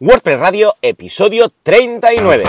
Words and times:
WordPress 0.00 0.40
Radio, 0.40 0.74
episodio 0.82 1.52
39. 1.62 2.42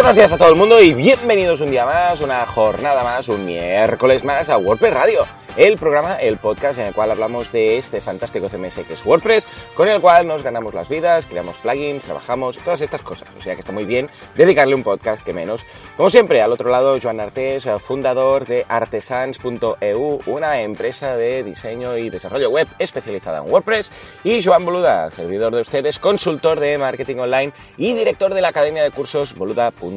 Buenos 0.00 0.16
días 0.16 0.32
a 0.32 0.38
todo 0.38 0.48
el 0.48 0.54
mundo 0.56 0.80
y 0.80 0.94
bienvenidos 0.94 1.60
un 1.60 1.70
día 1.70 1.84
más, 1.84 2.22
una 2.22 2.46
jornada 2.46 3.04
más, 3.04 3.28
un 3.28 3.44
miércoles 3.44 4.24
más 4.24 4.48
a 4.48 4.56
WordPress 4.56 4.94
Radio 4.94 5.26
el 5.56 5.76
programa, 5.78 6.14
el 6.14 6.38
podcast 6.38 6.78
en 6.78 6.86
el 6.86 6.94
cual 6.94 7.10
hablamos 7.10 7.50
de 7.52 7.76
este 7.76 8.00
fantástico 8.00 8.48
CMS 8.48 8.80
que 8.86 8.94
es 8.94 9.04
WordPress, 9.04 9.46
con 9.74 9.88
el 9.88 10.00
cual 10.00 10.26
nos 10.26 10.42
ganamos 10.42 10.74
las 10.74 10.88
vidas, 10.88 11.26
creamos 11.26 11.56
plugins, 11.56 12.04
trabajamos, 12.04 12.58
todas 12.58 12.80
estas 12.80 13.02
cosas. 13.02 13.28
O 13.38 13.42
sea 13.42 13.54
que 13.54 13.60
está 13.60 13.72
muy 13.72 13.84
bien 13.84 14.08
dedicarle 14.36 14.74
un 14.74 14.82
podcast 14.82 15.22
que 15.22 15.32
menos. 15.32 15.66
Como 15.96 16.08
siempre, 16.08 16.40
al 16.40 16.52
otro 16.52 16.70
lado, 16.70 16.98
Joan 17.02 17.20
Artés, 17.20 17.68
fundador 17.80 18.46
de 18.46 18.64
artesans.eu, 18.68 20.20
una 20.26 20.60
empresa 20.60 21.16
de 21.16 21.42
diseño 21.42 21.96
y 21.96 22.10
desarrollo 22.10 22.50
web 22.50 22.68
especializada 22.78 23.38
en 23.38 23.50
WordPress, 23.50 23.90
y 24.24 24.42
Joan 24.42 24.64
Boluda, 24.64 25.10
servidor 25.10 25.54
de 25.54 25.62
ustedes, 25.62 25.98
consultor 25.98 26.60
de 26.60 26.78
marketing 26.78 27.16
online 27.16 27.52
y 27.76 27.92
director 27.94 28.32
de 28.34 28.40
la 28.40 28.48
academia 28.48 28.82
de 28.82 28.90
cursos 28.90 29.34
boluda.com. 29.34 29.89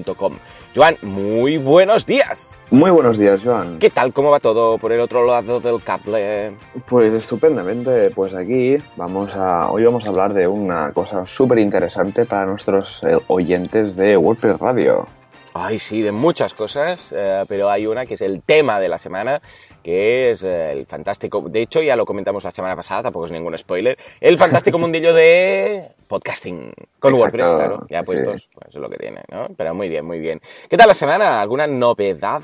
Joan, 0.75 0.97
muy 1.01 1.57
buenos 1.57 2.05
días. 2.05 2.55
Muy 2.71 2.89
buenos 2.89 3.19
días, 3.19 3.41
Joan. 3.43 3.77
¿Qué 3.77 3.91
tal? 3.91 4.13
¿Cómo 4.13 4.31
va 4.31 4.39
todo 4.39 4.79
por 4.79 4.91
el 4.91 4.99
otro 4.99 5.27
lado 5.27 5.59
del 5.59 5.83
cable? 5.83 6.53
Pues 6.87 7.13
estupendamente. 7.13 8.09
Pues 8.09 8.33
aquí 8.33 8.77
vamos 8.95 9.35
a. 9.35 9.69
Hoy 9.69 9.83
vamos 9.83 10.05
a 10.05 10.09
hablar 10.09 10.33
de 10.33 10.47
una 10.47 10.91
cosa 10.91 11.27
súper 11.27 11.59
interesante 11.59 12.25
para 12.25 12.47
nuestros 12.47 13.03
eh, 13.03 13.19
oyentes 13.27 13.95
de 13.95 14.17
WordPress 14.17 14.57
Radio. 14.57 15.05
Ay, 15.55 15.77
sí, 15.77 16.01
de 16.01 16.11
muchas 16.11 16.53
cosas, 16.55 17.13
eh, 17.15 17.43
pero 17.47 17.69
hay 17.69 17.85
una 17.85 18.07
que 18.07 18.15
es 18.15 18.21
el 18.21 18.41
tema 18.41 18.79
de 18.79 18.89
la 18.89 18.97
semana, 18.97 19.39
que 19.83 20.31
es 20.31 20.43
eh, 20.43 20.71
el 20.71 20.87
fantástico, 20.87 21.43
de 21.47 21.61
hecho 21.61 21.81
ya 21.81 21.95
lo 21.95 22.05
comentamos 22.05 22.43
la 22.43 22.51
semana 22.51 22.75
pasada, 22.75 23.03
tampoco 23.03 23.27
es 23.27 23.31
ningún 23.31 23.55
spoiler, 23.57 23.97
el 24.19 24.37
fantástico 24.37 24.79
mundillo 24.79 25.13
de 25.13 25.91
podcasting 26.07 26.73
con 26.97 27.13
WordPress, 27.13 27.53
claro, 27.53 27.85
ya 27.87 28.01
puestos, 28.01 28.49
pues 28.51 28.69
es 28.69 28.75
lo 28.75 28.89
que 28.89 28.97
tiene, 28.97 29.21
¿no? 29.31 29.49
Pero 29.55 29.75
muy 29.75 29.89
bien, 29.89 30.05
muy 30.05 30.19
bien. 30.19 30.41
¿Qué 30.67 30.75
tal 30.75 30.87
la 30.87 30.95
semana? 30.95 31.39
¿Alguna 31.39 31.67
novedad? 31.67 32.41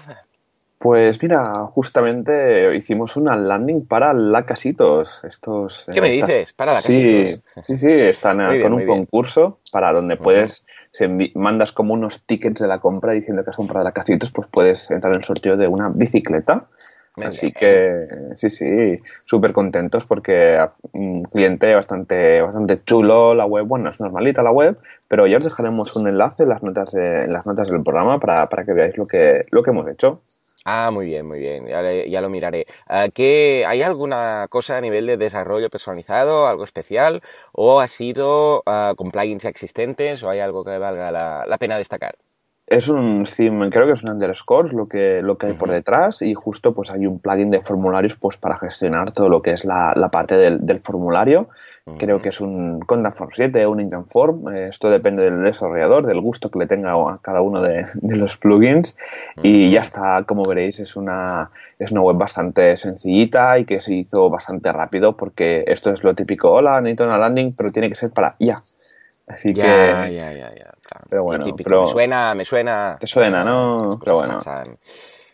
Pues 0.80 1.22
mira, 1.22 1.66
justamente 1.74 2.74
hicimos 2.74 3.18
una 3.18 3.36
landing 3.36 3.86
para 3.86 4.14
la 4.14 4.46
Casitos. 4.46 5.22
Estos, 5.26 5.86
¿Qué 5.92 6.00
me 6.00 6.10
dices? 6.10 6.54
Para 6.54 6.72
la 6.72 6.82
Casitos. 6.82 7.28
Sí, 7.28 7.42
sí, 7.66 7.78
sí 7.78 7.92
están 7.92 8.38
con 8.62 8.74
un 8.74 8.86
concurso 8.86 9.60
para 9.74 9.92
donde 9.92 10.16
puedes, 10.16 10.66
si 10.92 11.08
mandas 11.36 11.72
como 11.72 11.94
unos 11.94 12.24
tickets 12.26 12.62
de 12.62 12.68
la 12.68 12.80
compra 12.80 13.14
diciendo 13.14 13.44
que 13.44 13.52
has 13.52 13.56
comprado 13.56 13.84
la 13.84 13.92
Casitos, 13.92 14.32
pues 14.32 14.48
puedes 14.52 14.90
entrar 14.92 15.14
en 15.14 15.20
el 15.20 15.26
sorteo 15.26 15.58
de 15.58 15.68
una 15.68 15.90
bicicleta. 15.90 16.68
Así 17.18 17.52
que 17.52 18.08
sí, 18.36 18.50
sí, 18.50 19.00
súper 19.26 19.52
contentos 19.52 20.06
porque 20.06 20.58
un 20.94 21.24
cliente 21.24 21.74
bastante, 21.76 22.42
bastante 22.42 22.82
chulo 22.86 23.34
la 23.34 23.46
web, 23.46 23.66
bueno, 23.66 23.90
es 23.90 24.00
normalita 24.00 24.42
la 24.42 24.52
web, 24.52 24.78
pero 25.10 25.28
ya 25.28 25.38
os 25.38 25.44
dejaremos 25.44 25.96
un 25.98 26.08
enlace 26.08 26.44
en 26.44 26.50
las 26.50 26.64
notas, 26.64 26.94
en 26.94 27.34
las 27.34 27.46
notas 27.46 27.70
del 27.70 27.84
programa 27.84 28.20
para, 28.20 28.48
para 28.48 28.64
que 28.64 28.74
veáis 28.74 28.98
lo 28.98 29.06
que, 29.06 29.46
lo 29.52 29.64
que 29.64 29.72
hemos 29.72 29.90
hecho. 29.90 30.22
Ah, 30.72 30.92
muy 30.92 31.08
bien, 31.08 31.26
muy 31.26 31.40
bien, 31.40 31.66
ya, 31.66 32.22
lo 32.22 32.30
miraré. 32.30 32.68
Ah, 32.88 33.08
¿Qué, 33.12 33.64
¿Hay 33.68 33.82
alguna 33.82 34.46
cosa 34.52 34.78
a 34.78 34.82
nivel 34.82 35.08
de 35.08 35.18
desarrollo 35.18 35.68
personalizado, 35.72 36.46
algo 36.46 36.64
especial? 36.64 37.22
¿O 37.54 37.80
ha 37.80 37.88
sido 37.88 38.60
uh, 38.68 38.94
con 38.96 39.10
plugins 39.10 39.46
existentes 39.46 40.22
o 40.22 40.30
hay 40.30 40.42
algo 40.42 40.64
que 40.64 40.78
valga 40.78 41.10
la, 41.10 41.58
pena 41.58 41.76
destacar? 41.76 42.18
Es 42.68 42.88
un 42.88 43.26
theme, 43.26 43.72
creo 43.72 43.88
que 43.88 43.94
es 43.94 44.04
un 44.04 44.12
underscore 44.12 44.72
lo 44.74 44.88
que, 44.88 45.24
lo 45.24 45.40
que 45.40 45.48
hay 45.48 45.54
por 45.54 45.72
detrás 45.72 46.22
y 46.22 46.36
justo 46.36 46.76
pues 46.76 46.92
hay 46.92 47.08
un 47.08 47.18
plugin 47.18 47.50
de 47.50 47.62
formularios 47.62 48.16
pues 48.16 48.38
para 48.38 48.60
gestionar 48.60 49.12
todo 49.12 49.28
lo 49.28 49.42
que 49.42 49.54
es 49.54 49.66
la, 49.66 49.94
la 49.96 50.10
parte 50.10 50.38
del, 50.38 50.64
del 50.68 50.82
formulario 50.82 51.50
Creo 51.98 52.22
que 52.22 52.30
es 52.30 52.42
un 52.42 52.80
Conda 52.82 53.12
Form 53.12 53.32
7 53.34 53.66
o 53.66 53.72
un 53.72 53.80
Engine 53.80 54.04
Form. 54.10 54.50
Esto 54.54 54.90
depende 54.90 55.24
del 55.24 55.44
desarrollador, 55.44 56.06
del 56.06 56.22
gusto 56.22 56.50
que 56.50 56.60
le 56.60 56.68
tenga 56.68 56.92
a 56.92 57.20
cada 57.22 57.42
uno 57.42 57.62
de, 57.62 57.86
los 58.02 58.38
plugins. 58.38 58.96
Y 59.42 59.72
ya 59.72 59.82
está, 59.82 60.24
como 60.26 60.44
veréis, 60.44 60.80
es 60.80 60.96
una, 60.96 61.52
es 61.78 61.92
una 61.92 62.02
web 62.02 62.18
bastante 62.18 62.78
sencillita 62.78 63.58
y 63.60 63.66
que 63.66 63.82
se 63.82 63.94
hizo 63.94 64.30
bastante 64.30 64.72
rápido 64.72 65.16
porque 65.16 65.64
esto 65.68 65.92
es 65.92 66.04
lo 66.04 66.14
típico. 66.14 66.52
Hola, 66.52 66.82
necesito 66.82 67.06
una 67.06 67.18
landing, 67.18 67.54
pero 67.54 67.72
tiene 67.72 67.90
que 67.90 67.96
ser 67.96 68.12
para 68.12 68.36
ya. 68.40 68.64
Así 69.28 69.54
que. 69.54 69.62
Ya, 69.62 70.10
ya, 70.10 70.32
ya. 70.34 70.52
Pero 71.10 71.24
bueno, 71.24 71.46
me 71.46 71.88
suena, 71.88 72.36
me 72.36 72.46
suena. 72.46 72.98
Te 73.00 73.08
suena, 73.08 73.44
¿no? 73.44 74.00
Pero 74.04 74.18
bueno. 74.18 74.40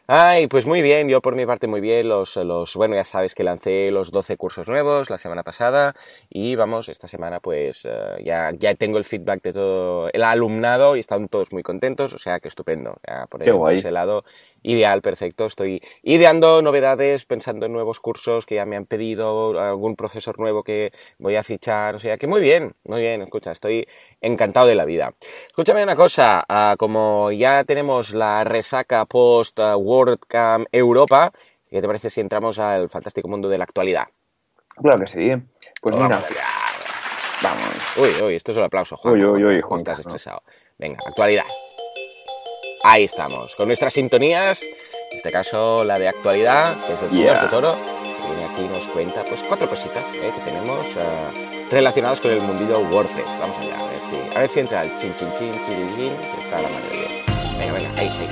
Ay, 0.07 0.45
pues 0.45 0.67
muy 0.67 0.83
bien, 0.83 1.09
yo 1.09 1.19
por 1.19 1.35
mi 1.35 1.47
parte 1.47 1.65
muy 1.65 1.81
bien, 1.81 2.07
los, 2.07 2.35
los, 2.35 2.75
bueno, 2.75 2.93
ya 2.93 3.03
sabes 3.03 3.33
que 3.33 3.43
lancé 3.43 3.89
los 3.89 4.11
12 4.11 4.37
cursos 4.37 4.67
nuevos 4.67 5.09
la 5.09 5.17
semana 5.17 5.41
pasada 5.41 5.95
y 6.29 6.55
vamos, 6.55 6.89
esta 6.89 7.07
semana 7.07 7.39
pues 7.39 7.85
eh, 7.85 8.21
ya, 8.23 8.51
ya 8.51 8.75
tengo 8.75 8.99
el 8.99 9.03
feedback 9.03 9.41
de 9.41 9.53
todo 9.53 10.09
el 10.13 10.21
alumnado 10.21 10.95
y 10.95 10.99
están 10.99 11.27
todos 11.27 11.51
muy 11.51 11.63
contentos, 11.63 12.13
o 12.13 12.19
sea 12.19 12.39
que 12.39 12.49
estupendo, 12.49 12.97
por, 13.31 13.73
ese 13.73 13.89
lado 13.89 14.25
ideal, 14.65 15.01
perfecto, 15.01 15.45
estoy 15.45 15.81
ideando 16.01 16.61
novedades, 16.61 17.25
pensando 17.25 17.65
en 17.65 17.73
nuevos 17.73 17.99
cursos 17.99 18.45
que 18.45 18.55
ya 18.55 18.65
me 18.65 18.75
han 18.75 18.85
pedido, 18.85 19.59
algún 19.59 19.95
profesor 19.95 20.39
nuevo 20.39 20.63
que 20.63 20.91
voy 21.19 21.35
a 21.35 21.43
fichar, 21.43 21.95
o 21.95 21.99
sea 21.99 22.17
que 22.17 22.27
muy 22.27 22.41
bien, 22.41 22.75
muy 22.83 23.01
bien, 23.01 23.21
escucha, 23.21 23.51
estoy 23.51 23.87
encantado 24.21 24.67
de 24.67 24.75
la 24.75 24.85
vida. 24.85 25.13
Escúchame 25.47 25.83
una 25.83 25.95
cosa, 25.95 26.43
ah, 26.49 26.75
como 26.77 27.31
ya 27.31 27.63
tenemos 27.63 28.13
la 28.13 28.43
resaca 28.43 29.05
post 29.05 29.59
uh, 29.59 29.75
WordCamp 29.75 30.67
Europa, 30.71 31.31
¿qué 31.69 31.81
te 31.81 31.87
parece 31.87 32.09
si 32.09 32.21
entramos 32.21 32.57
al 32.57 32.89
fantástico 32.89 33.27
mundo 33.27 33.47
de 33.49 33.57
la 33.57 33.65
actualidad? 33.65 34.07
Claro 34.75 34.99
que 34.99 35.07
sí. 35.07 35.31
Pues 35.81 35.95
mira. 35.95 36.19
Vamos. 37.41 37.97
Uy, 37.97 38.09
uy, 38.23 38.35
esto 38.35 38.51
es 38.51 38.57
un 38.57 38.63
aplauso, 38.63 38.97
Juan. 38.97 39.13
Uy, 39.13 39.23
uy, 39.23 39.43
uy, 39.43 39.61
Juan. 39.61 39.77
Estás 39.77 39.99
estresado. 39.99 40.41
Venga, 40.77 40.97
actualidad. 41.05 41.45
Ahí 42.87 43.05
estamos, 43.05 43.55
con 43.55 43.65
nuestras 43.65 43.93
sintonías, 43.93 44.61
en 44.61 45.17
este 45.17 45.31
caso 45.31 45.83
la 45.83 45.97
de 45.97 46.07
actualidad, 46.07 46.85
que 46.85 46.93
es 46.93 47.01
el 47.01 47.09
señor 47.09 47.39
Totoro, 47.39 47.77
que 48.21 48.27
viene 48.27 48.45
aquí 48.45 48.61
y 48.61 48.67
nos 48.67 48.87
cuenta 48.89 49.23
pues 49.23 49.41
cuatro 49.41 49.67
cositas 49.67 50.03
eh, 50.13 50.31
que 50.35 50.41
tenemos 50.41 50.85
uh, 50.95 51.71
relacionadas 51.71 52.21
con 52.21 52.29
el 52.29 52.41
mundillo 52.41 52.77
WordPress. 52.81 53.25
Vamos 53.39 53.57
allá, 53.57 53.79
a 53.79 53.87
ver 53.87 53.99
si, 53.99 54.37
a 54.37 54.39
ver 54.39 54.49
si 54.49 54.59
entra 54.59 54.83
el 54.83 54.95
chin 54.97 55.15
chin 55.15 55.33
chin 55.33 55.51
chin 55.65 55.87
chin, 55.95 56.15
que 56.15 56.43
está 56.43 56.61
la 56.61 56.69
madre 56.69 56.89
bien. 56.91 57.25
Venga, 57.57 57.73
venga, 57.73 57.89
ahí, 57.97 58.07
ahí. 58.07 58.29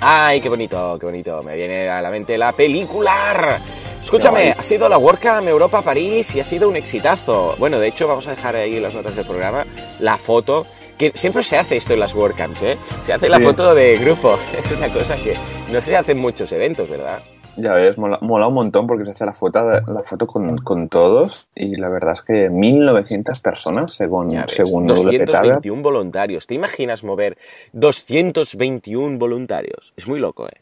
Ay, 0.00 0.40
qué 0.40 0.48
bonito, 0.48 0.96
qué 0.98 1.04
bonito. 1.04 1.42
Me 1.42 1.54
viene 1.54 1.90
a 1.90 2.00
la 2.00 2.10
mente 2.10 2.38
la 2.38 2.52
película. 2.52 3.60
Escúchame, 4.02 4.50
ha 4.50 4.62
sido 4.62 4.88
la 4.88 4.98
WordCamp 4.98 5.48
Europa 5.48 5.80
París 5.80 6.34
y 6.34 6.40
ha 6.40 6.44
sido 6.44 6.68
un 6.68 6.76
exitazo. 6.76 7.54
Bueno, 7.58 7.78
de 7.78 7.88
hecho, 7.88 8.06
vamos 8.08 8.26
a 8.26 8.32
dejar 8.32 8.56
ahí 8.56 8.78
las 8.80 8.94
notas 8.94 9.16
del 9.16 9.24
programa 9.24 9.64
la 10.00 10.18
foto. 10.18 10.66
Que 10.98 11.12
siempre 11.14 11.42
se 11.42 11.56
hace 11.56 11.78
esto 11.78 11.94
en 11.94 12.00
las 12.00 12.14
WordCamps, 12.14 12.62
¿eh? 12.62 12.76
Se 13.04 13.12
hace 13.12 13.28
la 13.28 13.40
foto 13.40 13.74
de 13.74 13.96
grupo. 13.96 14.38
Es 14.58 14.70
una 14.70 14.92
cosa 14.92 15.16
que 15.16 15.34
no 15.72 15.80
se 15.80 15.96
hace 15.96 16.12
en 16.12 16.18
muchos 16.18 16.52
eventos, 16.52 16.88
¿verdad? 16.88 17.20
Ya 17.56 17.72
ves, 17.74 17.98
mola, 17.98 18.18
un 18.20 18.54
montón 18.54 18.86
porque 18.86 19.04
se 19.04 19.10
hace 19.10 19.26
la 19.26 19.32
foto, 19.32 19.62
la 19.62 20.00
foto 20.02 20.26
con, 20.26 20.56
con 20.58 20.88
todos 20.88 21.48
y 21.54 21.76
la 21.76 21.88
verdad 21.88 22.12
es 22.14 22.22
que 22.22 22.48
1900 22.48 23.40
personas 23.40 23.92
según, 23.92 24.30
según 24.48 24.86
221 24.86 25.82
voluntarios. 25.82 26.46
¿Te 26.46 26.54
imaginas 26.54 27.04
mover 27.04 27.36
221 27.72 29.18
voluntarios? 29.18 29.92
Es 29.96 30.08
muy 30.08 30.18
loco, 30.18 30.46
¿eh? 30.46 30.60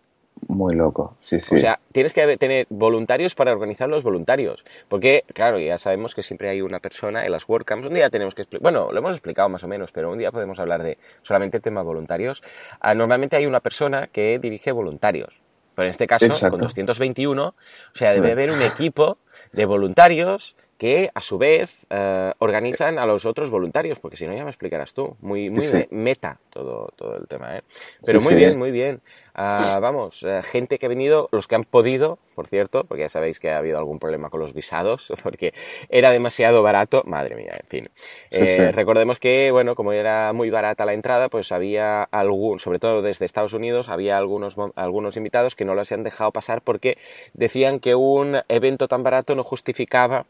Muy 0.49 0.75
loco, 0.75 1.17
sí, 1.19 1.39
sí. 1.39 1.55
O 1.55 1.59
sea, 1.59 1.81
tienes 1.93 2.13
que 2.13 2.37
tener 2.37 2.67
voluntarios 2.71 3.35
para 3.35 3.53
organizar 3.53 3.89
los 3.89 4.03
voluntarios. 4.03 4.65
Porque, 4.89 5.25
claro, 5.35 5.59
ya 5.59 5.79
sabemos 5.79 6.15
que 6.15 6.23
siempre 6.23 6.49
hay 6.49 6.63
una 6.63 6.81
persona 6.81 7.25
en 7.25 7.33
las 7.33 7.49
WordCamps. 7.49 7.87
Un 7.87 7.95
día 7.95 8.11
tenemos 8.11 8.35
que 8.35 8.43
explicar, 8.43 8.63
bueno, 8.63 8.93
lo 8.93 8.99
hemos 8.99 9.13
explicado 9.13 9.49
más 9.49 9.63
o 9.65 9.69
menos, 9.69 9.93
pero 9.93 10.11
un 10.11 10.19
día 10.19 10.33
podemos 10.33 10.59
hablar 10.59 10.83
de 10.83 10.99
solamente 11.23 11.59
el 11.59 11.63
tema 11.63 11.83
voluntarios. 11.83 12.43
Ah, 12.81 12.95
normalmente 12.95 13.37
hay 13.37 13.47
una 13.47 13.61
persona 13.61 14.09
que 14.09 14.39
dirige 14.39 14.73
voluntarios. 14.73 15.41
Pero 15.75 15.87
en 15.87 15.91
este 15.91 16.07
caso, 16.07 16.27
con 16.51 16.59
221, 16.59 17.47
o 17.47 17.55
sea, 17.95 18.13
debe 18.13 18.33
haber 18.33 18.51
un 18.51 18.61
equipo 18.61 19.19
de 19.53 19.67
voluntarios 19.67 20.57
que 20.81 21.11
a 21.13 21.21
su 21.21 21.37
vez 21.37 21.87
eh, 21.91 22.33
organizan 22.39 22.99
a 22.99 23.05
los 23.05 23.27
otros 23.27 23.51
voluntarios, 23.51 23.99
porque 23.99 24.17
si 24.17 24.27
no 24.27 24.35
ya 24.35 24.45
me 24.45 24.49
explicarás 24.49 24.95
tú, 24.95 25.15
muy, 25.21 25.51
muy 25.51 25.67
meta 25.91 26.41
todo, 26.49 26.89
todo 26.97 27.19
el 27.19 27.29
tema. 27.29 27.59
¿eh? 27.59 27.61
Pero 28.03 28.23
muy 28.23 28.35
bien, 28.35 28.59
muy 28.59 28.71
bien. 28.71 29.03
Ah, 29.35 29.79
vamos, 29.83 30.23
eh, 30.23 30.41
gente 30.43 30.79
que 30.79 30.87
ha 30.87 30.89
venido, 30.89 31.29
los 31.33 31.47
que 31.49 31.55
han 31.55 31.65
podido, 31.65 32.19
por 32.35 32.47
cierto, 32.47 32.85
porque 32.85 33.03
ya 33.03 33.09
sabéis 33.11 33.41
que 33.41 33.51
ha 33.51 33.59
habido 33.59 33.77
algún 33.77 33.99
problema 33.99 34.31
con 34.31 34.41
los 34.41 34.55
visados, 34.55 35.13
porque 35.23 35.53
era 35.91 36.13
demasiado 36.13 36.63
barato, 36.63 37.03
madre 37.05 37.35
mía, 37.35 37.59
en 37.61 37.69
fin. 37.69 37.91
Eh, 38.31 38.73
recordemos 38.73 39.19
que, 39.19 39.51
bueno, 39.51 39.75
como 39.75 39.93
era 39.93 40.33
muy 40.33 40.49
barata 40.49 40.87
la 40.87 40.95
entrada, 40.95 41.29
pues 41.29 41.53
había 41.53 42.05
algún, 42.05 42.59
sobre 42.59 42.79
todo 42.79 43.03
desde 43.03 43.27
Estados 43.27 43.53
Unidos, 43.53 43.91
había 43.91 44.17
algunos, 44.17 44.57
algunos 44.77 45.19
invitados 45.19 45.57
que 45.57 45.67
no 45.67 45.75
los 45.75 45.93
han 45.93 46.05
dejado 46.05 46.33
pasar 46.33 46.63
porque 46.63 46.97
decían 47.35 47.81
que 47.81 47.95
un 47.95 48.39
evento 48.49 48.89
tan 48.89 49.03
barato 49.03 49.35
no 49.35 49.45
justificaba 49.45 50.25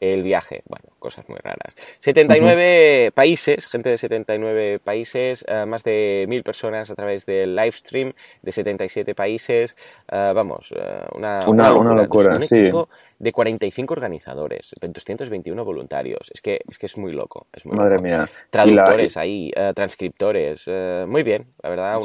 el 0.00 0.22
viaje. 0.22 0.62
Bueno, 0.66 0.86
cosas 0.98 1.28
muy 1.28 1.38
raras. 1.42 1.74
79 2.00 3.12
países, 3.14 3.66
gente 3.68 3.88
de 3.90 3.98
79 3.98 4.78
países, 4.78 5.44
eh, 5.48 5.66
más 5.66 5.82
de 5.84 6.26
mil 6.28 6.42
personas 6.42 6.90
a 6.90 6.94
través 6.94 7.26
del 7.26 7.54
live 7.56 7.72
stream 7.72 8.12
de 8.42 8.52
77 8.52 9.14
países. 9.14 9.76
Eh, 10.10 10.32
vamos, 10.34 10.72
eh, 10.76 11.04
una, 11.14 11.48
una, 11.48 11.70
locura. 11.94 12.36
un 12.36 12.42
equipo 12.42 12.88
de 13.18 13.32
45 13.32 13.94
organizadores, 13.94 14.72
221 14.80 15.64
voluntarios. 15.64 16.30
Es 16.32 16.40
que 16.40 16.60
es, 16.68 16.78
que 16.78 16.86
es 16.86 16.96
muy 16.96 17.12
loco. 17.12 17.48
Es 17.52 17.66
muy 17.66 17.76
Madre 17.76 17.98
mía. 17.98 18.28
Traductores 18.50 19.16
ahí, 19.16 19.52
transcriptores. 19.74 20.68
muy 21.06 21.24
bien, 21.24 21.42
la 21.62 21.70
verdad. 21.70 22.00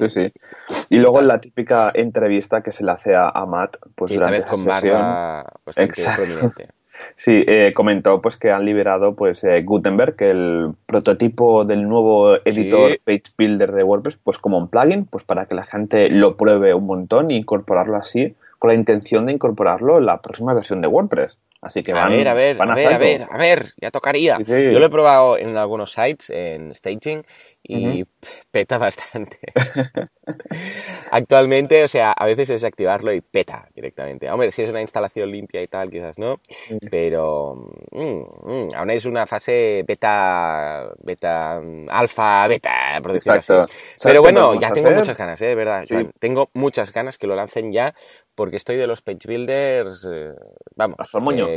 sí, 0.00 0.08
sí. 0.08 0.32
Y 0.88 0.96
luego 0.96 1.20
la 1.22 1.40
típica 1.40 1.92
entrevista 1.94 2.62
que 2.62 2.72
se 2.72 2.84
le 2.84 2.90
hace 2.90 3.14
a, 3.14 3.30
Matt. 3.46 3.76
Pues, 3.94 4.10
esta 4.10 4.30
vez 4.30 4.46
con 4.46 4.64
barba 4.64 5.46
bastante 5.64 6.04
prominente. 6.16 6.64
Sí, 7.14 7.44
eh, 7.46 7.72
comentó 7.74 8.20
pues 8.20 8.36
que 8.36 8.50
han 8.50 8.64
liberado 8.64 9.14
pues 9.14 9.44
eh, 9.44 9.62
Gutenberg, 9.62 10.14
el 10.22 10.72
prototipo 10.86 11.64
del 11.64 11.88
nuevo 11.88 12.36
editor 12.44 12.98
Page 13.04 13.22
Builder 13.36 13.72
de 13.72 13.82
WordPress, 13.82 14.18
pues 14.22 14.38
como 14.38 14.58
un 14.58 14.68
plugin, 14.68 15.04
pues 15.06 15.24
para 15.24 15.46
que 15.46 15.54
la 15.54 15.64
gente 15.64 16.08
lo 16.08 16.36
pruebe 16.36 16.74
un 16.74 16.86
montón 16.86 17.30
e 17.30 17.34
incorporarlo 17.34 17.96
así, 17.96 18.34
con 18.58 18.68
la 18.68 18.74
intención 18.74 19.26
de 19.26 19.32
incorporarlo 19.32 19.98
en 19.98 20.06
la 20.06 20.20
próxima 20.20 20.54
versión 20.54 20.80
de 20.80 20.88
WordPress. 20.88 21.36
Así 21.62 21.82
que 21.82 21.92
van, 21.92 22.12
a 22.12 22.16
ver, 22.16 22.28
a 22.28 22.34
ver, 22.34 22.60
a, 22.60 22.74
ver, 22.74 22.92
a 22.92 22.98
ver, 22.98 23.26
a 23.28 23.36
ver, 23.36 23.72
ya 23.80 23.90
tocaría. 23.90 24.38
Yo 24.38 24.78
lo 24.78 24.86
he 24.86 24.90
probado 24.90 25.38
en 25.38 25.56
algunos 25.56 25.92
sites, 25.92 26.30
en 26.30 26.74
staging, 26.74 27.24
y 27.68 28.04
peta 28.50 28.78
bastante. 28.78 29.38
Actualmente, 31.10 31.84
o 31.84 31.88
sea, 31.88 32.12
a 32.12 32.26
veces 32.26 32.50
es 32.50 32.64
activarlo 32.64 33.12
y 33.12 33.20
peta 33.20 33.68
directamente. 33.74 34.30
Hombre, 34.30 34.52
si 34.52 34.62
es 34.62 34.70
una 34.70 34.80
instalación 34.80 35.30
limpia 35.30 35.62
y 35.62 35.66
tal, 35.66 35.90
quizás 35.90 36.18
no, 36.18 36.40
pero 36.90 37.54
mm, 37.90 38.22
mm, 38.42 38.68
aún 38.76 38.90
es 38.90 39.04
una 39.04 39.26
fase 39.26 39.84
beta, 39.86 40.92
beta, 41.04 41.60
alfa, 41.88 42.48
beta, 42.48 43.00
por 43.02 43.12
decirlo 43.12 43.38
así. 43.38 43.54
Pero 44.02 44.22
bueno, 44.22 44.58
ya 44.60 44.72
tengo 44.72 44.90
muchas 44.90 45.16
ganas, 45.16 45.40
¿eh? 45.42 45.46
de 45.46 45.54
verdad. 45.54 45.84
tengo 46.18 46.50
muchas 46.54 46.92
ganas 46.92 47.18
que 47.18 47.26
lo 47.26 47.34
lancen 47.34 47.72
ya 47.72 47.94
porque 48.36 48.56
estoy 48.56 48.76
de 48.76 48.86
los 48.86 49.02
page 49.02 49.26
builders, 49.26 50.06
eh, 50.08 50.32
vamos, 50.76 50.96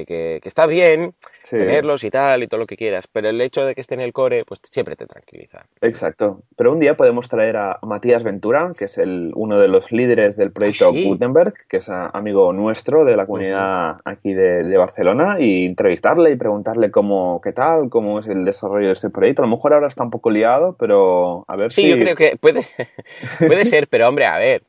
que, 0.08 0.40
que, 0.42 0.48
está 0.48 0.66
bien 0.66 1.14
tenerlos 1.50 2.04
y 2.04 2.10
tal 2.10 2.42
y 2.42 2.48
todo 2.48 2.60
lo 2.60 2.68
que 2.68 2.78
quieras, 2.78 3.08
pero 3.12 3.30
el 3.30 3.40
hecho 3.42 3.66
de 3.66 3.76
que 3.76 3.82
esté 3.82 3.96
en 3.96 4.02
el 4.02 4.14
core, 4.14 4.46
pues 4.46 4.62
siempre 4.64 4.96
te 4.96 5.06
tranquiliza. 5.06 5.64
Exacto. 5.82 6.42
Pero 6.56 6.72
un 6.72 6.80
día 6.80 6.96
podemos 6.96 7.28
traer 7.28 7.58
a 7.58 7.80
Matías 7.84 8.24
Ventura, 8.24 8.72
que 8.78 8.86
es 8.86 8.98
el, 8.98 9.32
uno 9.36 9.60
de 9.60 9.68
los 9.68 9.92
líderes 9.92 10.38
del 10.38 10.52
proyecto 10.52 10.88
¿Ah, 10.88 10.92
Gutenberg, 10.92 11.54
que 11.68 11.78
es 11.78 11.90
amigo 11.90 12.54
nuestro 12.54 13.04
de 13.04 13.16
la 13.16 13.26
comunidad 13.26 13.98
aquí 14.06 14.34
de, 14.34 14.78
Barcelona, 14.78 15.38
y 15.40 15.66
entrevistarle 15.66 16.32
y 16.32 16.36
preguntarle 16.38 16.90
cómo, 16.90 17.42
qué 17.44 17.52
tal, 17.52 17.90
cómo 17.90 18.20
es 18.20 18.28
el 18.28 18.46
desarrollo 18.46 18.88
de 18.88 18.94
este 18.94 19.10
proyecto. 19.10 19.42
A 19.42 19.46
lo 19.46 19.56
mejor 19.56 19.74
ahora 19.74 19.88
está 19.88 20.04
un 20.04 20.10
poco 20.10 20.30
liado, 20.30 20.76
pero 20.80 21.44
a 21.48 21.58
ver 21.58 21.74
si... 21.74 21.82
Sí, 21.82 21.90
yo 21.90 21.98
creo 21.98 22.16
que 22.16 22.38
puede, 22.40 22.66
puede 23.40 23.66
ser, 23.66 23.88
pero 23.90 24.08
hombre, 24.08 24.26
a 24.26 24.38
ver, 24.38 24.62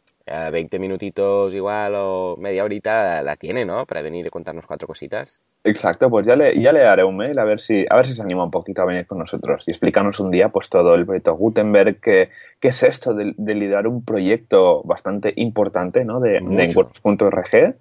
20 0.51 0.79
minutitos 0.79 1.53
igual 1.55 1.95
o 1.97 2.37
media 2.39 2.65
horita 2.65 3.23
la 3.23 3.37
tiene, 3.37 3.65
¿no? 3.65 3.85
Para 3.87 4.03
venir 4.03 4.27
y 4.27 4.31
contarnos 4.31 4.67
cuatro 4.67 4.87
cositas. 4.87 5.41
Exacto, 5.63 6.09
pues 6.09 6.27
ya 6.27 6.37
le, 6.37 6.59
ya 6.61 6.73
le 6.73 6.85
haré 6.85 7.05
un 7.05 7.17
mail 7.17 7.39
a 7.39 7.45
ver 7.45 7.61
si 7.61 7.85
a 7.91 7.97
ver 7.97 8.07
si 8.07 8.15
se 8.15 8.23
anima 8.23 8.45
un 8.45 8.51
poquito 8.51 8.81
a 8.81 8.87
venir 8.87 9.07
con 9.07 9.19
nosotros 9.19 9.65
y 9.67 9.71
explicarnos 9.71 10.19
un 10.19 10.31
día 10.31 10.49
pues 10.49 10.71
todo 10.71 10.95
el 10.95 11.05
proyecto 11.05 11.35
Gutenberg, 11.35 12.01
qué, 12.01 12.31
qué 12.61 12.69
es 12.69 12.83
esto 12.83 13.13
de, 13.13 13.35
liderar 13.37 13.87
un 13.87 14.03
proyecto 14.03 14.83
bastante 14.85 15.35
importante, 15.37 16.05
¿no? 16.05 16.21
De, 16.21 16.41
de 16.41 17.75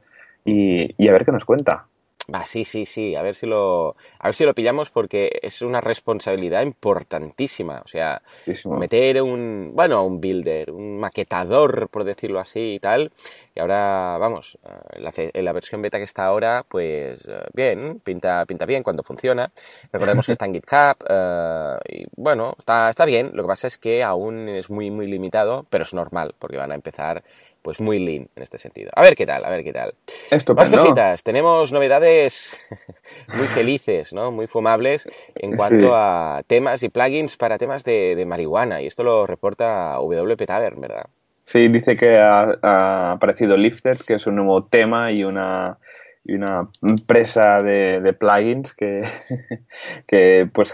y, 0.46 0.96
y 0.98 1.08
a 1.08 1.12
ver 1.12 1.26
qué 1.26 1.32
nos 1.32 1.46
cuenta. 1.46 1.86
Va, 2.34 2.46
sí, 2.46 2.66
sí, 2.66 2.86
sí, 2.86 3.16
a 3.16 3.22
ver 3.22 3.36
si 3.36 3.46
lo, 3.46 3.96
a 4.20 4.28
ver 4.28 4.36
si 4.36 4.46
lo 4.46 4.54
pillamos 4.54 4.90
porque 4.90 5.40
es 5.42 5.62
una 5.62 5.82
responsabilidad 5.82 6.62
importantísima. 6.62 7.82
O 7.84 7.88
sea, 7.88 8.22
meter 8.66 9.22
un, 9.22 9.72
bueno, 9.74 10.04
un 10.06 10.22
builder, 10.22 10.72
un 10.72 11.00
maquetador, 11.00 11.90
por 11.90 12.04
decirlo 12.04 12.40
así 12.40 12.76
y 12.76 12.80
tal. 12.80 13.12
Y 13.56 13.60
ahora, 13.60 14.18
vamos, 14.20 14.58
eh, 14.64 15.32
en 15.34 15.46
la, 15.46 15.54
versión 15.54 15.82
beta 15.82 15.98
que 15.98 16.04
está 16.04 16.26
ahora, 16.26 16.66
pues 16.68 17.20
eh, 17.28 17.46
bien, 17.54 18.00
pinta, 18.04 18.46
pinta 18.46 18.66
bien 18.66 18.84
cuando 18.84 19.04
funciona. 19.04 19.52
Recordemos 19.92 20.26
que 20.26 20.32
está 20.34 20.46
en 20.46 20.54
GitHub 20.54 20.96
eh, 21.10 21.78
y 21.90 22.06
bueno, 22.16 22.56
está, 22.60 22.90
está 22.90 23.06
bien. 23.06 23.32
Lo 23.34 23.44
que 23.44 23.48
pasa 23.48 23.68
es 23.68 23.78
que 23.78 24.04
aún 24.04 24.50
es 24.50 24.70
muy, 24.70 24.92
muy 24.92 25.08
limitado, 25.08 25.66
pero 25.70 25.84
es 25.84 25.94
normal 25.94 26.36
porque 26.38 26.58
van 26.58 26.72
a 26.72 26.76
empezar 26.76 27.24
pues 27.62 27.80
muy 27.80 28.00
lean 28.00 28.30
en 28.36 28.44
este 28.44 28.58
sentido. 28.58 28.92
A 28.96 29.02
ver 29.02 29.16
qué 29.16 29.26
tal, 29.26 29.46
a 29.46 29.50
ver 29.50 29.64
qué 29.64 29.74
tal. 29.74 29.94
Más 30.56 30.70
cositas, 30.70 31.24
tenemos 31.24 31.72
novedades 31.72 32.58
muy 33.36 33.48
felices, 33.48 34.14
¿no? 34.14 34.32
Muy 34.32 34.48
fumables 34.48 35.08
en 35.36 35.56
cuanto 35.56 35.96
a 35.96 36.42
temas 36.48 36.84
y 36.84 36.90
plugins 36.90 37.38
para 37.38 37.58
temas 37.58 37.84
de, 37.84 38.24
marihuana. 38.28 38.82
Y 38.82 38.88
esto 38.88 39.04
lo 39.04 39.28
reporta 39.28 39.96
WP 40.00 40.46
Tavern, 40.46 40.82
¿verdad? 40.82 41.06
Sí, 41.44 41.68
dice 41.68 41.96
que 41.96 42.18
ha, 42.18 43.12
aparecido 43.12 43.58
Lifted, 43.58 43.98
que 44.06 44.16
es 44.16 44.28
un 44.28 44.36
nuevo 44.36 44.64
tema 44.64 45.12
y 45.12 45.24
una 45.24 45.78
y 46.26 46.36
una 46.36 46.70
empresa 46.84 47.58
de, 47.64 48.14
plugins 48.14 48.74
que, 48.74 49.08
que 50.08 50.48
pues 50.54 50.74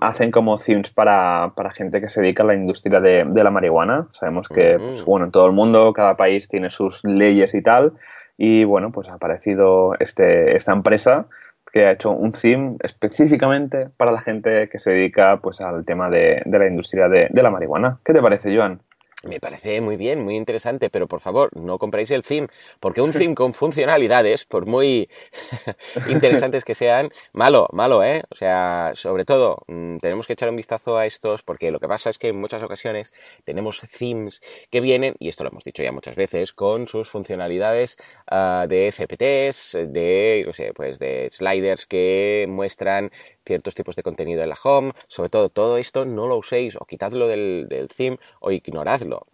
hacen 0.00 0.30
como 0.30 0.58
themes 0.58 0.90
para, 0.90 1.52
para, 1.54 1.70
gente 1.70 2.00
que 2.00 2.08
se 2.08 2.22
dedica 2.22 2.42
a 2.42 2.46
la 2.46 2.54
industria 2.54 3.00
de, 3.00 3.24
de 3.24 3.44
la 3.44 3.50
marihuana. 3.50 4.08
Sabemos 4.12 4.48
que, 4.48 4.78
pues, 4.78 5.04
bueno, 5.04 5.26
en 5.26 5.32
todo 5.32 5.46
el 5.46 5.52
mundo, 5.52 5.92
cada 5.92 6.16
país 6.16 6.48
tiene 6.48 6.70
sus 6.70 7.04
leyes 7.04 7.54
y 7.54 7.62
tal. 7.62 7.92
Y 8.38 8.64
bueno, 8.64 8.90
pues 8.92 9.08
ha 9.08 9.14
aparecido 9.14 9.94
este, 9.98 10.56
esta 10.56 10.72
empresa 10.72 11.26
que 11.72 11.86
ha 11.86 11.92
hecho 11.92 12.10
un 12.10 12.32
theme 12.32 12.76
específicamente 12.80 13.88
para 13.96 14.12
la 14.12 14.20
gente 14.20 14.68
que 14.68 14.78
se 14.78 14.92
dedica 14.92 15.40
pues 15.40 15.60
al 15.60 15.84
tema 15.84 16.08
de, 16.08 16.42
de 16.44 16.58
la 16.58 16.66
industria 16.66 17.08
de, 17.08 17.28
de 17.30 17.42
la 17.42 17.50
marihuana. 17.50 17.98
¿Qué 18.04 18.12
te 18.12 18.22
parece, 18.22 18.54
Joan? 18.56 18.80
Me 19.24 19.40
parece 19.40 19.80
muy 19.80 19.96
bien, 19.96 20.22
muy 20.22 20.36
interesante, 20.36 20.90
pero 20.90 21.08
por 21.08 21.20
favor, 21.20 21.48
no 21.56 21.78
compréis 21.78 22.10
el 22.10 22.22
theme, 22.22 22.48
porque 22.80 23.00
un 23.00 23.12
theme 23.12 23.34
con 23.34 23.54
funcionalidades, 23.54 24.44
por 24.44 24.66
muy 24.66 25.08
interesantes 26.08 26.64
que 26.64 26.74
sean, 26.74 27.10
malo, 27.32 27.66
malo, 27.72 28.04
¿eh? 28.04 28.22
O 28.30 28.34
sea, 28.34 28.92
sobre 28.94 29.24
todo, 29.24 29.62
mm, 29.68 29.96
tenemos 29.98 30.26
que 30.26 30.34
echar 30.34 30.50
un 30.50 30.56
vistazo 30.56 30.98
a 30.98 31.06
estos, 31.06 31.42
porque 31.42 31.70
lo 31.70 31.80
que 31.80 31.88
pasa 31.88 32.10
es 32.10 32.18
que 32.18 32.28
en 32.28 32.36
muchas 32.36 32.62
ocasiones 32.62 33.12
tenemos 33.44 33.82
themes 33.98 34.42
que 34.70 34.82
vienen, 34.82 35.14
y 35.18 35.30
esto 35.30 35.44
lo 35.44 35.50
hemos 35.50 35.64
dicho 35.64 35.82
ya 35.82 35.92
muchas 35.92 36.14
veces, 36.14 36.52
con 36.52 36.86
sus 36.86 37.08
funcionalidades 37.10 37.96
ah, 38.30 38.66
de 38.68 38.92
CPTs, 38.92 39.78
de, 39.92 40.44
no 40.46 40.52
sé, 40.52 40.72
pues 40.74 40.98
de 40.98 41.30
sliders 41.32 41.86
que 41.86 42.46
muestran 42.48 43.10
ciertos 43.46 43.74
tipos 43.74 43.96
de 43.96 44.02
contenido 44.02 44.42
en 44.42 44.48
la 44.48 44.58
home, 44.62 44.92
sobre 45.08 45.30
todo 45.30 45.48
todo 45.48 45.78
esto 45.78 46.04
no 46.04 46.26
lo 46.26 46.36
uséis 46.36 46.76
o 46.76 46.84
quitadlo 46.84 47.28
del, 47.28 47.66
del 47.68 47.88
theme 47.88 48.18
o 48.40 48.50
ignoradlo 48.50 49.26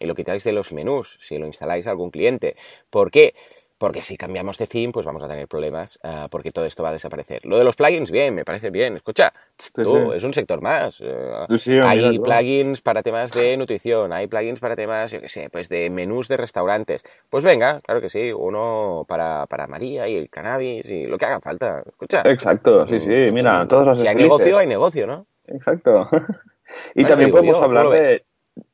y 0.00 0.06
lo 0.06 0.14
quitáis 0.14 0.44
de 0.44 0.52
los 0.52 0.72
menús 0.72 1.18
si 1.20 1.38
lo 1.38 1.46
instaláis 1.46 1.86
a 1.86 1.90
algún 1.90 2.10
cliente. 2.10 2.56
¿Por 2.90 3.10
qué? 3.10 3.34
Porque 3.82 4.02
si 4.02 4.16
cambiamos 4.16 4.58
de 4.58 4.68
theme, 4.68 4.92
pues 4.92 5.04
vamos 5.04 5.24
a 5.24 5.28
tener 5.28 5.48
problemas, 5.48 5.98
ah, 6.04 6.28
porque 6.30 6.52
todo 6.52 6.66
esto 6.66 6.84
va 6.84 6.90
a 6.90 6.92
desaparecer. 6.92 7.44
Lo 7.44 7.58
de 7.58 7.64
los 7.64 7.74
plugins, 7.74 8.12
bien, 8.12 8.32
me 8.32 8.44
parece 8.44 8.70
bien. 8.70 8.94
Escucha, 8.94 9.32
tú, 9.74 10.12
es 10.12 10.22
un 10.22 10.32
sector 10.32 10.60
más. 10.60 11.00
Eh, 11.00 11.80
hay 11.84 12.16
plugins 12.20 12.80
para 12.80 13.02
temas 13.02 13.32
de 13.32 13.56
nutrición, 13.56 14.12
hay 14.12 14.28
plugins 14.28 14.60
para 14.60 14.76
temas, 14.76 15.10
yo 15.10 15.20
qué 15.20 15.28
sé, 15.28 15.50
pues 15.50 15.68
de 15.68 15.90
menús 15.90 16.28
de 16.28 16.36
restaurantes. 16.36 17.04
Pues 17.28 17.42
venga, 17.42 17.80
claro 17.80 18.00
que 18.00 18.08
sí, 18.08 18.32
uno 18.32 19.04
para, 19.08 19.46
para 19.46 19.66
María 19.66 20.06
y 20.06 20.14
el 20.16 20.30
cannabis 20.30 20.88
y 20.88 21.06
lo 21.06 21.18
que 21.18 21.24
haga 21.24 21.40
falta. 21.40 21.82
Escucha. 21.84 22.22
Exacto, 22.24 22.86
sí, 22.86 23.00
sí, 23.00 23.10
mira, 23.32 23.66
todos 23.66 23.84
los 23.88 24.00
Si 24.00 24.06
hay 24.06 24.14
negocio, 24.14 24.58
hay 24.58 24.68
negocio, 24.68 25.08
¿no? 25.08 25.26
Exacto. 25.48 26.08
y 26.94 27.04
también 27.04 27.32
podemos 27.32 27.60
hablar 27.60 27.88
de... 27.88 28.24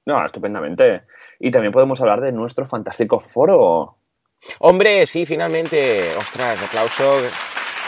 No, 0.05 0.23
estupendamente. 0.23 1.05
Y 1.39 1.51
también 1.51 1.73
podemos 1.73 1.99
hablar 2.03 2.21
de 2.21 2.33
nuestro 2.33 2.67
fantástico 2.67 3.21
foro. 3.21 3.97
Hombre, 4.59 5.07
sí, 5.07 5.27
finalmente. 5.27 6.17
Ostras, 6.17 6.63
aplauso. 6.63 7.23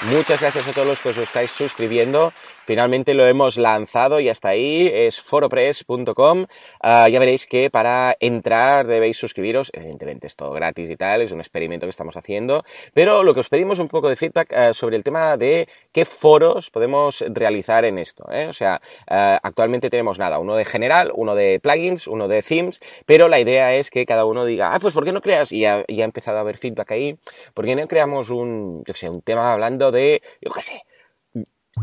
Muchas 0.05 0.41
gracias 0.41 0.67
a 0.67 0.73
todos 0.73 0.89
los 0.89 1.01
que 1.01 1.11
os 1.11 1.19
estáis 1.19 1.51
suscribiendo. 1.51 2.33
Finalmente 2.71 3.15
lo 3.15 3.27
hemos 3.27 3.57
lanzado 3.57 4.21
y 4.21 4.29
hasta 4.29 4.51
ahí 4.51 4.89
es 4.95 5.21
foropress.com. 5.21 6.47
Ah, 6.81 7.09
ya 7.09 7.19
veréis 7.19 7.49
que 7.49 7.69
para 7.69 8.17
entrar 8.21 8.87
debéis 8.87 9.17
suscribiros. 9.17 9.73
Evidentemente 9.73 10.29
es 10.29 10.37
todo 10.37 10.53
gratis 10.53 10.89
y 10.89 10.95
tal, 10.97 11.21
es 11.23 11.33
un 11.33 11.41
experimento 11.41 11.87
que 11.87 11.91
estamos 11.91 12.17
haciendo. 12.17 12.63
Pero 12.95 13.25
lo 13.25 13.35
que 13.35 13.41
os 13.41 13.49
pedimos 13.49 13.81
un 13.81 13.89
poco 13.89 14.09
de 14.09 14.15
feedback 14.15 14.53
ah, 14.53 14.73
sobre 14.73 14.95
el 14.95 15.03
tema 15.03 15.37
de 15.37 15.69
qué 15.91 16.05
foros 16.05 16.71
podemos 16.71 17.25
realizar 17.31 17.85
en 17.85 17.99
esto. 17.99 18.31
¿eh? 18.31 18.47
O 18.47 18.53
sea, 18.53 18.81
ah, 19.09 19.41
actualmente 19.43 19.91
tenemos 19.91 20.21
nada, 20.21 20.39
uno 20.39 20.55
de 20.55 20.65
general, 20.65 21.11
uno 21.17 21.35
de 21.35 21.59
plugins, 21.59 22.07
uno 22.07 22.29
de 22.29 22.41
themes, 22.41 22.81
pero 23.05 23.27
la 23.27 23.41
idea 23.41 23.75
es 23.75 23.91
que 23.91 24.07
cada 24.07 24.25
uno 24.27 24.45
diga, 24.45 24.73
ah, 24.73 24.79
pues 24.79 24.95
¿por 24.95 25.05
qué 25.05 25.11
no 25.11 25.23
creas? 25.23 25.51
Y 25.51 25.63
ya, 25.63 25.79
ha 25.89 26.05
empezado 26.05 26.39
a 26.39 26.43
haber 26.43 26.57
feedback 26.57 26.93
ahí. 26.93 27.19
¿Por 27.53 27.65
qué 27.65 27.75
no 27.75 27.89
creamos 27.89 28.31
un, 28.31 28.85
un 28.87 29.23
tema 29.23 29.53
hablando 29.53 29.91
de, 29.91 30.23
yo 30.41 30.53
qué 30.53 30.63
sé, 30.63 30.85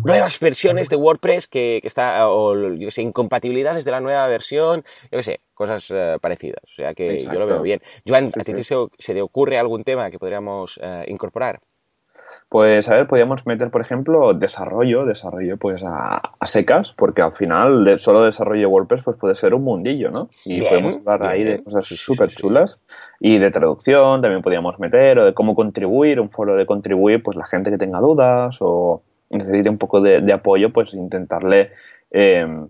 nuevas 0.04 0.40
versiones 0.40 0.90
de 0.90 0.96
WordPress 0.96 1.48
que, 1.48 1.80
que 1.82 1.88
está, 1.88 2.30
o 2.30 2.74
yo 2.74 2.92
sé, 2.92 3.02
incompatibilidades 3.02 3.86
de 3.86 3.92
la 3.92 4.00
nueva 4.00 4.28
versión, 4.28 4.84
yo 5.04 5.18
qué 5.18 5.24
sé, 5.24 5.42
cosas 5.54 5.90
eh, 5.92 6.18
parecidas. 6.22 6.64
O 6.64 6.76
sea 6.76 6.94
que 6.94 7.20
yo 7.20 7.34
lo 7.34 7.48
veo 7.48 7.62
bien. 7.62 7.82
Joan, 8.08 8.32
¿a 8.40 8.44
ti 8.44 8.54
Se, 8.64 9.14
te 9.14 9.22
ocurre 9.22 9.58
algún 9.58 9.84
tema 9.84 10.10
que 10.10 10.20
podríamos 10.20 10.80
eh, 10.82 11.06
incorporar? 11.08 11.60
Pues 12.50 12.90
a 12.90 12.96
ver, 12.96 13.08
podríamos 13.08 13.46
meter, 13.46 13.70
por 13.70 13.82
ejemplo, 13.82 14.34
desarrollo, 14.34 15.06
desarrollo 15.06 15.58
pues 15.58 15.84
a, 15.86 16.22
secas, 16.46 16.94
porque 16.94 17.22
al 17.22 17.34
final 17.34 17.84
de, 17.84 18.00
solo 18.00 18.24
desarrollo 18.24 18.70
WordPress 18.70 19.04
pues 19.04 19.18
puede 19.18 19.36
ser 19.36 19.54
un 19.54 19.64
mundillo, 19.64 20.12
¿no? 20.12 20.30
Y 20.46 20.62
podemos 20.62 20.98
hablar 20.98 21.26
ahí 21.28 21.44
de 21.44 21.64
cosas 21.64 21.86
súper 21.86 22.30
chulas 22.30 22.80
y 23.20 23.38
de 23.38 23.52
traducción 23.52 24.22
también 24.22 24.42
podríamos 24.42 24.80
meter, 24.80 25.20
o 25.20 25.26
de 25.26 25.34
cómo 25.34 25.56
contribuir, 25.56 26.20
un 26.20 26.30
foro 26.30 26.56
de 26.56 26.66
contribuir, 26.66 27.22
pues 27.22 27.38
la 27.38 27.46
gente 27.46 27.70
que 27.70 27.78
tenga 27.78 28.00
dudas 28.00 28.58
o 28.62 29.04
necesite 29.30 29.70
un 29.70 29.78
poco 29.78 30.02
de, 30.02 30.34
apoyo, 30.34 30.72
pues 30.72 30.94
intentarle 30.94 31.72
em, 32.12 32.70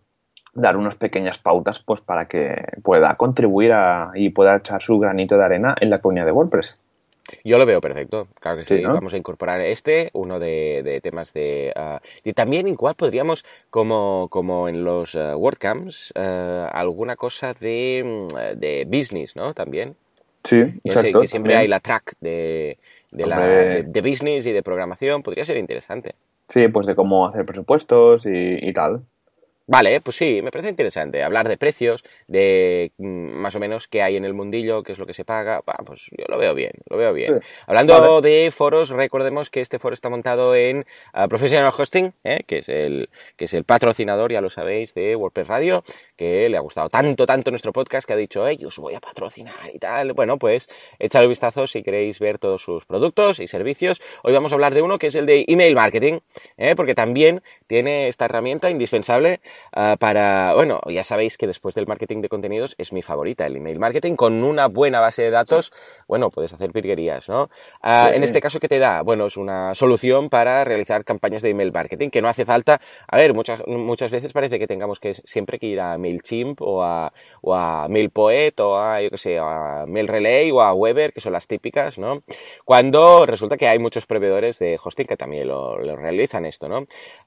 dar 0.54 0.78
unas 0.78 0.96
pequeñas 0.96 1.38
pautas 1.38 1.80
pues 1.80 2.02
para 2.02 2.28
que 2.28 2.56
pueda 2.84 3.16
contribuir 3.16 3.74
y 4.16 4.30
pueda 4.30 4.58
echar 4.58 4.82
su 4.82 4.98
granito 5.00 5.38
de 5.38 5.46
arena 5.46 5.76
en 5.80 5.90
la 5.90 6.00
comunidad 6.00 6.26
de 6.26 6.32
WordPress. 6.32 6.82
Yo 7.44 7.58
lo 7.58 7.66
veo 7.66 7.82
perfecto, 7.82 8.28
claro 8.40 8.60
que 8.60 8.66
sí. 8.66 8.82
Vamos 8.84 9.14
a 9.14 9.18
incorporar 9.18 9.62
este, 9.62 10.10
uno 10.14 10.40
de, 10.40 11.00
temas 11.04 11.34
de... 11.34 11.74
Ah, 11.76 12.00
y 12.24 12.34
también 12.34 12.68
igual 12.68 12.96
podríamos, 12.96 13.46
como, 13.70 14.28
como 14.30 14.70
en 14.70 14.84
los 14.84 15.16
uh, 15.16 15.36
WordCamps, 15.36 16.14
ah, 16.16 16.70
alguna 16.74 17.16
cosa 17.16 17.54
de, 17.54 18.04
mm, 18.06 18.60
de, 18.60 18.86
business, 18.86 19.36
¿no? 19.36 19.54
También. 19.54 19.96
Sí, 20.44 20.62
exacto. 20.84 21.22
Que 21.22 21.28
siempre 21.28 21.58
hay 21.58 21.68
la 21.68 21.82
track 21.82 22.14
de, 22.22 22.78
de, 23.12 24.02
business 24.02 24.46
y 24.46 24.54
de 24.54 24.64
programación, 24.64 25.22
podría 25.22 25.44
ser 25.44 25.58
interesante. 25.58 26.16
Sí, 26.50 26.68
pues 26.70 26.88
de 26.88 26.96
cómo 26.96 27.28
hacer 27.28 27.46
presupuestos 27.46 28.24
y 28.26 28.74
tal. 28.74 29.06
Vale, 29.70 30.00
pues 30.00 30.16
sí, 30.16 30.42
me 30.42 30.50
parece 30.50 30.70
interesante. 30.70 31.24
Hablar 31.24 31.50
de 31.50 31.58
precios, 31.58 32.06
de 32.28 32.94
mm, 32.98 33.06
más 33.06 33.54
o 33.54 33.60
menos 33.60 33.90
qué 33.90 34.02
hay 34.02 34.16
en 34.16 34.24
el 34.24 34.34
mundillo, 34.34 34.82
qué 34.82 34.94
es 34.94 34.98
lo 34.98 35.06
que 35.06 35.14
se 35.14 35.26
paga. 35.26 35.62
pues 35.86 36.08
yo 36.18 36.24
lo 36.30 36.38
veo 36.38 36.56
bien, 36.56 36.72
lo 36.90 36.96
veo 36.96 37.12
bien. 37.12 37.42
Hablando 37.66 38.22
de 38.22 38.50
foros, 38.52 38.92
recordemos 38.92 39.50
que 39.50 39.60
este 39.60 39.78
foro 39.78 39.94
está 39.94 40.08
montado 40.10 40.56
en 40.56 40.86
ah, 41.12 41.28
Professional 41.28 41.74
Hosting, 41.78 42.14
¿eh? 42.24 42.44
que, 42.48 42.60
es 42.60 42.70
el, 42.70 43.10
que 43.36 43.44
es 43.44 43.54
el 43.54 43.66
patrocinador, 43.66 44.32
ya 44.32 44.40
lo 44.40 44.50
sabéis, 44.50 44.94
de 44.94 45.18
WordPress 45.18 45.48
Radio, 45.50 45.84
que 46.16 46.48
le 46.48 46.56
ha 46.56 46.62
gustado 46.62 46.88
tanto, 46.90 47.26
tanto 47.26 47.52
nuestro 47.52 47.74
podcast 47.74 48.08
que 48.08 48.14
ha 48.14 48.18
dicho, 48.18 48.48
hey, 48.48 48.58
os 48.66 48.78
voy 48.78 48.96
a 48.96 49.02
patrocinar 49.02 49.70
y 49.74 49.80
tal. 49.80 50.14
Bueno, 50.14 50.38
pues 50.40 50.70
échale 50.98 51.26
un 51.26 51.32
vistazo 51.32 51.68
si 51.68 51.84
queréis 51.84 52.20
ver 52.20 52.40
todos 52.40 52.62
sus 52.62 52.86
productos 52.86 53.42
y 53.42 53.48
servicios. 53.48 54.02
Hoy 54.24 54.32
vamos 54.32 54.54
a 54.54 54.56
hablar 54.56 54.74
de 54.74 54.82
uno 54.82 54.98
que 54.98 55.08
es 55.08 55.16
el 55.16 55.26
de 55.26 55.44
email 55.50 55.76
marketing, 55.76 56.20
¿eh? 56.56 56.74
porque 56.74 56.96
también 56.96 57.44
tiene 57.68 58.08
esta 58.08 58.24
herramienta 58.24 58.70
indispensable 58.70 59.42
Ah, 59.74 59.96
para, 60.00 60.54
bueno, 60.54 60.82
ya 60.88 61.04
sabéis 61.04 61.38
que 61.38 61.48
después 61.48 61.76
del 61.76 61.88
marketing 61.88 62.22
de 62.22 62.30
contenidos 62.30 62.76
es 62.78 62.94
mi 62.94 63.02
favorita, 63.02 63.46
el 63.46 63.56
email 63.56 63.80
marketing, 63.80 64.16
con 64.16 64.44
una 64.44 64.68
buena 64.68 65.00
base 65.00 65.24
de 65.24 65.30
datos, 65.30 65.72
bueno, 66.08 66.30
puedes 66.30 66.54
hacer 66.54 66.72
virguerías, 66.72 67.30
¿no? 67.30 67.50
Ah, 67.82 68.12
en 68.14 68.24
este 68.24 68.42
caso, 68.42 68.60
¿qué 68.60 68.68
te 68.68 68.80
da? 68.80 69.02
Bueno, 69.02 69.28
es 69.28 69.38
una 69.38 69.76
solución 69.76 70.30
para 70.30 70.64
realizar 70.64 71.04
campañas 71.04 71.42
de 71.42 71.50
email 71.50 71.72
marketing, 71.72 72.10
que 72.10 72.22
no 72.22 72.28
hace 72.28 72.46
falta, 72.46 72.82
a 73.08 73.18
ver, 73.18 73.34
muchas, 73.34 73.66
muchas 73.68 74.12
veces 74.12 74.34
parece 74.34 74.60
que 74.60 74.68
tengamos 74.68 75.00
que 75.00 75.14
siempre 75.14 75.60
que 75.60 75.68
ir 75.68 75.80
a 75.80 75.98
MailChimp 75.98 76.62
o 76.62 76.84
a, 76.84 77.14
o 77.42 77.54
a 77.54 77.88
MailPoet 77.88 78.60
o 78.60 78.80
a, 78.80 79.02
yo 79.02 79.10
qué 79.10 79.18
sé, 79.18 79.38
a 79.38 79.86
MailRelay 79.88 80.52
o 80.52 80.62
a 80.62 80.74
Weber, 80.74 81.14
que 81.14 81.22
son 81.22 81.34
las 81.34 81.48
típicas, 81.48 81.98
¿no? 81.98 82.24
Cuando 82.66 83.26
resulta 83.26 83.58
que 83.58 83.68
hay 83.68 83.80
muchos 83.80 84.06
proveedores 84.06 84.60
de 84.60 84.80
hosting 84.84 85.08
que 85.08 85.18
también 85.18 85.48
lo, 85.48 85.78
realizan 85.78 86.46
esto, 86.46 86.68
¿no? 86.68 86.80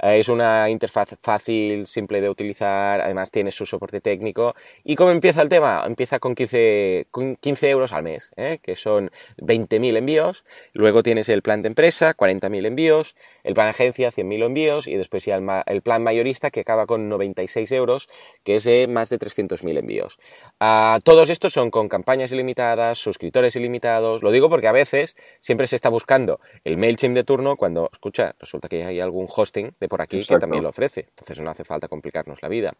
Eh, 0.02 0.18
es 0.20 0.28
una 0.28 0.68
interfaz 0.70 1.16
fácil, 1.22 1.87
simple 1.87 2.19
de 2.20 2.28
utilizar, 2.28 3.00
además 3.00 3.30
tiene 3.30 3.50
su 3.50 3.66
soporte 3.66 4.00
técnico. 4.00 4.54
¿Y 4.84 4.96
cómo 4.96 5.10
empieza 5.10 5.42
el 5.42 5.48
tema? 5.48 5.82
Empieza 5.86 6.18
con 6.18 6.34
15, 6.34 7.06
con 7.10 7.36
15 7.36 7.70
euros 7.70 7.92
al 7.92 8.02
mes, 8.02 8.30
¿eh? 8.36 8.58
que 8.62 8.76
son 8.76 9.10
20.000 9.38 9.96
envíos. 9.96 10.44
Luego 10.72 11.02
tienes 11.02 11.28
el 11.28 11.42
plan 11.42 11.62
de 11.62 11.68
empresa, 11.68 12.14
40.000 12.16 12.66
envíos. 12.66 13.16
El 13.42 13.54
plan 13.54 13.68
agencia, 13.68 14.10
100.000 14.10 14.44
envíos. 14.44 14.86
Y 14.86 14.96
después 14.96 15.24
ya 15.24 15.36
el, 15.66 15.82
plan 15.82 16.02
mayorista, 16.02 16.50
que 16.50 16.60
acaba 16.60 16.86
con 16.86 17.08
96 17.08 17.72
euros, 17.72 18.08
que 18.44 18.56
es 18.56 18.64
de 18.64 18.86
más 18.86 19.08
de 19.08 19.18
300.000 19.18 19.78
envíos. 19.78 20.18
Ah, 20.58 21.00
todos 21.04 21.30
estos 21.30 21.52
son 21.52 21.70
con 21.70 21.88
campañas 21.88 22.32
ilimitadas, 22.32 22.98
suscriptores 22.98 23.56
ilimitados. 23.56 24.22
Lo 24.22 24.30
digo 24.30 24.48
porque 24.48 24.68
a 24.68 24.72
veces 24.72 25.16
siempre 25.40 25.66
se 25.66 25.76
está 25.76 25.88
buscando 25.88 26.40
el 26.64 26.76
MailChimp 26.76 27.14
de 27.14 27.24
turno 27.24 27.56
cuando, 27.56 27.90
escucha, 27.92 28.34
resulta 28.38 28.68
que 28.68 28.84
hay 28.84 29.00
algún 29.00 29.26
hosting 29.34 29.74
de 29.78 29.88
por 29.88 30.02
aquí 30.02 30.20
que 30.24 30.38
también 30.38 30.62
lo 30.62 30.70
ofrece. 30.70 31.06
Entonces 31.08 31.40
no 31.40 31.50
hace 31.50 31.64
falta 31.64 31.88
complicar 31.88 32.09
la 32.42 32.48
vida. 32.48 32.74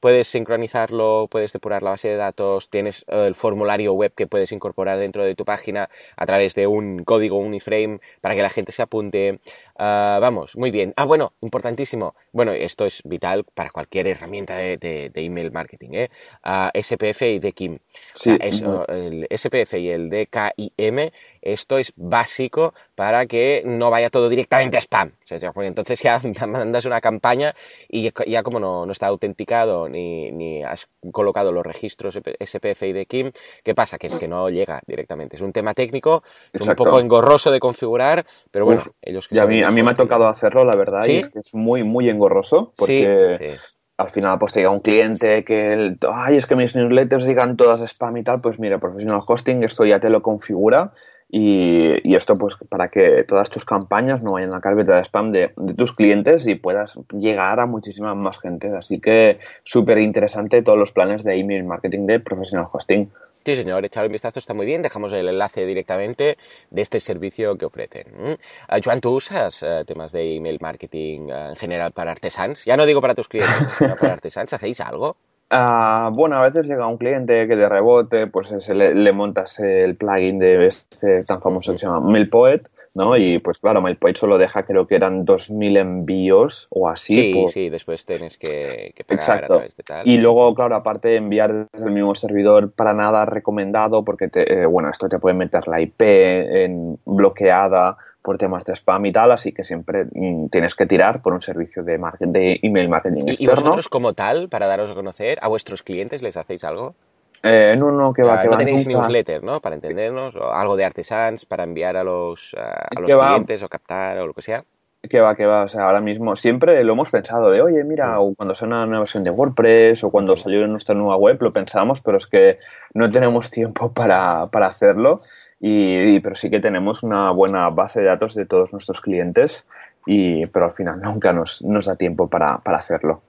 Puedes 0.00 0.26
sincronizarlo, 0.26 1.28
puedes 1.30 1.52
depurar 1.52 1.84
la 1.84 1.90
base 1.90 2.08
de 2.08 2.16
datos, 2.16 2.68
tienes 2.68 3.04
eh, 3.06 3.26
el 3.28 3.36
formulario 3.36 3.92
web 3.92 4.12
que 4.16 4.26
puedes 4.26 4.50
incorporar 4.50 4.98
dentro 4.98 5.24
de 5.24 5.36
tu 5.36 5.44
página 5.44 5.88
a 6.16 6.26
través 6.26 6.56
de 6.56 6.66
un 6.66 7.04
código, 7.04 7.36
un 7.36 7.54
iframe, 7.54 8.00
para 8.20 8.34
que 8.34 8.42
la 8.42 8.50
gente 8.50 8.72
se 8.72 8.82
apunte. 8.82 9.38
Ah, 9.84 10.18
vamos, 10.20 10.56
muy 10.56 10.70
bien. 10.70 10.94
Ah, 10.96 11.04
bueno, 11.04 11.32
importantísimo. 11.40 12.14
Bueno, 12.30 12.52
esto 12.52 12.86
es 12.86 13.02
vital 13.02 13.44
para 13.52 13.70
cualquier 13.70 14.06
herramienta 14.06 14.54
de, 14.54 15.10
email 15.12 15.50
marketing. 15.50 15.90
¿eh? 15.94 16.10
Ah, 16.44 16.70
SPF 16.72 17.22
y 17.22 17.40
DKIM. 17.40 17.78
Sí. 18.14 18.38
el 18.40 19.26
SPF 19.28 19.74
y 19.74 19.90
el 19.90 20.08
DKIM, 20.08 21.10
esto 21.40 21.78
es 21.78 21.92
básico 21.96 22.74
para 22.94 23.26
que 23.26 23.64
no 23.66 23.90
vaya 23.90 24.08
todo 24.08 24.28
directamente 24.28 24.76
a 24.76 24.80
spam. 24.80 25.14
porque 25.52 25.66
entonces 25.66 26.00
ya 26.00 26.20
mandas 26.46 26.84
una 26.84 27.00
campaña 27.00 27.52
y 27.88 28.12
ya 28.28 28.44
como 28.44 28.60
no, 28.60 28.86
no 28.86 28.92
está 28.92 29.08
autenticado 29.08 29.88
ni, 29.88 30.30
ni, 30.30 30.62
has 30.62 30.86
colocado 31.10 31.50
los 31.50 31.66
registros 31.66 32.14
SPF 32.14 32.82
y 32.84 32.92
DKIM, 32.92 33.32
¿qué 33.64 33.74
pasa? 33.74 33.98
Que, 33.98 34.08
que 34.10 34.28
no 34.28 34.48
llega 34.48 34.80
directamente. 34.86 35.34
Es 35.34 35.42
un 35.42 35.52
tema 35.52 35.74
técnico, 35.74 36.22
es 36.52 36.60
un 36.60 36.76
poco 36.76 37.00
engorroso 37.00 37.50
de 37.50 37.58
configurar, 37.58 38.24
pero 38.52 38.64
bueno, 38.64 38.84
ellos 39.02 39.26
que 39.26 39.34
mí 39.72 39.82
me 39.82 39.90
ha 39.90 39.94
tocado 39.94 40.28
hacerlo, 40.28 40.64
la 40.64 40.76
verdad, 40.76 41.04
y 41.06 41.16
es 41.16 41.28
que 41.28 41.40
es 41.40 41.54
muy, 41.54 41.82
muy 41.82 42.08
engorroso, 42.08 42.72
porque 42.76 43.58
al 43.96 44.10
final 44.10 44.38
pues 44.38 44.52
te 44.52 44.60
llega 44.60 44.70
un 44.70 44.80
cliente 44.80 45.44
que, 45.44 45.72
el, 45.72 45.98
ay, 46.12 46.36
es 46.36 46.46
que 46.46 46.56
mis 46.56 46.74
newsletters 46.74 47.24
digan 47.24 47.56
todas 47.56 47.80
spam 47.82 48.16
y 48.16 48.24
tal, 48.24 48.40
pues 48.40 48.58
mira, 48.58 48.78
Professional 48.78 49.22
Hosting, 49.26 49.62
esto 49.62 49.84
ya 49.84 50.00
te 50.00 50.10
lo 50.10 50.22
configura 50.22 50.92
y, 51.34 52.14
esto 52.14 52.36
pues 52.36 52.56
para 52.68 52.88
que 52.88 53.24
todas 53.26 53.48
tus 53.48 53.64
campañas 53.64 54.22
no 54.22 54.32
vayan 54.32 54.50
a 54.50 54.56
la 54.56 54.60
carpeta 54.60 54.96
de 54.96 55.04
spam 55.04 55.32
de, 55.32 55.52
de 55.56 55.74
tus 55.74 55.94
clientes 55.94 56.46
y 56.46 56.56
puedas 56.56 56.98
llegar 57.10 57.58
a 57.58 57.66
muchísima 57.66 58.14
más 58.14 58.38
gente. 58.38 58.68
Así 58.76 59.00
que 59.00 59.38
súper 59.62 59.98
interesante 59.98 60.62
todos 60.62 60.78
los 60.78 60.92
planes 60.92 61.24
de 61.24 61.38
email 61.38 61.64
marketing 61.64 62.06
de 62.06 62.20
Professional 62.20 62.68
Hosting. 62.70 63.10
Sí, 63.44 63.56
señor, 63.56 63.84
echar 63.84 64.06
un 64.06 64.12
vistazo 64.12 64.38
está 64.38 64.54
muy 64.54 64.66
bien. 64.66 64.82
Dejamos 64.82 65.12
el 65.12 65.28
enlace 65.28 65.66
directamente 65.66 66.38
de 66.70 66.82
este 66.82 67.00
servicio 67.00 67.56
que 67.56 67.64
ofrecen. 67.64 68.06
Uh, 68.16 68.80
Joan, 68.82 69.00
¿tú 69.00 69.16
usas 69.16 69.62
eh, 69.64 69.82
temas 69.84 70.12
de 70.12 70.36
email 70.36 70.58
marketing 70.60 71.28
eh, 71.28 71.48
en 71.50 71.56
general 71.56 71.90
para 71.90 72.12
artesans? 72.12 72.64
Ya 72.64 72.76
no 72.76 72.86
digo 72.86 73.00
para 73.00 73.16
tus 73.16 73.28
clientes, 73.28 73.68
sino 73.78 73.96
para 73.96 74.12
artesans. 74.12 74.52
¿Hacéis 74.52 74.80
algo? 74.80 75.16
Ah, 75.50 76.08
bueno, 76.12 76.36
a 76.36 76.42
veces 76.42 76.66
llega 76.66 76.86
un 76.86 76.96
cliente 76.96 77.48
que 77.48 77.56
de 77.56 77.68
rebote, 77.68 78.28
pues 78.28 78.68
le, 78.68 78.94
le, 78.94 79.12
montas 79.12 79.58
el 79.58 79.96
plugin 79.96 80.38
de 80.38 80.66
este 80.66 81.24
tan 81.24 81.42
famoso 81.42 81.72
que 81.72 81.78
se 81.78 81.86
llama 81.86 82.00
MailPoet 82.00 82.62
¿no? 82.94 83.16
Y 83.16 83.38
pues 83.38 83.58
claro, 83.58 83.80
MailPoint 83.80 84.16
solo 84.16 84.38
deja, 84.38 84.64
creo 84.64 84.86
que 84.86 84.94
eran 84.94 85.24
2.000 85.24 85.78
envíos 85.78 86.66
o 86.70 86.88
así. 86.88 87.14
Sí, 87.14 87.44
sí, 87.48 87.68
después 87.70 88.04
tienes 88.04 88.36
que, 88.36 88.92
que 88.94 89.04
pagar 89.04 89.44
a 89.44 89.46
través 89.46 89.76
de 89.76 89.82
tal. 89.82 90.06
Y 90.06 90.18
luego, 90.18 90.54
claro, 90.54 90.76
aparte 90.76 91.08
de 91.08 91.16
enviar 91.16 91.68
desde 91.72 91.86
el 91.86 91.92
mismo 91.92 92.14
servidor, 92.14 92.72
para 92.72 92.92
nada 92.92 93.24
recomendado, 93.24 94.04
porque, 94.04 94.28
te, 94.28 94.62
eh, 94.62 94.66
bueno, 94.66 94.90
esto 94.90 95.08
te 95.08 95.18
puede 95.18 95.34
meter 95.34 95.66
la 95.68 95.80
IP 95.80 96.02
en 96.02 96.98
bloqueada 97.04 97.96
por 98.22 98.38
temas 98.38 98.64
de 98.64 98.74
spam 98.74 99.06
y 99.06 99.12
tal, 99.12 99.32
así 99.32 99.52
que 99.52 99.64
siempre 99.64 100.06
mm, 100.12 100.46
tienes 100.48 100.74
que 100.74 100.86
tirar 100.86 101.22
por 101.22 101.32
un 101.32 101.40
servicio 101.40 101.82
de, 101.82 101.98
de 102.20 102.60
email 102.62 102.88
marketing 102.88 103.28
externo. 103.28 103.36
¿Y 103.40 103.46
vosotros 103.46 103.88
como 103.88 104.12
tal, 104.12 104.48
para 104.48 104.66
daros 104.66 104.90
a 104.90 104.94
conocer, 104.94 105.38
a 105.42 105.48
vuestros 105.48 105.82
clientes 105.82 106.22
les 106.22 106.36
hacéis 106.36 106.62
algo? 106.62 106.94
Eh, 107.42 107.74
no, 107.76 107.90
no, 107.90 108.12
que 108.12 108.22
va, 108.22 108.40
que 108.40 108.48
no 108.48 108.56
tenéis 108.56 108.86
newsletter, 108.86 109.42
¿no? 109.42 109.60
Para 109.60 109.74
entendernos, 109.74 110.36
o 110.36 110.52
algo 110.52 110.76
de 110.76 110.84
artesans 110.84 111.44
para 111.44 111.64
enviar 111.64 111.96
a 111.96 112.04
los, 112.04 112.54
a, 112.54 112.88
los 113.00 113.12
clientes 113.12 113.62
o 113.64 113.68
captar 113.68 114.18
o 114.18 114.26
lo 114.28 114.34
que 114.34 114.42
sea. 114.42 114.64
Que 115.02 115.20
va, 115.20 115.34
que 115.34 115.46
va, 115.46 115.64
o 115.64 115.68
sea, 115.68 115.82
ahora 115.82 116.00
mismo 116.00 116.36
siempre 116.36 116.84
lo 116.84 116.92
hemos 116.92 117.10
pensado 117.10 117.50
de, 117.50 117.60
oye, 117.60 117.82
mira, 117.82 118.20
o 118.20 118.36
cuando 118.36 118.54
suena 118.54 118.76
una 118.76 118.86
nueva 118.86 119.00
versión 119.00 119.24
de 119.24 119.32
WordPress 119.32 120.04
o 120.04 120.10
cuando 120.10 120.36
salió 120.36 120.64
nuestra 120.68 120.94
nueva 120.94 121.16
web, 121.16 121.38
lo 121.40 121.52
pensamos, 121.52 122.00
pero 122.00 122.18
es 122.18 122.28
que 122.28 122.58
no 122.94 123.10
tenemos 123.10 123.50
tiempo 123.50 123.92
para, 123.94 124.46
para 124.46 124.68
hacerlo. 124.68 125.20
Y, 125.58 126.20
pero 126.20 126.36
sí 126.36 126.50
que 126.50 126.60
tenemos 126.60 127.02
una 127.02 127.30
buena 127.32 127.68
base 127.70 128.00
de 128.00 128.06
datos 128.06 128.34
de 128.34 128.46
todos 128.46 128.72
nuestros 128.72 129.00
clientes, 129.00 129.64
y, 130.06 130.46
pero 130.46 130.66
al 130.66 130.72
final 130.72 131.00
nunca 131.00 131.32
nos, 131.32 131.62
nos 131.62 131.86
da 131.86 131.96
tiempo 131.96 132.28
para, 132.28 132.58
para 132.58 132.78
hacerlo 132.78 133.22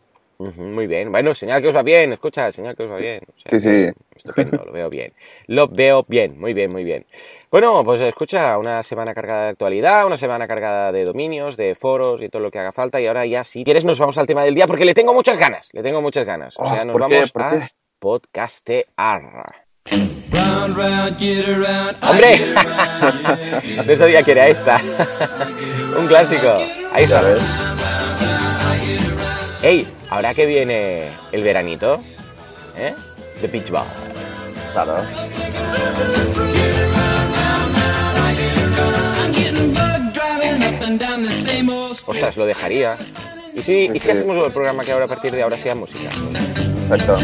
muy 0.58 0.88
bien. 0.88 1.12
Bueno, 1.12 1.34
señal 1.34 1.62
que 1.62 1.70
os 1.70 1.76
va 1.76 1.84
bien, 1.84 2.14
escucha, 2.14 2.52
señal 2.52 2.76
que 2.76 2.84
os 2.84 2.92
va 2.92 2.98
bien. 2.98 3.22
sí, 3.50 3.60
sí. 3.60 3.90
Estupendo, 4.16 4.64
lo 4.66 4.72
veo 4.72 4.90
bien. 4.90 5.12
Lo 5.48 5.68
veo 5.68 6.06
bien, 6.08 6.40
muy 6.40 6.54
bien, 6.54 6.72
muy 6.72 6.84
bien. 6.84 7.06
Bueno, 7.50 7.84
pues 7.84 8.02
escucha, 8.02 8.58
una 8.58 8.84
semana 8.84 9.14
cargada 9.14 9.44
de 9.44 9.50
actualidad, 9.50 10.06
una 10.06 10.18
semana 10.18 10.48
cargada 10.48 10.92
de 10.92 11.06
dominios, 11.06 11.58
de 11.58 11.76
foros 11.76 12.22
y 12.22 12.28
todo 12.28 12.42
lo 12.42 12.52
que 12.52 12.60
haga 12.60 12.72
falta. 12.72 13.00
Y 13.02 13.08
ahora 13.08 13.26
ya, 13.26 13.44
si 13.44 13.64
quieres, 13.64 13.86
nos 13.86 14.00
vamos 14.00 14.18
al 14.18 14.28
tema 14.28 14.44
del 14.44 14.56
día 14.56 14.68
porque 14.68 14.86
le 14.86 14.94
tengo 14.94 15.14
muchas 15.14 15.38
ganas, 15.38 15.70
le 15.74 15.84
tengo 15.84 16.02
muchas 16.02 16.26
ganas. 16.26 16.56
O 16.58 16.68
sea, 16.68 16.82
oh, 16.84 16.86
nos 16.86 16.98
vamos 16.98 17.32
a 17.36 17.70
podcastear. 18.00 19.54
¡Hombre! 22.02 22.40
no 23.86 23.96
sabía 23.98 24.24
que 24.24 24.32
era 24.32 24.48
esta. 24.48 24.80
Un 25.98 26.08
clásico. 26.08 26.58
Ahí 26.92 27.04
está. 27.04 27.73
Ey, 29.63 29.88
ahora 30.10 30.34
que 30.34 30.46
viene 30.46 31.08
el 31.32 31.41
veranito, 31.41 32.03
¿eh? 32.75 32.93
The 33.39 33.48
Beach 33.48 33.70
Ball. 33.70 33.86
Claro. 34.74 34.98
Ostras, 42.05 42.36
lo 42.36 42.46
dejaría. 42.46 42.98
¿Y 43.55 43.63
si, 43.63 43.89
¿y 43.93 44.00
si 44.00 44.12
hacemos 44.12 44.43
el 44.43 44.51
programa 44.51 44.84
que 44.84 44.91
ahora 44.91 45.05
a 45.05 45.08
partir 45.08 45.32
de 45.32 45.43
ahora 45.43 45.58
sea 45.58 45.75
música? 45.75 46.10
Exacto. 46.82 47.17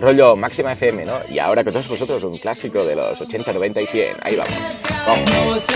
Rollo 0.00 0.34
máxima 0.34 0.72
FM, 0.72 1.04
¿no? 1.04 1.18
Y 1.28 1.38
ahora 1.38 1.62
que 1.62 1.70
todos 1.70 1.88
vosotros 1.88 2.24
un 2.24 2.38
clásico 2.38 2.84
de 2.84 2.96
los 2.96 3.20
80, 3.20 3.52
90 3.52 3.80
y 3.82 3.86
100. 3.86 4.16
Ahí 4.22 4.36
vamos. 4.36 4.54
Vamos. 5.06 5.66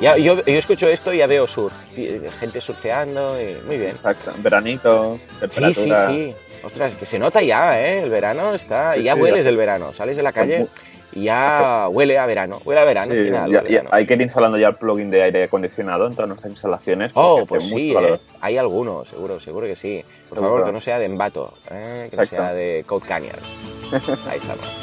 Ya, 0.00 0.16
yo, 0.16 0.44
yo 0.44 0.58
escucho 0.58 0.88
esto 0.88 1.12
y 1.12 1.18
ya 1.18 1.26
veo 1.26 1.46
surf. 1.46 1.72
Gente 2.38 2.60
surfeando 2.60 3.40
y 3.40 3.56
muy 3.66 3.78
bien. 3.78 3.90
Exacto. 3.90 4.32
Veranito, 4.38 5.18
temperatura. 5.40 6.06
Sí, 6.06 6.14
sí, 6.14 6.32
sí. 6.32 6.34
Ostras, 6.64 6.94
que 6.94 7.06
se 7.06 7.18
nota 7.18 7.42
ya, 7.42 7.80
¿eh? 7.80 8.02
El 8.02 8.10
verano 8.10 8.54
está... 8.54 8.94
Sí, 8.94 9.02
ya 9.02 9.14
sí, 9.14 9.20
hueles 9.20 9.44
ya. 9.44 9.50
el 9.50 9.56
verano. 9.56 9.92
Sales 9.92 10.16
de 10.16 10.22
la 10.22 10.32
calle 10.32 10.68
Pues 10.72 10.91
y 11.12 11.24
ya 11.24 11.88
huele 11.90 12.18
a 12.18 12.26
verano. 12.26 12.60
Huele 12.64 12.80
a 12.80 12.84
verano. 12.84 13.14
Sí, 13.14 13.22
final, 13.22 13.50
ya- 13.50 13.62
verano. 13.62 13.88
hay 13.92 14.06
que 14.06 14.14
ir 14.14 14.22
instalando 14.22 14.58
ya 14.58 14.68
el 14.68 14.76
plugin 14.76 15.10
de 15.10 15.22
aire 15.22 15.44
acondicionado 15.44 16.06
en 16.06 16.14
todas 16.14 16.28
nuestras 16.28 16.50
instalaciones. 16.50 17.12
Oh, 17.14 17.44
pues 17.46 17.64
sí. 17.64 17.94
¿eh? 17.98 18.18
hay 18.40 18.56
algunos, 18.56 19.08
seguro, 19.08 19.38
seguro 19.40 19.66
que 19.66 19.76
sí. 19.76 20.02
Por 20.28 20.38
Seguro. 20.38 20.48
favor, 20.50 20.66
que 20.66 20.72
no 20.72 20.80
sea 20.80 20.98
de 20.98 21.04
Embato, 21.06 21.54
¿eh? 21.70 22.08
que 22.10 22.16
no 22.16 22.22
Exacto. 22.22 22.44
sea 22.44 22.52
de 22.54 22.84
Code 22.86 23.06
Canyon. 23.06 23.36
Ahí 24.28 24.38
estamos. 24.38 24.82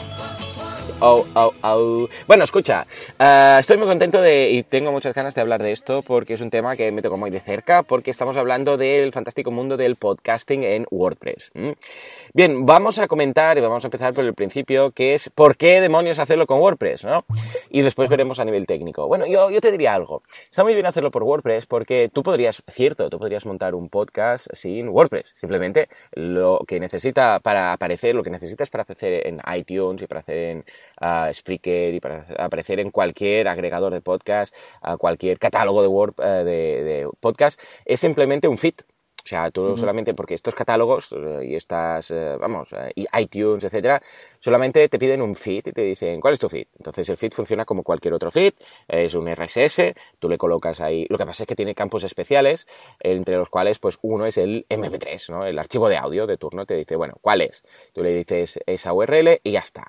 Oh, 1.01 1.25
oh, 1.33 1.53
oh. 1.63 2.09
Bueno, 2.27 2.43
escucha, 2.43 2.85
eh, 3.17 3.57
estoy 3.59 3.77
muy 3.77 3.87
contento 3.87 4.21
de, 4.21 4.49
y 4.49 4.63
tengo 4.63 4.91
muchas 4.91 5.13
ganas 5.13 5.33
de 5.33 5.39
hablar 5.39 5.63
de 5.63 5.71
esto 5.71 6.01
porque 6.01 6.33
es 6.33 6.41
un 6.41 6.49
tema 6.49 6.75
que 6.75 6.91
me 6.91 7.01
tocó 7.01 7.15
muy 7.15 7.29
de 7.29 7.39
cerca, 7.39 7.83
porque 7.83 8.11
estamos 8.11 8.35
hablando 8.35 8.75
del 8.75 9.13
fantástico 9.13 9.49
mundo 9.49 9.77
del 9.77 9.95
podcasting 9.95 10.63
en 10.65 10.85
WordPress. 10.91 11.51
¿m? 11.53 11.75
Bien, 12.31 12.63
vamos 12.67 12.99
a 12.99 13.07
comentar 13.07 13.57
y 13.57 13.61
vamos 13.61 13.83
a 13.83 13.87
empezar 13.87 14.13
por 14.13 14.23
el 14.23 14.35
principio, 14.35 14.91
que 14.91 15.15
es 15.15 15.31
por 15.33 15.57
qué 15.57 15.81
demonios 15.81 16.19
hacerlo 16.19 16.45
con 16.45 16.59
WordPress, 16.59 17.03
¿no? 17.03 17.25
Y 17.71 17.81
después 17.81 18.07
veremos 18.07 18.39
a 18.39 18.45
nivel 18.45 18.67
técnico. 18.67 19.07
Bueno, 19.07 19.25
yo, 19.25 19.49
yo 19.49 19.59
te 19.61 19.71
diría 19.71 19.95
algo. 19.95 20.21
Está 20.43 20.63
muy 20.63 20.75
bien 20.75 20.85
hacerlo 20.85 21.09
por 21.09 21.23
WordPress 21.23 21.65
porque 21.65 22.07
tú 22.13 22.21
podrías, 22.21 22.61
cierto, 22.67 23.09
tú 23.09 23.17
podrías 23.17 23.47
montar 23.47 23.73
un 23.73 23.89
podcast 23.89 24.47
sin 24.53 24.89
WordPress. 24.89 25.33
Simplemente 25.37 25.89
lo 26.13 26.59
que 26.67 26.79
necesita 26.79 27.39
para 27.39 27.73
aparecer, 27.73 28.13
lo 28.13 28.21
que 28.21 28.29
necesitas 28.29 28.69
para 28.69 28.83
aparecer 28.83 29.25
en 29.25 29.39
iTunes 29.55 30.03
y 30.03 30.07
para 30.07 30.21
hacer 30.21 30.37
en 30.37 30.65
ah, 31.01 31.31
Spreaker 31.33 31.95
y 31.95 31.99
para 31.99 32.27
aparecer 32.37 32.79
en 32.79 32.91
cualquier 32.91 33.47
agregador 33.47 33.91
de 33.91 34.01
podcast, 34.01 34.53
a 34.83 34.97
cualquier 34.97 35.39
catálogo 35.39 35.81
de, 35.81 35.87
Word, 35.87 36.13
eh, 36.23 37.07
podcast, 37.19 37.59
es 37.85 37.99
simplemente 37.99 38.47
un 38.47 38.59
feed. 38.59 38.75
O 39.29 39.35
sea, 39.35 39.51
tú 39.51 39.77
solamente 39.77 40.15
porque 40.15 40.33
estos 40.33 40.55
catálogos 40.55 41.11
eh, 41.11 41.49
y 41.49 41.55
estas, 41.55 42.09
eh, 42.09 42.35
vamos, 42.39 42.73
eh, 42.73 42.91
y 42.95 43.05
iTunes, 43.15 43.63
etcétera, 43.63 44.01
solamente 44.39 44.87
te 44.89 44.99
piden 44.99 45.21
un 45.21 45.35
feed 45.35 45.67
y 45.67 45.71
te 45.71 45.81
dicen, 45.81 46.19
¿cuál 46.21 46.33
es 46.33 46.39
tu 46.39 46.49
feed? 46.49 46.67
Entonces 46.77 47.09
el 47.09 47.17
feed 47.17 47.33
funciona 47.33 47.65
como 47.65 47.83
cualquier 47.83 48.13
otro 48.13 48.31
feed, 48.31 48.53
es 48.87 49.13
un 49.13 49.27
RSS, 49.27 49.93
tú 50.19 50.29
le 50.29 50.37
colocas 50.37 50.81
ahí, 50.81 51.05
lo 51.09 51.17
que 51.17 51.25
pasa 51.25 51.43
es 51.43 51.47
que 51.47 51.55
tiene 51.55 51.75
campos 51.75 52.03
especiales, 52.03 52.67
entre 52.99 53.37
los 53.37 53.49
cuales, 53.49 53.79
pues 53.79 53.97
uno 54.01 54.25
es 54.25 54.37
el 54.37 54.65
MP3, 54.69 55.29
¿no? 55.29 55.45
El 55.45 55.59
archivo 55.59 55.89
de 55.89 55.97
audio 55.97 56.27
de 56.27 56.37
turno 56.37 56.65
te 56.65 56.75
dice, 56.75 56.95
bueno, 56.95 57.15
¿cuál 57.21 57.41
es? 57.41 57.63
Tú 57.93 58.03
le 58.03 58.13
dices 58.13 58.59
esa 58.65 58.93
URL 58.93 59.39
y 59.43 59.51
ya 59.51 59.59
está. 59.59 59.87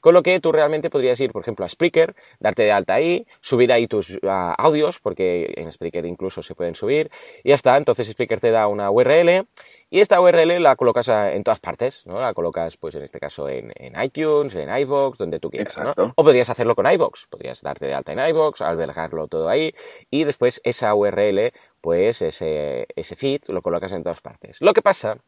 Con 0.00 0.14
lo 0.14 0.22
que 0.22 0.40
tú 0.40 0.52
realmente 0.52 0.90
podrías 0.90 1.20
ir, 1.20 1.32
por 1.32 1.42
ejemplo, 1.42 1.64
a 1.64 1.68
Spreaker, 1.68 2.14
darte 2.38 2.62
de 2.62 2.72
alta 2.72 2.94
ahí, 2.94 3.26
subir 3.40 3.72
ahí 3.72 3.86
tus 3.86 4.18
ah, 4.26 4.54
audios, 4.58 5.00
porque 5.00 5.52
en 5.56 5.72
Spreaker 5.72 6.06
incluso 6.06 6.42
se 6.42 6.54
pueden 6.54 6.74
subir, 6.74 7.10
y 7.44 7.50
ya 7.50 7.54
está. 7.54 7.76
Entonces 7.76 8.08
Spreaker 8.08 8.40
te 8.40 8.50
da 8.50 8.66
una 8.66 8.90
URL 8.90 9.46
y 9.90 10.00
esta 10.00 10.20
URL 10.20 10.60
la 10.60 10.76
colocas 10.76 11.08
a- 11.08 11.32
en 11.34 11.42
todas 11.42 11.60
partes, 11.60 12.06
¿no? 12.06 12.20
La 12.20 12.32
colocas, 12.32 12.76
pues 12.76 12.94
en 12.94 13.02
este 13.02 13.18
caso, 13.20 13.48
en, 13.48 13.72
en 13.76 14.00
iTunes, 14.02 14.54
en 14.54 14.74
iVoox, 14.74 15.18
donde 15.18 15.40
tú 15.40 15.50
quieras, 15.50 15.76
¿no? 15.78 15.94
O 16.16 16.24
podrías 16.24 16.48
hacerlo 16.48 16.74
con 16.76 16.90
iVoox, 16.90 17.26
podrías 17.28 17.60
darte 17.62 17.86
de 17.86 17.94
alta 17.94 18.12
en 18.12 18.20
iVoox, 18.30 18.60
albergarlo 18.62 19.26
todo 19.28 19.48
ahí, 19.48 19.74
y 20.10 20.24
después 20.24 20.60
esa 20.64 20.94
URL, 20.94 21.52
pues 21.80 22.22
ese, 22.22 22.86
ese 22.94 23.16
feed, 23.16 23.42
lo 23.48 23.62
colocas 23.62 23.92
en 23.92 24.02
todas 24.02 24.20
partes. 24.20 24.58
Lo 24.60 24.72
que 24.74 24.82
pasa 24.82 25.18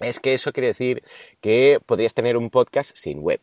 es 0.00 0.18
que 0.20 0.34
eso 0.34 0.52
quiere 0.52 0.68
decir 0.68 1.04
que 1.40 1.78
podrías 1.84 2.14
tener 2.14 2.36
un 2.36 2.50
podcast 2.50 2.96
sin 2.96 3.20
web. 3.20 3.40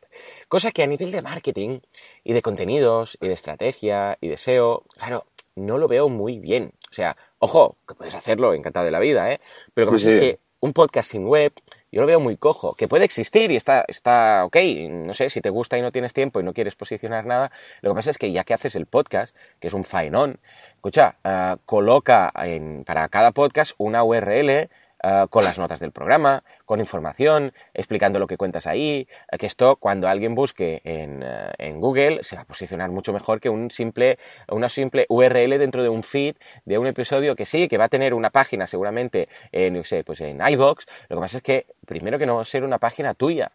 Cosa 0.49 0.71
que 0.71 0.83
a 0.83 0.87
nivel 0.87 1.11
de 1.11 1.21
marketing 1.21 1.79
y 2.23 2.33
de 2.33 2.41
contenidos 2.41 3.17
y 3.21 3.27
de 3.27 3.33
estrategia 3.33 4.17
y 4.19 4.27
de 4.27 4.35
SEO, 4.35 4.83
claro, 4.97 5.25
no 5.55 5.77
lo 5.77 5.87
veo 5.87 6.09
muy 6.09 6.39
bien. 6.39 6.73
O 6.89 6.93
sea, 6.93 7.15
ojo, 7.37 7.77
que 7.87 7.93
puedes 7.93 8.15
hacerlo, 8.15 8.53
encantado 8.53 8.85
de 8.85 8.91
la 8.91 8.99
vida, 8.99 9.31
¿eh? 9.31 9.39
Pero 9.73 9.85
lo 9.85 9.91
que 9.93 9.99
Sí, 9.99 10.05
pasa 10.05 10.15
es 10.17 10.21
que 10.21 10.39
un 10.61 10.73
podcast 10.73 11.11
sin 11.11 11.25
web, 11.25 11.53
yo 11.91 12.01
lo 12.01 12.07
veo 12.07 12.19
muy 12.19 12.35
cojo, 12.37 12.73
que 12.75 12.87
puede 12.87 13.05
existir 13.05 13.49
y 13.51 13.55
está, 13.55 13.85
está 13.87 14.43
ok, 14.45 14.57
no 14.89 15.13
sé, 15.13 15.29
si 15.29 15.41
te 15.41 15.49
gusta 15.49 15.77
y 15.77 15.81
no 15.81 15.91
tienes 15.91 16.13
tiempo 16.13 16.39
y 16.39 16.43
no 16.43 16.53
quieres 16.53 16.75
posicionar 16.75 17.25
nada, 17.25 17.51
lo 17.81 17.91
que 17.91 17.95
pasa 17.95 18.11
es 18.11 18.17
que 18.17 18.31
ya 18.31 18.43
que 18.43 18.53
haces 18.53 18.75
el 18.75 18.85
podcast, 18.85 19.35
que 19.59 19.67
es 19.69 19.73
un 19.73 19.83
faenón, 19.85 20.39
escucha, 20.75 21.15
ah, 21.23 21.57
coloca 21.65 22.31
en- 22.35 22.83
para 22.83 23.07
cada 23.09 23.31
podcast 23.31 23.71
una 23.77 24.03
URL 24.03 24.69
ah, 25.03 25.27
con 25.29 25.43
las 25.43 25.57
notas 25.57 25.79
del 25.79 25.91
programa, 25.91 26.43
con 26.65 26.79
información, 26.79 27.53
explicando 27.73 28.19
lo 28.19 28.27
que 28.27 28.37
cuentas 28.37 28.67
ahí, 28.67 29.07
eh, 29.31 29.37
que 29.37 29.45
esto 29.45 29.75
cuando 29.77 30.07
alguien 30.07 30.35
busque 30.35 30.81
en, 30.83 31.21
eh, 31.23 31.51
en 31.57 31.79
Google 31.79 32.23
se 32.23 32.35
va 32.35 32.43
a 32.43 32.45
posicionar 32.45 32.91
mucho 32.91 33.13
mejor 33.13 33.39
que 33.39 33.49
un 33.49 33.71
simple, 33.71 34.19
una 34.49 34.69
simple 34.69 35.05
URL 35.09 35.57
dentro 35.57 35.83
de 35.83 35.89
un 35.89 36.03
feed 36.03 36.35
de 36.65 36.77
un 36.77 36.87
episodio 36.87 37.35
que 37.35 37.45
sí, 37.45 37.67
que 37.67 37.77
va 37.77 37.85
a 37.85 37.89
tener 37.89 38.13
una 38.13 38.29
página 38.29 38.67
seguramente 38.67 39.29
en, 39.51 39.75
qué 39.75 39.83
sé, 39.83 40.03
pues 40.03 40.21
en 40.21 40.39
iVoox, 40.41 40.85
lo 41.09 41.17
que 41.17 41.21
pasa 41.21 41.37
es 41.37 41.43
que 41.43 41.65
primero 41.85 42.19
que 42.19 42.25
no 42.25 42.35
va 42.35 42.41
a 42.41 42.45
ser 42.45 42.63
una 42.63 42.77
página 42.77 43.13
tuya, 43.13 43.51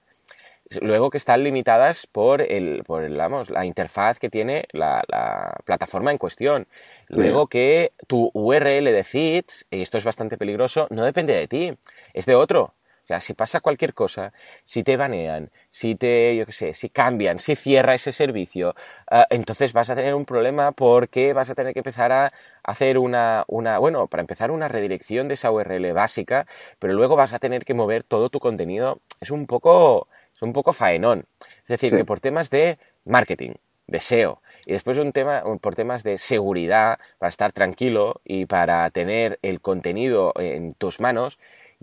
Luego 0.80 1.10
que 1.10 1.18
están 1.18 1.44
limitadas 1.44 2.06
por, 2.06 2.40
el, 2.40 2.84
por 2.84 3.04
el, 3.04 3.16
vamos, 3.16 3.50
la 3.50 3.66
interfaz 3.66 4.18
que 4.18 4.30
tiene 4.30 4.64
la, 4.72 5.04
la 5.08 5.54
plataforma 5.64 6.10
en 6.10 6.18
cuestión. 6.18 6.66
Luego 7.08 7.48
que 7.48 7.92
tu 8.06 8.30
URL 8.32 8.92
de 8.92 9.04
feeds, 9.04 9.66
y 9.70 9.82
esto 9.82 9.98
es 9.98 10.04
bastante 10.04 10.38
peligroso, 10.38 10.86
no 10.90 11.04
depende 11.04 11.34
de 11.34 11.48
ti, 11.48 11.78
es 12.14 12.26
de 12.26 12.34
otro. 12.34 12.74
O 13.04 13.06
sea, 13.06 13.20
si 13.20 13.34
pasa 13.34 13.60
cualquier 13.60 13.92
cosa, 13.92 14.32
si 14.64 14.82
te 14.82 14.96
banean, 14.96 15.50
si 15.68 15.94
te, 15.94 16.34
yo 16.36 16.46
qué 16.46 16.52
sé, 16.52 16.72
si 16.72 16.88
cambian, 16.88 17.38
si 17.38 17.54
cierra 17.54 17.94
ese 17.94 18.12
servicio, 18.12 18.74
ah, 19.10 19.26
entonces 19.28 19.74
vas 19.74 19.90
a 19.90 19.94
tener 19.94 20.14
un 20.14 20.24
problema 20.24 20.72
porque 20.72 21.34
vas 21.34 21.50
a 21.50 21.54
tener 21.54 21.74
que 21.74 21.80
empezar 21.80 22.12
a 22.12 22.32
hacer 22.62 22.96
una, 22.96 23.44
una, 23.46 23.76
bueno, 23.78 24.06
para 24.06 24.22
empezar 24.22 24.50
una 24.50 24.68
redirección 24.68 25.28
de 25.28 25.34
esa 25.34 25.50
URL 25.50 25.92
básica, 25.92 26.46
pero 26.78 26.94
luego 26.94 27.14
vas 27.14 27.34
a 27.34 27.38
tener 27.38 27.66
que 27.66 27.74
mover 27.74 28.04
todo 28.04 28.30
tu 28.30 28.40
contenido. 28.40 29.00
Es 29.20 29.30
un 29.30 29.46
poco, 29.46 30.08
es 30.34 30.42
un 30.42 30.52
poco 30.52 30.72
faenón. 30.72 31.26
Es 31.62 31.68
decir, 31.68 31.90
Sí. 31.90 31.96
que 31.96 32.04
por 32.04 32.20
temas 32.20 32.50
de 32.50 32.78
marketing, 33.04 33.52
de 33.86 34.00
SEO, 34.00 34.40
y 34.66 34.72
después 34.72 34.96
un 34.98 35.12
tema, 35.12 35.42
por 35.60 35.74
temas 35.74 36.02
de 36.02 36.16
seguridad, 36.18 36.98
para 37.18 37.28
estar 37.28 37.52
tranquilo 37.52 38.20
y 38.24 38.46
para 38.46 38.88
tener 38.90 39.38
el 39.42 39.60
contenido 39.60 40.32
en 40.36 40.72
tus 40.72 41.00
manos, 41.00 41.38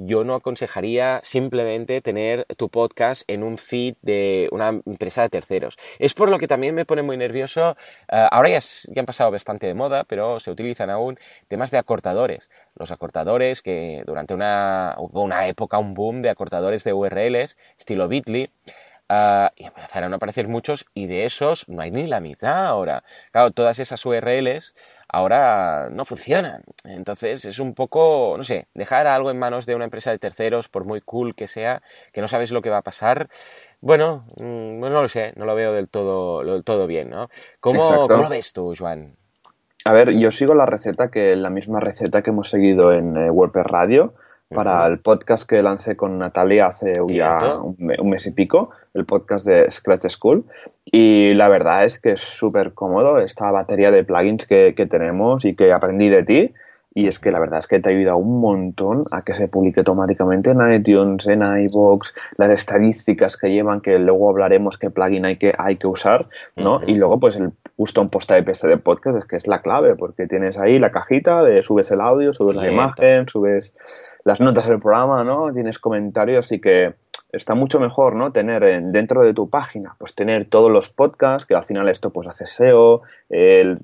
yo 0.05 0.23
no 0.23 0.35
aconsejaría 0.35 1.19
simplemente 1.23 2.01
tener 2.01 2.45
tu 2.57 2.69
podcast 2.69 3.23
en 3.27 3.43
un 3.43 3.57
feed 3.57 3.95
de 4.01 4.49
una 4.51 4.69
empresa 4.85 5.21
de 5.21 5.29
terceros. 5.29 5.77
Es 5.99 6.13
por 6.13 6.29
lo 6.29 6.37
que 6.37 6.47
también 6.47 6.75
me 6.75 6.85
pone 6.85 7.01
muy 7.01 7.17
nervioso, 7.17 7.77
eh, 8.11 8.27
ahora 8.31 8.49
ya, 8.49 8.59
ya 8.59 8.99
han 8.99 9.05
pasado 9.05 9.31
bastante 9.31 9.67
de 9.67 9.73
moda, 9.73 10.03
pero 10.03 10.39
se 10.39 10.51
utilizan 10.51 10.89
aún 10.89 11.19
temas 11.47 11.71
de 11.71 11.77
acortadores. 11.77 12.49
Los 12.75 12.91
acortadores 12.91 13.61
que 13.61 14.03
durante 14.05 14.33
una, 14.33 14.95
hubo 14.97 15.21
una 15.21 15.47
época, 15.47 15.77
un 15.77 15.93
boom 15.93 16.21
de 16.21 16.29
acortadores 16.29 16.83
de 16.83 16.93
URLs, 16.93 17.57
estilo 17.77 18.07
Bitly, 18.07 18.49
y 19.55 19.65
empezaron 19.65 20.13
a 20.13 20.15
aparecer 20.15 20.47
muchos 20.47 20.85
y 20.93 21.07
de 21.07 21.25
esos 21.25 21.67
no 21.67 21.81
hay 21.81 21.91
ni 21.91 22.07
la 22.07 22.21
mitad 22.21 22.65
ahora. 22.65 23.03
Claro, 23.31 23.51
todas 23.51 23.79
esas 23.79 24.05
URLs 24.05 24.73
ahora 25.11 25.89
no 25.91 26.05
funcionan. 26.05 26.63
Entonces 26.85 27.45
es 27.45 27.59
un 27.59 27.73
poco, 27.73 28.35
no 28.37 28.43
sé, 28.43 28.67
dejar 28.73 29.07
algo 29.07 29.29
en 29.29 29.39
manos 29.39 29.65
de 29.65 29.75
una 29.75 29.85
empresa 29.85 30.11
de 30.11 30.19
terceros, 30.19 30.69
por 30.69 30.85
muy 30.85 31.01
cool 31.01 31.35
que 31.35 31.47
sea, 31.47 31.81
que 32.13 32.21
no 32.21 32.27
sabes 32.27 32.51
lo 32.51 32.61
que 32.61 32.69
va 32.69 32.77
a 32.77 32.81
pasar. 32.81 33.29
Bueno, 33.81 34.25
mm, 34.37 34.79
no 34.79 35.01
lo 35.01 35.09
sé, 35.09 35.33
no 35.35 35.45
lo 35.45 35.55
veo 35.55 35.73
del 35.73 35.89
todo, 35.89 36.43
del 36.43 36.63
todo 36.63 36.87
bien, 36.87 37.09
¿no? 37.09 37.29
¿Cómo. 37.59 38.07
¿Cómo 38.07 38.23
lo 38.23 38.29
ves 38.29 38.53
tú, 38.53 38.73
Joan? 38.77 39.15
A 39.83 39.93
ver, 39.93 40.11
yo 40.11 40.31
sigo 40.31 40.53
la 40.53 40.65
receta 40.65 41.09
que 41.09 41.35
la 41.35 41.49
misma 41.49 41.79
receta 41.79 42.21
que 42.21 42.29
hemos 42.29 42.49
seguido 42.49 42.93
en 42.93 43.17
eh, 43.17 43.31
WordPress 43.31 43.65
Radio 43.65 44.13
para 44.53 44.85
el 44.87 44.99
podcast 44.99 45.47
que 45.49 45.61
lancé 45.63 45.95
con 45.95 46.17
Natalia 46.19 46.67
hace 46.67 46.93
ya 47.15 47.37
un, 47.63 47.75
me- 47.79 47.99
un 47.99 48.09
mes 48.09 48.25
y 48.27 48.31
pico, 48.31 48.69
el 48.93 49.05
podcast 49.05 49.45
de 49.45 49.69
Scratch 49.71 50.07
School. 50.09 50.43
Y 50.85 51.33
la 51.35 51.47
verdad 51.49 51.85
es 51.85 51.99
que 51.99 52.11
es 52.13 52.21
súper 52.21 52.73
cómodo 52.73 53.19
esta 53.19 53.49
batería 53.51 53.91
de 53.91 54.03
plugins 54.03 54.45
que, 54.45 54.73
que 54.75 54.85
tenemos 54.85 55.45
y 55.45 55.55
que 55.55 55.71
aprendí 55.73 56.09
de 56.09 56.23
ti. 56.23 56.53
y 56.93 57.07
es 57.07 57.19
que 57.19 57.31
la 57.31 57.39
verdad 57.39 57.59
es 57.59 57.67
que 57.67 57.79
te 57.79 57.89
ayuda 57.89 58.15
un 58.15 58.41
montón 58.41 59.05
a 59.11 59.21
que 59.21 59.33
se 59.33 59.47
publique 59.47 59.79
automáticamente 59.79 60.49
en 60.51 60.73
iTunes, 60.73 61.25
en 61.25 61.41
iVoox, 61.41 62.13
las 62.35 62.49
estadísticas 62.51 63.37
que 63.37 63.49
llevan, 63.49 63.79
que 63.79 63.97
luego 63.97 64.29
hablaremos 64.29 64.77
qué 64.77 64.89
plugin 64.89 65.25
hay 65.25 65.37
que, 65.37 65.53
hay 65.57 65.77
que 65.77 65.87
usar, 65.87 66.27
¿no? 66.57 66.81
Y 66.85 66.95
luego, 66.95 67.17
pues 67.17 67.37
el 67.37 67.51
un 67.77 68.09
post 68.09 68.29
IPS 68.31 68.63
de 68.63 68.77
podcast 68.77 69.17
es 69.19 69.25
que 69.25 69.37
es 69.37 69.47
la 69.47 69.61
clave, 69.61 69.95
porque 69.95 70.27
tienes 70.27 70.57
ahí 70.57 70.77
la 70.79 70.91
cajita 70.91 71.41
de 71.43 71.63
subes 71.63 71.89
el 71.91 72.01
audio, 72.01 72.33
subes 72.33 72.57
la 72.57 72.63
imagen, 72.73 73.27
subes 73.29 73.73
las 74.23 74.41
notas 74.41 74.67
del 74.67 74.79
programa, 74.79 75.23
¿no? 75.23 75.53
Tienes 75.53 75.79
comentarios, 75.79 76.45
así 76.45 76.59
que 76.59 76.93
está 77.31 77.55
mucho 77.55 77.79
mejor, 77.79 78.15
¿no? 78.15 78.31
Tener 78.31 78.63
dentro 78.91 79.21
de 79.21 79.33
tu 79.33 79.49
página, 79.49 79.95
pues 79.97 80.13
tener 80.15 80.45
todos 80.45 80.71
los 80.71 80.89
podcasts, 80.89 81.45
que 81.45 81.55
al 81.55 81.65
final 81.65 81.89
esto 81.89 82.11
pues 82.11 82.27
hace 82.27 82.47
SEO, 82.47 83.01
el, 83.29 83.79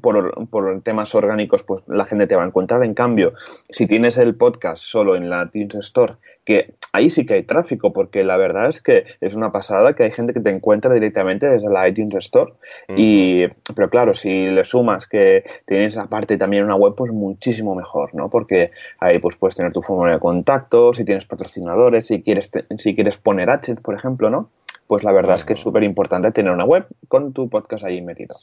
por, 0.00 0.48
por, 0.48 0.80
temas 0.80 1.14
orgánicos, 1.14 1.62
pues 1.62 1.82
la 1.86 2.06
gente 2.06 2.26
te 2.26 2.36
va 2.36 2.44
a 2.44 2.46
encontrar. 2.46 2.82
En 2.84 2.94
cambio, 2.94 3.34
si 3.68 3.86
tienes 3.86 4.16
el 4.18 4.34
podcast 4.34 4.82
solo 4.82 5.16
en 5.16 5.28
la 5.28 5.44
iTunes 5.44 5.74
Store, 5.86 6.14
que 6.44 6.74
ahí 6.92 7.10
sí 7.10 7.24
que 7.26 7.34
hay 7.34 7.42
tráfico, 7.44 7.92
porque 7.92 8.24
la 8.24 8.36
verdad 8.36 8.68
es 8.68 8.80
que 8.80 9.04
es 9.20 9.34
una 9.34 9.52
pasada 9.52 9.94
que 9.94 10.04
hay 10.04 10.12
gente 10.12 10.32
que 10.32 10.40
te 10.40 10.50
encuentra 10.50 10.92
directamente 10.92 11.46
desde 11.46 11.68
la 11.68 11.88
iTunes 11.88 12.14
Store. 12.16 12.52
y, 12.88 13.46
pero 13.74 13.90
claro, 13.90 14.14
si 14.14 14.46
le 14.46 14.64
sumas 14.64 15.06
que 15.06 15.44
tienes 15.66 15.96
aparte 15.98 16.38
también 16.38 16.64
una 16.64 16.74
web, 16.74 16.94
pues 16.96 17.12
muchísimo 17.12 17.74
mejor, 17.74 18.14
¿no? 18.14 18.30
Porque 18.30 18.70
ahí 18.98 19.18
pues 19.18 19.36
puedes 19.36 19.56
tener 19.56 19.72
tu 19.72 19.82
formulario 19.82 20.16
de 20.16 20.20
contacto, 20.20 20.92
si 20.92 21.04
tienes 21.04 21.26
patrocinadores, 21.26 22.06
si 22.06 22.22
quieres, 22.22 22.50
si 22.78 22.94
quieres 22.94 23.18
poner 23.18 23.50
ads, 23.50 23.80
por 23.82 23.94
ejemplo, 23.94 24.30
¿no? 24.30 24.50
Pues 24.86 25.04
la 25.04 25.12
verdad 25.12 25.36
es 25.36 25.44
que 25.44 25.52
es 25.52 25.60
súper 25.60 25.84
importante 25.84 26.32
tener 26.32 26.52
una 26.52 26.64
web 26.64 26.86
con 27.08 27.32
tu 27.32 27.48
podcast 27.48 27.84
ahí 27.84 28.02
metido. 28.02 28.36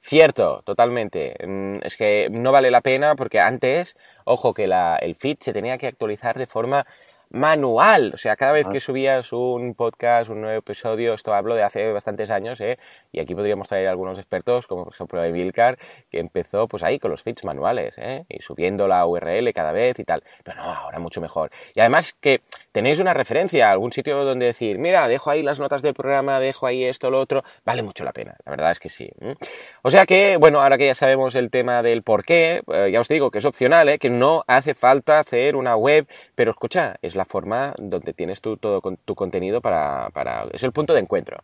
Cierto, 0.00 0.62
totalmente. 0.64 1.34
Mm, 1.46 1.76
es 1.82 1.96
que 1.96 2.28
no 2.30 2.52
vale 2.52 2.70
la 2.70 2.80
pena 2.80 3.14
porque 3.16 3.40
antes, 3.40 3.96
ojo, 4.24 4.54
que 4.54 4.66
la, 4.68 4.96
el 4.96 5.16
feed 5.16 5.38
se 5.40 5.52
tenía 5.52 5.76
que 5.76 5.86
actualizar 5.88 6.38
de 6.38 6.46
forma 6.46 6.84
manual. 7.30 8.12
O 8.14 8.16
sea, 8.16 8.36
cada 8.36 8.52
vez 8.52 8.68
que 8.68 8.80
subías 8.80 9.32
un 9.32 9.74
podcast, 9.74 10.30
un 10.30 10.40
nuevo 10.40 10.58
episodio, 10.58 11.14
esto 11.14 11.34
hablo 11.34 11.54
de 11.54 11.62
hace 11.62 11.92
bastantes 11.92 12.30
años, 12.30 12.60
¿eh? 12.60 12.78
y 13.12 13.20
aquí 13.20 13.34
podríamos 13.34 13.68
traer 13.68 13.88
algunos 13.88 14.18
expertos, 14.18 14.66
como 14.66 14.84
por 14.84 14.94
ejemplo 14.94 15.22
Emilcar, 15.22 15.78
que 16.10 16.20
empezó 16.20 16.68
pues 16.68 16.82
ahí 16.82 16.98
con 16.98 17.10
los 17.10 17.22
feeds 17.22 17.44
manuales, 17.44 17.98
¿eh? 17.98 18.24
y 18.28 18.40
subiendo 18.40 18.88
la 18.88 19.06
URL 19.06 19.52
cada 19.52 19.72
vez 19.72 19.98
y 19.98 20.04
tal. 20.04 20.22
Pero 20.44 20.58
no, 20.58 20.72
ahora 20.72 20.98
mucho 20.98 21.20
mejor. 21.20 21.50
Y 21.74 21.80
además 21.80 22.14
que 22.20 22.40
tenéis 22.72 22.98
una 22.98 23.14
referencia, 23.14 23.70
algún 23.70 23.92
sitio 23.92 24.24
donde 24.24 24.46
decir, 24.46 24.78
mira, 24.78 25.08
dejo 25.08 25.30
ahí 25.30 25.42
las 25.42 25.58
notas 25.58 25.82
del 25.82 25.94
programa, 25.94 26.40
dejo 26.40 26.66
ahí 26.66 26.84
esto, 26.84 27.10
lo 27.10 27.20
otro, 27.20 27.42
vale 27.64 27.82
mucho 27.82 28.04
la 28.04 28.12
pena, 28.12 28.36
la 28.44 28.50
verdad 28.50 28.70
es 28.70 28.80
que 28.80 28.88
sí. 28.88 29.10
O 29.82 29.90
sea 29.90 30.06
que, 30.06 30.36
bueno, 30.36 30.62
ahora 30.62 30.78
que 30.78 30.86
ya 30.86 30.94
sabemos 30.94 31.34
el 31.34 31.50
tema 31.50 31.82
del 31.82 32.02
por 32.02 32.24
qué, 32.24 32.62
eh, 32.72 32.90
ya 32.92 33.00
os 33.00 33.08
digo 33.08 33.30
que 33.30 33.38
es 33.38 33.44
opcional, 33.44 33.88
¿eh? 33.88 33.98
que 33.98 34.10
no 34.10 34.44
hace 34.46 34.74
falta 34.74 35.18
hacer 35.18 35.56
una 35.56 35.76
web, 35.76 36.06
pero 36.34 36.50
escucha, 36.50 36.96
es 37.02 37.14
la 37.18 37.26
forma 37.26 37.74
donde 37.78 38.14
tienes 38.14 38.40
tu, 38.40 38.56
todo 38.56 38.80
tu 39.04 39.14
contenido 39.14 39.60
para, 39.60 40.08
para, 40.14 40.46
Es 40.52 40.62
el 40.62 40.72
punto 40.72 40.94
de 40.94 41.00
encuentro. 41.00 41.38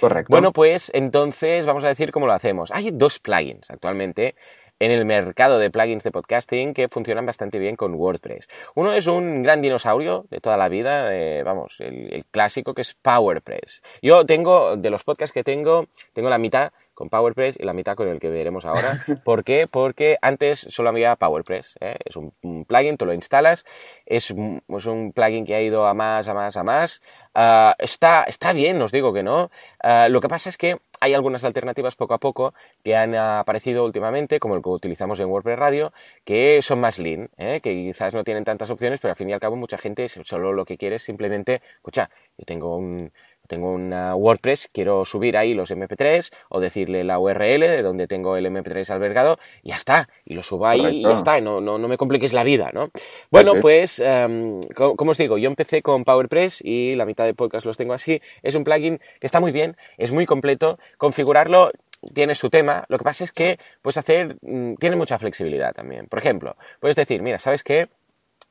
Correcto. 0.00 0.30
Bueno, 0.30 0.52
pues 0.52 0.90
entonces 0.94 1.66
vamos 1.66 1.84
a 1.84 1.88
decir 1.88 2.12
cómo 2.12 2.26
lo 2.26 2.32
hacemos. 2.32 2.70
Hay 2.70 2.90
dos 2.90 3.18
plugins 3.18 3.70
actualmente 3.70 4.34
en 4.78 4.90
el 4.90 5.04
mercado 5.04 5.58
de 5.58 5.70
plugins 5.70 6.04
de 6.04 6.10
podcasting 6.10 6.74
que 6.74 6.88
funcionan 6.88 7.26
bastante 7.26 7.58
bien 7.58 7.76
con 7.76 7.94
WordPress. 7.94 8.48
Uno 8.74 8.92
es 8.92 9.06
un 9.06 9.42
gran 9.42 9.62
dinosaurio 9.62 10.26
de 10.30 10.40
toda 10.40 10.56
la 10.56 10.68
vida, 10.68 11.10
vamos, 11.44 11.80
el, 11.80 12.12
el, 12.12 12.24
clásico 12.26 12.74
que 12.74 12.82
es 12.82 12.94
PowerPress. 12.94 13.82
Yo 14.02 14.26
tengo, 14.26 14.76
de 14.76 14.90
los 14.90 15.04
podcasts 15.04 15.32
que 15.32 15.44
tengo, 15.44 15.86
tengo 16.12 16.28
la 16.28 16.38
mitad 16.38 16.72
con 16.96 17.10
PowerPress 17.10 17.56
y 17.60 17.62
la 17.62 17.74
mitad 17.74 17.94
con 17.94 18.08
el 18.08 18.18
que 18.18 18.30
veremos 18.30 18.64
ahora. 18.64 19.04
¿Por 19.24 19.44
qué? 19.44 19.68
Porque 19.68 20.16
antes 20.22 20.66
solo 20.70 20.88
había 20.88 21.14
PowerPress. 21.14 21.76
¿eh? 21.80 21.96
Es 22.04 22.16
un, 22.16 22.32
plugin, 22.64 22.96
tú 22.96 23.06
lo 23.06 23.12
instalas, 23.12 23.64
es, 24.06 24.30
un 24.30 25.12
plugin 25.14 25.44
que 25.44 25.54
ha 25.54 25.62
ido 25.62 25.86
a 25.86 25.94
más, 25.94 26.26
a 26.26 26.34
más, 26.34 26.56
a 26.56 26.64
más. 26.64 27.02
Ah, 27.34 27.76
está, 27.78 28.24
está 28.24 28.54
bien, 28.54 28.80
os 28.80 28.90
digo 28.90 29.12
que 29.12 29.22
no. 29.22 29.50
Ah, 29.82 30.08
lo 30.08 30.22
que 30.22 30.28
pasa 30.28 30.48
es 30.48 30.56
que 30.56 30.78
hay 31.00 31.12
algunas 31.12 31.44
alternativas 31.44 31.94
poco 31.94 32.14
a 32.14 32.18
poco 32.18 32.54
que 32.82 32.96
han 32.96 33.14
aparecido 33.14 33.84
últimamente, 33.84 34.40
como 34.40 34.56
el 34.56 34.62
que 34.62 34.70
utilizamos 34.70 35.20
en 35.20 35.26
WordPress 35.26 35.58
Radio, 35.58 35.92
que 36.24 36.62
son 36.62 36.80
más 36.80 36.98
lean, 36.98 37.28
¿eh? 37.36 37.60
que 37.62 37.74
quizás 37.74 38.14
no 38.14 38.24
tienen 38.24 38.44
tantas 38.44 38.70
opciones, 38.70 39.00
pero 39.00 39.12
al 39.12 39.16
fin 39.16 39.28
y 39.28 39.34
al 39.34 39.40
cabo 39.40 39.56
mucha 39.56 39.76
gente 39.76 40.08
solo 40.08 40.54
lo 40.54 40.64
que 40.64 40.78
quiere 40.78 40.96
es 40.96 41.02
simplemente, 41.02 41.60
escucha, 41.76 42.08
yo 42.38 42.46
tengo 42.46 42.76
un, 42.78 43.12
tengo 43.46 43.72
una 43.72 44.14
WordPress, 44.14 44.68
quiero 44.72 45.04
subir 45.04 45.36
ahí 45.36 45.54
los 45.54 45.70
MP3 45.70 46.30
o 46.48 46.60
decirle 46.60 47.04
la 47.04 47.18
URL 47.18 47.60
de 47.60 47.82
donde 47.82 48.06
tengo 48.06 48.36
el 48.36 48.46
MP3 48.46 48.88
albergado 48.90 49.38
y 49.62 49.70
ya 49.70 49.76
está, 49.76 50.08
y 50.24 50.34
lo 50.34 50.42
subo 50.42 50.66
ahí 50.66 50.98
y 50.98 51.02
ya 51.02 51.14
está, 51.14 51.40
no, 51.40 51.60
no, 51.60 51.78
no 51.78 51.88
me 51.88 51.96
compliques 51.96 52.32
la 52.32 52.44
vida, 52.44 52.70
¿no? 52.72 52.90
Bueno, 53.30 53.54
pues, 53.60 54.00
em, 54.00 54.60
como, 54.74 55.10
os 55.10 55.18
digo, 55.18 55.38
yo 55.38 55.48
empecé 55.48 55.82
con 55.82 56.04
PowerPress 56.04 56.60
y 56.62 56.94
la 56.96 57.06
mitad 57.06 57.24
de 57.24 57.34
podcast 57.34 57.66
los 57.66 57.76
tengo 57.76 57.94
así, 57.94 58.20
es 58.42 58.54
un 58.54 58.64
plugin 58.64 58.98
que 59.20 59.26
está 59.26 59.40
muy 59.40 59.52
bien, 59.52 59.76
es 59.98 60.12
muy 60.12 60.26
completo, 60.26 60.78
configurarlo 60.98 61.70
tiene 62.14 62.34
su 62.34 62.50
tema, 62.50 62.84
lo 62.88 62.98
que 62.98 63.04
pasa 63.04 63.24
es 63.24 63.32
que 63.32 63.58
puedes 63.82 63.96
hacer, 63.96 64.36
mm, 64.42 64.74
tiene 64.74 64.96
mucha 64.96 65.18
flexibilidad 65.18 65.72
también. 65.72 66.06
Por 66.06 66.18
ejemplo, 66.18 66.56
puedes 66.80 66.96
decir, 66.96 67.22
mira, 67.22 67.38
¿sabes 67.38 67.64
qué? 67.64 67.88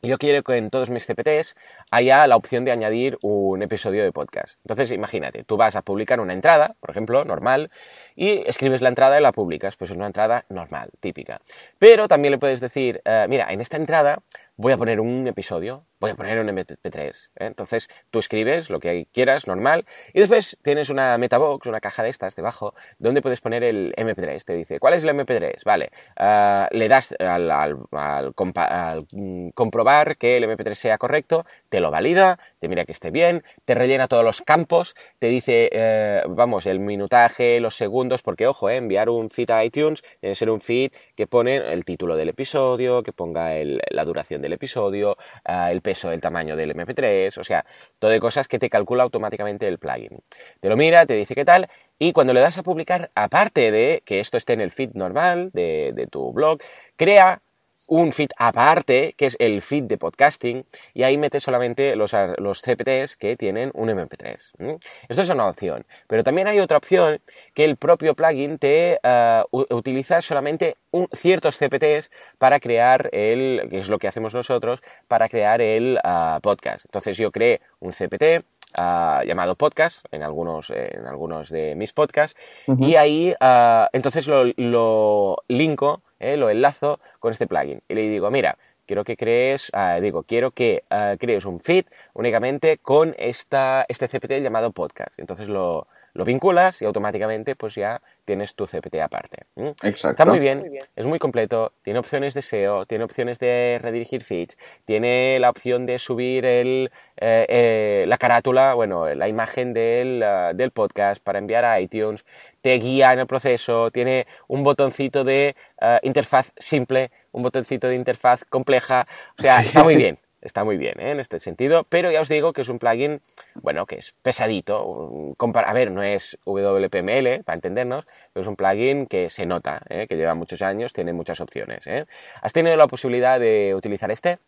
Yo 0.01 0.17
quiero 0.17 0.43
que 0.43 0.57
en 0.57 0.69
todos 0.69 0.89
mis 0.89 1.05
CPTs 1.05 1.55
haya 1.91 2.27
la 2.27 2.35
opción 2.35 2.65
de 2.65 2.71
añadir 2.71 3.17
un 3.21 3.61
episodio 3.61 4.03
de 4.03 4.11
podcast. 4.11 4.57
Entonces, 4.63 4.91
imagínate, 4.91 5.43
tú 5.43 5.57
vas 5.57 5.75
a 5.75 5.81
publicar 5.81 6.19
una 6.19 6.33
entrada, 6.33 6.75
por 6.79 6.91
ejemplo, 6.91 7.25
normal, 7.25 7.71
y 8.15 8.43
escribes 8.47 8.81
la 8.81 8.89
entrada 8.89 9.19
y 9.19 9.23
la 9.23 9.31
publicas. 9.31 9.75
Pues 9.75 9.91
es 9.91 9.97
una 9.97 10.07
entrada 10.07 10.45
normal, 10.49 10.89
típica. 10.99 11.41
Pero 11.79 12.07
también 12.07 12.31
le 12.31 12.37
puedes 12.37 12.59
decir, 12.59 13.01
eh, 13.05 13.25
mira, 13.29 13.47
en 13.49 13.61
esta 13.61 13.77
entrada 13.77 14.19
voy 14.57 14.73
a 14.73 14.77
poner 14.77 14.99
un 14.99 15.27
episodio, 15.27 15.85
voy 15.99 16.11
a 16.11 16.15
poner 16.15 16.39
un 16.39 16.47
MP3. 16.47 17.09
¿eh? 17.09 17.19
Entonces 17.35 17.89
tú 18.09 18.19
escribes 18.19 18.69
lo 18.69 18.79
que 18.79 19.07
quieras, 19.11 19.47
normal, 19.47 19.85
y 20.13 20.19
después 20.19 20.57
tienes 20.61 20.89
una 20.89 21.17
metabox, 21.17 21.67
una 21.67 21.81
caja 21.81 22.03
de 22.03 22.09
estas 22.09 22.35
debajo, 22.35 22.73
donde 22.99 23.21
puedes 23.21 23.41
poner 23.41 23.63
el 23.63 23.93
MP3. 23.95 24.43
Te 24.43 24.53
dice, 24.53 24.79
¿cuál 24.79 24.93
es 24.93 25.03
el 25.03 25.09
MP3? 25.09 25.63
Vale, 25.65 25.91
uh, 26.19 26.75
le 26.75 26.87
das 26.87 27.15
al, 27.19 27.51
al, 27.51 27.77
al, 27.91 29.05
mm, 29.11 29.49
comprobar 29.49 30.17
que 30.17 30.37
el 30.37 30.43
MP3 30.43 30.73
sea 30.75 30.97
correcto, 30.97 31.45
te 31.69 31.79
lo 31.79 31.91
valida, 31.91 32.39
te 32.59 32.67
mira 32.69 32.85
que 32.85 32.91
esté 32.91 33.11
bien, 33.11 33.43
te 33.65 33.75
rellena 33.75 34.07
todos 34.07 34.23
los 34.23 34.41
campos, 34.41 34.95
te 35.19 35.27
dice, 35.27 35.69
eh, 35.71 36.23
vamos, 36.27 36.65
el 36.65 36.79
minutaje, 36.79 37.59
los 37.59 37.75
segundos, 37.75 38.21
porque 38.21 38.47
ojo, 38.47 38.69
eh, 38.69 38.77
enviar 38.77 39.09
un 39.09 39.29
feed 39.29 39.49
a 39.51 39.63
iTunes 39.63 40.01
tiene 40.19 40.31
que 40.31 40.35
ser 40.35 40.49
un 40.49 40.61
feed 40.61 40.91
que 41.15 41.27
pone 41.27 41.57
el 41.57 41.83
título 41.85 42.15
del 42.15 42.29
episodio, 42.29 43.03
que 43.03 43.11
ponga 43.11 43.55
el, 43.55 43.81
la 43.89 44.05
duración 44.05 44.41
del 44.45 44.53
episodio, 44.53 45.17
uh, 45.47 45.69
el 45.69 45.81
peso, 45.81 46.11
el 46.11 46.21
tamaño 46.21 46.55
del 46.55 46.73
MP3, 46.75 47.37
o 47.37 47.43
sea, 47.43 47.65
todo 47.99 48.11
de 48.11 48.19
cosas 48.19 48.47
que 48.47 48.59
te 48.59 48.69
calcula 48.69 49.03
automáticamente 49.03 49.67
el 49.67 49.77
plugin. 49.79 50.19
Te 50.59 50.69
lo 50.69 50.77
mira, 50.77 51.05
te 51.05 51.15
dice 51.15 51.35
qué 51.35 51.45
tal, 51.45 51.67
y 51.99 52.13
cuando 52.13 52.33
le 52.33 52.41
das 52.41 52.57
a 52.57 52.63
publicar, 52.63 53.11
aparte 53.15 53.71
de 53.71 54.01
que 54.05 54.19
esto 54.19 54.37
esté 54.37 54.53
en 54.53 54.61
el 54.61 54.71
feed 54.71 54.91
normal 54.93 55.49
de 55.53 56.07
tu 56.11 56.31
blog, 56.31 56.59
crea 56.95 57.41
un 57.87 58.11
feed 58.11 58.29
aparte, 58.37 59.13
que 59.17 59.27
es 59.27 59.35
el 59.39 59.61
feed 59.61 59.83
de 59.83 59.97
podcasting, 59.97 60.65
y 60.93 61.03
ahí 61.03 61.17
metes 61.17 61.43
solamente 61.43 61.95
los, 61.95 62.13
los 62.37 62.61
CPTs 62.61 63.15
que 63.17 63.35
tienen 63.37 63.71
un 63.73 63.89
MP3. 63.89 64.79
Esto 65.07 65.21
es 65.21 65.29
una 65.29 65.47
opción. 65.47 65.85
Pero 66.07 66.23
también 66.23 66.47
hay 66.47 66.59
otra 66.59 66.77
opción 66.77 67.21
que 67.53 67.65
el 67.65 67.77
propio 67.77 68.15
plugin 68.15 68.57
te 68.57 68.99
uh, 69.03 69.65
utiliza 69.73 70.21
solamente 70.21 70.77
un, 70.91 71.07
ciertos 71.13 71.57
CPTs 71.57 72.11
para 72.37 72.59
crear 72.59 73.09
el, 73.11 73.67
que 73.69 73.79
es 73.79 73.89
lo 73.89 73.99
que 73.99 74.07
hacemos 74.07 74.33
nosotros, 74.33 74.81
para 75.07 75.29
crear 75.29 75.61
el 75.61 75.99
uh, 76.03 76.39
podcast. 76.41 76.85
Entonces 76.85 77.17
yo 77.17 77.31
creé 77.31 77.61
un 77.79 77.91
CPT, 77.91 78.45
Uh, 78.77 79.23
llamado 79.23 79.55
podcast 79.55 80.03
en 80.11 80.21
algunos, 80.21 80.69
en 80.69 81.07
algunos 81.07 81.49
de 81.49 81.75
mis 81.75 81.93
podcasts 81.93 82.37
uh 82.67 82.73
-huh. 82.73 82.89
y 82.89 82.97
ahí 82.97 83.33
uh, 83.39 83.87
entonces 83.93 84.27
lo, 84.27 84.43
lo 84.57 85.37
linko 85.47 86.01
¿eh? 86.19 86.37
lo 86.37 86.49
enlazo 86.49 86.99
con 87.19 87.31
este 87.31 87.47
plugin 87.47 87.81
y 87.87 87.95
le 87.95 88.09
digo, 88.09 88.29
mira, 88.31 88.57
quiero 88.85 89.03
que 89.03 89.17
crees, 89.17 89.71
uh, 89.73 90.01
digo, 90.01 90.23
quiero 90.23 90.51
que 90.51 90.83
uh, 90.91 91.17
crees 91.17 91.45
un 91.45 91.59
feed 91.59 91.85
únicamente 92.13 92.77
con 92.77 93.15
esta, 93.17 93.85
este 93.89 94.07
CPT 94.07 94.41
llamado 94.41 94.71
podcast. 94.71 95.17
Entonces 95.19 95.47
lo, 95.47 95.87
lo 96.15 96.23
vinculas 96.23 96.81
y 96.81 96.85
automáticamente 96.85 97.55
pues 97.55 97.75
ya 97.75 98.01
tienes 98.23 98.55
tu 98.55 98.65
CPT 98.65 98.95
aparte. 99.01 99.43
Exacto. 99.55 100.09
Está 100.09 100.25
muy 100.25 100.39
bien, 100.39 100.71
es 100.95 101.05
muy 101.05 101.19
completo, 101.19 101.73
tiene 101.83 101.99
opciones 101.99 102.33
de 102.33 102.41
SEO, 102.41 102.85
tiene 102.85 103.03
opciones 103.03 103.37
de 103.37 103.79
redirigir 103.81 104.23
feeds, 104.23 104.57
tiene 104.85 105.37
la 105.39 105.49
opción 105.49 105.85
de 105.85 105.99
subir 105.99 106.45
el, 106.45 106.89
eh, 107.17 107.45
eh, 107.49 108.05
la 108.07 108.17
carátula, 108.17 108.73
bueno, 108.73 109.13
la 109.13 109.27
imagen 109.27 109.73
del, 109.73 110.23
uh, 110.23 110.55
del, 110.55 110.71
podcast 110.71 111.21
para 111.21 111.37
enviar 111.37 111.65
a 111.65 111.81
iTunes, 111.81 112.25
te 112.61 112.73
guía 112.79 113.11
en 113.11 113.19
el 113.19 113.27
proceso, 113.27 113.91
tiene 113.91 114.25
un 114.47 114.63
botoncito 114.63 115.25
de 115.25 115.55
uh, 115.81 115.97
interfaz 116.01 116.53
simple, 116.57 117.11
un 117.33 117.43
botoncito 117.43 117.89
de 117.89 117.95
interfaz 117.95 118.45
compleja, 118.45 119.05
o 119.37 119.41
sea, 119.41 119.61
está 119.61 119.83
muy 119.83 119.97
bien. 119.97 120.17
Está 120.45 120.63
muy 120.63 120.77
bien 120.77 120.99
¿eh? 120.99 121.11
en 121.11 121.19
este 121.19 121.39
sentido, 121.39 121.85
pero 121.89 122.11
ya 122.11 122.21
os 122.21 122.29
digo 122.29 122.53
que 122.53 122.61
es 122.61 122.69
un 122.69 122.79
plugin, 122.79 123.21
bueno, 123.55 123.85
que 123.85 123.97
es 123.97 124.13
pesadito. 124.21 125.35
A 125.53 125.73
ver, 125.73 125.91
no 125.91 126.03
es 126.03 126.37
WPML, 126.45 127.43
para 127.43 127.55
entendernos, 127.55 128.05
pero 128.33 128.41
es 128.41 128.47
un 128.47 128.55
plugin 128.55 129.07
que 129.07 129.29
se 129.29 129.45
nota, 129.45 129.81
¿eh? 129.89 130.07
que 130.07 130.15
lleva 130.15 130.35
muchos 130.35 130.61
años, 130.61 130.93
tiene 130.93 131.13
muchas 131.13 131.41
opciones. 131.41 131.85
¿eh? 131.87 132.05
¿Has 132.41 132.53
tenido 132.53 132.77
la 132.77 132.87
posibilidad 132.87 133.39
de 133.39 133.73
utilizar 133.75 134.11
este? 134.11 134.39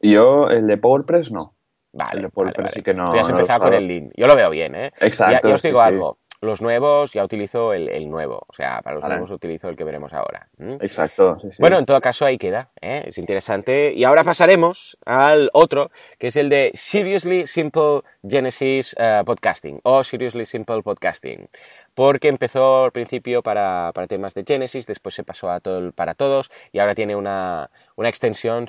Yo, 0.00 0.48
el 0.50 0.66
de 0.66 0.76
PowerPress, 0.76 1.32
no. 1.32 1.52
Vale, 1.92 2.16
el 2.16 2.22
de 2.22 2.28
PowerPress 2.28 2.72
sí 2.72 2.82
que 2.82 2.92
no. 2.92 3.06
Tú 3.06 3.14
ya 3.14 3.22
has 3.22 3.28
no 3.30 3.36
empezado 3.36 3.64
con 3.64 3.74
el 3.74 3.86
link. 3.86 4.12
Yo 4.16 4.26
lo 4.26 4.34
veo 4.34 4.50
bien, 4.50 4.74
¿eh? 4.74 4.92
Exacto, 5.00 5.48
Ya, 5.48 5.54
os 5.54 5.62
digo 5.62 5.78
sí. 5.78 5.84
algo. 5.86 6.18
Los 6.44 6.60
nuevos 6.60 7.12
ya 7.12 7.24
utilizo 7.24 7.72
el, 7.72 7.88
el 7.88 8.08
nuevo. 8.08 8.46
O 8.48 8.52
sea, 8.52 8.80
para 8.82 8.96
los 8.96 9.04
nuevos 9.04 9.30
utilizo 9.30 9.68
el 9.68 9.76
que 9.76 9.84
veremos 9.84 10.12
ahora. 10.12 10.48
Exacto, 10.80 11.38
sí, 11.40 11.48
sí. 11.50 11.56
Bueno, 11.60 11.78
en 11.78 11.86
todo 11.86 12.00
caso 12.00 12.24
ahí 12.24 12.38
queda, 12.38 12.68
¿eh? 12.80 13.04
es 13.06 13.18
interesante. 13.18 13.92
Y 13.94 14.04
ahora 14.04 14.24
pasaremos 14.24 14.96
al 15.04 15.50
otro, 15.52 15.90
que 16.18 16.28
es 16.28 16.36
el 16.36 16.48
de 16.48 16.70
Seriously 16.74 17.46
Simple 17.46 18.02
Genesis 18.26 18.94
eh, 18.98 19.22
Podcasting 19.24 19.80
o 19.82 20.04
Seriously 20.04 20.46
Simple 20.46 20.82
Podcasting. 20.82 21.48
Porque 21.94 22.28
empezó 22.28 22.84
al 22.84 22.92
principio 22.92 23.42
para, 23.42 23.92
para 23.94 24.06
temas 24.06 24.34
de 24.34 24.44
Genesis, 24.46 24.86
después 24.86 25.14
se 25.14 25.22
pasó 25.24 25.50
a 25.50 25.60
todo 25.60 25.92
para 25.92 26.14
todos 26.14 26.50
y 26.72 26.78
ahora 26.80 26.94
tiene 26.94 27.14
una, 27.16 27.70
una 27.96 28.08
extensión 28.08 28.66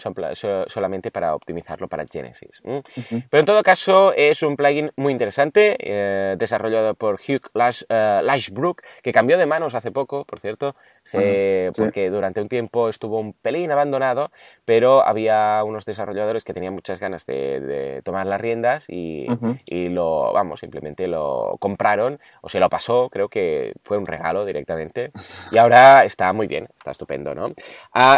solamente 0.67 1.11
para 1.11 1.35
optimizarlo 1.35 1.87
para 1.87 2.05
Genesis. 2.11 2.61
¿m? 2.63 2.81
Pero 3.29 3.39
en 3.39 3.45
todo 3.45 3.63
caso 3.63 4.13
es 4.13 4.43
un 4.43 4.55
plugin 4.55 4.91
muy 4.95 5.11
interesante, 5.11 5.75
eh, 5.79 6.35
desarrollado 6.37 6.93
por 6.95 7.15
Hugh 7.15 7.49
Lash, 7.53 7.83
eh, 7.89 8.21
Lashbrook, 8.23 8.81
que 9.01 9.11
cambió 9.11 9.37
de 9.37 9.45
manos 9.45 9.75
hace 9.75 9.91
poco, 9.91 10.25
por 10.25 10.39
cierto, 10.39 10.75
se- 11.03 11.71
porque 11.83 12.09
durante 12.09 12.41
un 12.41 12.47
tiempo 12.47 12.89
estuvo 12.89 13.19
un 13.19 13.33
pelín 13.33 13.71
abandonado, 13.71 14.31
pero 14.65 15.05
había 15.05 15.63
unos 15.63 15.85
desarrolladores 15.85 16.43
que 16.43 16.53
tenían 16.53 16.73
muchas 16.73 16.99
ganas 16.99 17.25
de, 17.25 17.59
de 17.59 18.01
tomar 18.03 18.27
las 18.27 18.39
riendas 18.41 18.89
y, 18.89 19.25
y 19.65 19.89
lo, 19.89 20.31
vamos, 20.33 20.59
simplemente 20.59 21.07
lo 21.07 21.57
compraron 21.59 22.19
o 22.41 22.49
se 22.49 22.59
lo 22.59 22.69
pasó, 22.69 23.09
creo 23.15 23.29
que 23.29 23.71
fue 23.81 23.97
un 23.97 24.05
regalo 24.05 24.43
directamente 24.43 25.13
y 25.49 25.57
ahora 25.57 26.03
está 26.03 26.33
muy 26.33 26.47
bien, 26.47 26.67
está 26.75 26.91
estupendo, 26.91 27.33
¿no? 27.33 27.49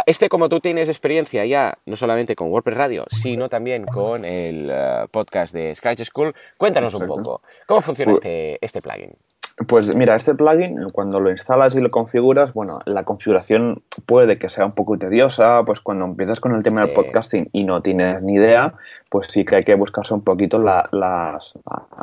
Este, 0.06 0.28
como 0.28 0.48
tú 0.48 0.58
tienes 0.58 0.88
experiencia 0.88 1.44
ya, 1.46 1.78
no 1.86 1.94
solamente 1.94 2.34
con 2.34 2.50
WordPress 2.50 2.76
Radio, 2.76 3.04
sino 3.08 3.48
también 3.48 3.86
con 3.86 4.24
el 4.24 4.68
eh, 4.68 5.04
podcast 5.12 5.54
de 5.54 5.72
Scratch 5.72 6.02
School, 6.02 6.34
cuéntanos 6.56 6.94
un 6.94 7.06
poco, 7.06 7.42
¿cómo 7.66 7.80
funciona 7.80 8.10
Pues- 8.10 8.24
este, 8.24 8.58
este 8.60 8.80
plugin? 8.80 9.12
Pues 9.68 9.94
mira, 9.94 10.14
este 10.16 10.34
plugin, 10.34 10.74
cuando 10.92 11.18
lo 11.20 11.30
instalas 11.30 11.74
y 11.76 11.80
lo 11.80 11.90
configuras, 11.90 12.52
bueno, 12.54 12.78
la 12.84 13.02
configuración 13.04 13.82
puede 14.06 14.38
que 14.38 14.48
sea 14.48 14.64
un 14.66 14.72
poco 14.72 14.98
tediosa, 14.98 15.62
pues 15.64 15.80
cuando 15.80 16.04
empiezas 16.06 16.38
con 16.40 16.54
el 16.56 16.62
tema 16.64 16.80
Sí. 16.80 16.86
del 16.86 16.94
podcasting 16.94 17.48
y 17.52 17.62
no 17.64 17.82
tienes 17.82 18.20
ni 18.22 18.34
idea, 18.34 18.74
pues 19.10 19.28
sí 19.28 19.44
que 19.44 19.56
hay 19.56 19.62
que 19.62 19.74
buscarse 19.74 20.12
un 20.14 20.22
poquito 20.22 20.58
la- 20.58 20.88
las, 20.92 21.54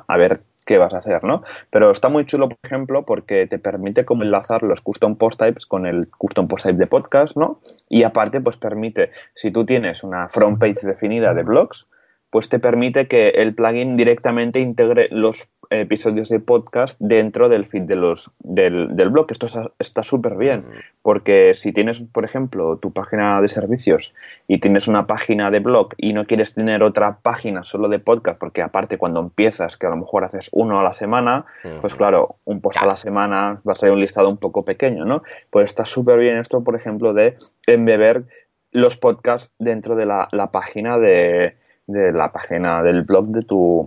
a 0.07 0.17
ver 0.17 0.41
qué 0.65 0.77
vas 0.77 0.93
a 0.93 0.97
hacer, 0.97 1.23
¿no? 1.23 1.43
Pero 1.69 1.91
está 1.91 2.09
muy 2.09 2.25
chulo, 2.25 2.49
por 2.49 2.57
ejemplo, 2.63 3.05
porque 3.05 3.47
te 3.47 3.59
permite 3.59 4.05
como 4.05 4.23
enlazar 4.23 4.63
los 4.63 4.81
custom 4.81 5.15
post 5.15 5.39
types 5.39 5.65
con 5.65 5.85
el 5.85 6.09
custom 6.09 6.47
post 6.47 6.65
type 6.65 6.77
de 6.77 6.87
podcast, 6.87 7.37
¿no? 7.37 7.59
Y 7.87 8.03
aparte, 8.03 8.41
pues 8.41 8.57
permite, 8.57 9.11
si 9.33 9.51
tú 9.51 9.65
tienes 9.65 10.03
una 10.03 10.27
front 10.29 10.59
page 10.59 10.85
definida 10.85 11.33
de 11.33 11.43
blogs, 11.43 11.87
pues 12.35 12.49
te 12.49 12.59
permite 12.59 13.07
que 13.07 13.29
el 13.29 13.55
plugin 13.55 13.95
directamente 13.95 14.59
integre 14.59 15.07
los 15.09 15.47
episodios 15.69 16.27
de 16.27 16.41
podcast 16.41 16.99
dentro 16.99 17.47
del 17.47 17.65
feed 17.65 17.83
de 17.83 17.95
los, 17.95 18.29
del, 18.39 18.93
del 18.93 19.09
blog. 19.09 19.27
Esto 19.31 19.47
está- 19.79 20.03
súper 20.03 20.35
bien, 20.35 20.65
porque 21.01 21.53
si 21.53 21.71
tienes, 21.71 22.01
por 22.01 22.25
ejemplo, 22.25 22.75
tu 22.75 22.91
página 22.91 23.39
de 23.39 23.47
servicios 23.47 24.13
y 24.49 24.59
tienes 24.59 24.89
una 24.89 25.07
página 25.07 25.49
de 25.49 25.61
blog 25.61 25.93
y 25.95 26.11
no 26.11 26.25
quieres 26.25 26.53
tener 26.53 26.83
otra 26.83 27.19
página 27.21 27.63
solo 27.63 27.87
de 27.87 27.99
podcast, 27.99 28.37
porque 28.37 28.61
aparte 28.61 28.97
cuando 28.97 29.21
empiezas, 29.21 29.77
que 29.77 29.87
a 29.87 29.91
lo 29.91 29.95
mejor 29.95 30.25
haces 30.25 30.49
uno 30.51 30.77
a 30.77 30.83
la 30.83 30.91
semana, 30.91 31.45
pues 31.79 31.95
claro, 31.95 32.35
un 32.43 32.59
post 32.59 32.83
a 32.83 32.85
la 32.85 32.97
semana 32.97 33.61
va 33.65 33.71
a 33.71 33.75
ser 33.75 33.91
un 33.91 34.01
listado 34.01 34.27
un 34.27 34.35
poco 34.35 34.65
pequeño, 34.65 35.05
¿no? 35.05 35.23
Pues 35.51 35.69
está 35.69 35.85
súper 35.85 36.19
bien 36.19 36.35
esto, 36.35 36.65
por 36.65 36.75
ejemplo, 36.75 37.13
de 37.13 37.37
embeber 37.65 38.23
los 38.71 38.97
podcasts 38.97 39.53
dentro 39.57 39.95
de 39.95 40.05
la, 40.05 40.27
la 40.33 40.51
página 40.51 40.99
de, 40.99 41.55
de 41.87 42.11
la 42.11 42.31
página 42.31 42.81
del 42.83 43.03
blog 43.03 43.27
de 43.27 43.41
tu, 43.41 43.85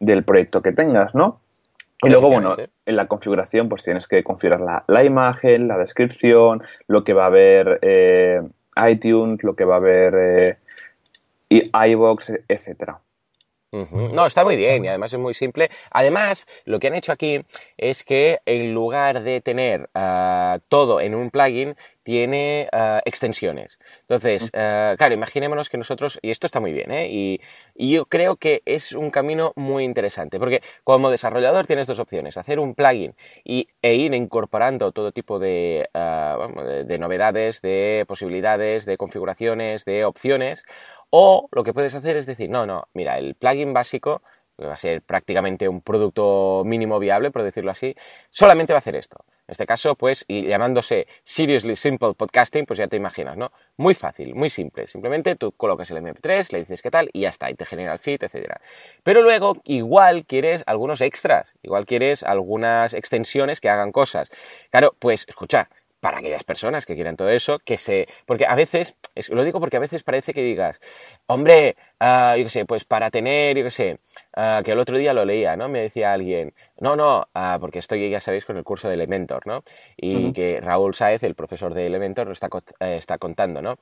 del 0.00 0.24
proyecto 0.24 0.62
que 0.62 0.72
tengas, 0.72 1.14
¿no? 1.14 1.40
Y 2.02 2.10
luego, 2.10 2.28
bueno, 2.28 2.56
en 2.84 2.96
la 2.96 3.06
configuración, 3.06 3.68
pues 3.68 3.82
tienes 3.82 4.06
que 4.06 4.22
configurar 4.22 4.60
la, 4.60 4.84
la 4.88 5.04
imagen, 5.04 5.68
la 5.68 5.78
descripción, 5.78 6.62
lo 6.86 7.02
que 7.02 7.14
va 7.14 7.26
a 7.26 7.30
ver 7.30 7.78
eh, 7.80 8.42
iTunes, 8.90 9.42
lo 9.42 9.56
que 9.56 9.64
va 9.64 9.76
a 9.76 9.80
ver 9.80 10.14
eh, 10.14 10.56
y 11.48 11.62
iVoox, 11.72 12.32
etcétera. 12.48 13.00
No, 14.12 14.26
está 14.26 14.44
muy 14.44 14.56
bien 14.56 14.84
y 14.84 14.88
además 14.88 15.12
es 15.12 15.18
muy 15.18 15.34
simple. 15.34 15.68
Además, 15.90 16.46
lo 16.64 16.78
que 16.78 16.86
han 16.86 16.94
hecho 16.94 17.10
aquí 17.10 17.44
es 17.76 18.04
que 18.04 18.40
en 18.46 18.72
lugar 18.72 19.22
de 19.22 19.40
tener 19.40 19.90
ah, 19.94 20.58
todo 20.68 21.00
en 21.00 21.14
un 21.14 21.30
plugin, 21.30 21.74
tiene 22.04 22.68
ah, 22.72 23.00
extensiones. 23.04 23.78
Entonces, 24.02 24.50
ah, 24.54 24.94
claro, 24.96 25.14
imaginémonos 25.14 25.68
que 25.70 25.78
nosotros, 25.78 26.20
y 26.22 26.30
esto 26.30 26.46
está 26.46 26.60
muy 26.60 26.72
bien, 26.72 26.92
¿eh? 26.92 27.08
y, 27.10 27.40
y 27.74 27.92
yo 27.92 28.06
creo 28.06 28.36
que 28.36 28.62
es 28.66 28.92
un 28.92 29.10
camino 29.10 29.52
muy 29.56 29.84
interesante, 29.84 30.38
porque 30.38 30.62
como 30.84 31.10
desarrollador 31.10 31.66
tienes 31.66 31.86
dos 31.88 31.98
opciones, 31.98 32.36
hacer 32.36 32.60
un 32.60 32.74
plugin 32.76 33.16
y, 33.44 33.68
e 33.82 33.94
ir 33.96 34.14
incorporando 34.14 34.92
todo 34.92 35.10
tipo 35.12 35.38
de, 35.40 35.88
de- 35.92 36.84
de 36.84 36.98
novedades, 36.98 37.60
de 37.62 38.04
posibilidades, 38.06 38.84
de 38.86 38.96
configuraciones, 38.96 39.84
de 39.84 40.04
opciones, 40.04 40.64
o 41.10 41.48
lo 41.52 41.64
que 41.64 41.72
puedes 41.74 41.94
hacer 41.94 42.16
es 42.16 42.26
decir, 42.26 42.50
no, 42.50 42.66
no, 42.66 42.88
mira, 42.94 43.18
el 43.18 43.34
plugin 43.34 43.72
básico, 43.72 44.22
que 44.56 44.66
va 44.66 44.74
a 44.74 44.78
ser 44.78 45.02
prácticamente 45.02 45.68
un 45.68 45.80
producto 45.80 46.62
mínimo 46.64 46.98
viable, 46.98 47.30
por 47.30 47.42
decirlo 47.42 47.70
así, 47.72 47.94
solamente 48.30 48.72
va 48.72 48.78
a 48.78 48.84
hacer 48.84 48.96
esto. 48.96 49.24
En 49.46 49.52
este 49.52 49.66
caso, 49.66 49.94
pues, 49.94 50.24
y 50.26 50.46
llamándose 50.46 51.06
Seriously 51.22 51.76
Simple 51.76 52.14
Podcasting, 52.14 52.64
pues 52.64 52.78
ya 52.78 52.88
te 52.88 52.96
imaginas, 52.96 53.36
¿no? 53.36 53.52
Muy 53.76 53.92
fácil, 53.92 54.34
muy 54.34 54.48
simple. 54.48 54.86
Simplemente 54.86 55.36
tú 55.36 55.52
colocas 55.52 55.90
el 55.90 55.98
MP3, 55.98 56.50
le 56.52 56.60
dices 56.60 56.80
qué 56.80 56.90
tal 56.90 57.10
y 57.12 57.20
ya 57.20 57.28
está, 57.28 57.50
y 57.50 57.54
te 57.54 57.66
genera 57.66 57.92
el 57.92 57.98
feed, 57.98 58.22
etc. 58.22 58.54
Pero 59.02 59.20
luego, 59.20 59.56
igual 59.64 60.24
quieres 60.24 60.62
algunos 60.66 61.02
extras, 61.02 61.54
igual 61.62 61.84
quieres 61.84 62.22
algunas 62.22 62.94
extensiones 62.94 63.60
que 63.60 63.68
hagan 63.68 63.92
cosas. 63.92 64.30
Claro, 64.70 64.96
pues, 64.98 65.26
escucha, 65.28 65.68
para 66.04 66.18
aquellas 66.18 66.44
personas 66.44 66.84
que 66.84 66.94
quieran 66.96 67.16
todo 67.16 67.30
eso, 67.30 67.58
que 67.60 67.78
se... 67.78 68.06
Porque 68.26 68.44
a 68.44 68.54
veces, 68.54 68.94
es- 69.14 69.30
lo 69.30 69.42
digo 69.42 69.58
porque 69.58 69.78
a 69.78 69.80
veces 69.80 70.02
parece 70.02 70.34
que 70.34 70.42
digas, 70.42 70.82
hombre, 71.26 71.76
ah, 71.98 72.34
yo 72.36 72.44
qué 72.44 72.50
sé, 72.50 72.66
pues 72.66 72.84
para 72.84 73.10
tener, 73.10 73.56
yo 73.56 73.64
qué 73.64 73.70
sé, 73.70 73.98
ah, 74.36 74.60
que 74.62 74.72
el 74.72 74.78
otro 74.80 74.98
día 74.98 75.14
lo 75.14 75.24
leía, 75.24 75.56
¿no? 75.56 75.70
Me 75.70 75.80
decía 75.80 76.12
alguien, 76.12 76.52
no, 76.78 76.94
no, 76.94 77.26
ah, 77.32 77.56
porque 77.58 77.78
estoy, 77.78 78.10
ya 78.10 78.20
sabéis, 78.20 78.44
con 78.44 78.58
el 78.58 78.64
curso 78.64 78.86
de 78.88 78.96
Elementor, 78.96 79.46
¿no? 79.46 79.62
Y 79.96 80.34
que 80.34 80.60
Raúl 80.60 80.94
Saez, 80.94 81.22
el 81.22 81.34
profesor 81.34 81.72
de 81.72 81.86
Elementor, 81.86 82.26
lo 82.26 82.34
está, 82.34 82.50
eh, 82.80 82.96
está 82.98 83.16
contando, 83.16 83.62
¿no? 83.62 83.78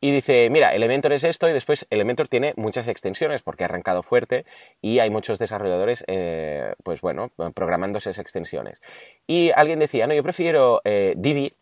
Y 0.00 0.12
dice, 0.12 0.48
mira, 0.50 0.74
Elementor 0.74 1.12
es 1.12 1.24
esto 1.24 1.46
y 1.46 1.52
después 1.52 1.86
Elementor 1.90 2.28
tiene 2.28 2.54
muchas 2.56 2.88
extensiones 2.88 3.42
porque 3.42 3.64
ha 3.64 3.66
arrancado 3.66 4.02
fuerte 4.02 4.46
y 4.80 4.98
hay 5.00 5.10
muchos 5.10 5.38
desarrolladores, 5.38 6.04
eh, 6.06 6.72
pues 6.82 7.02
bueno, 7.02 7.32
programando 7.54 7.98
esas 7.98 8.18
extensiones. 8.18 8.80
Y 9.26 9.50
alguien 9.54 9.78
decía, 9.78 10.06
no, 10.06 10.14
yo 10.14 10.22
prefiero 10.22 10.80
eh, 10.84 11.12
Divi, 11.18 11.52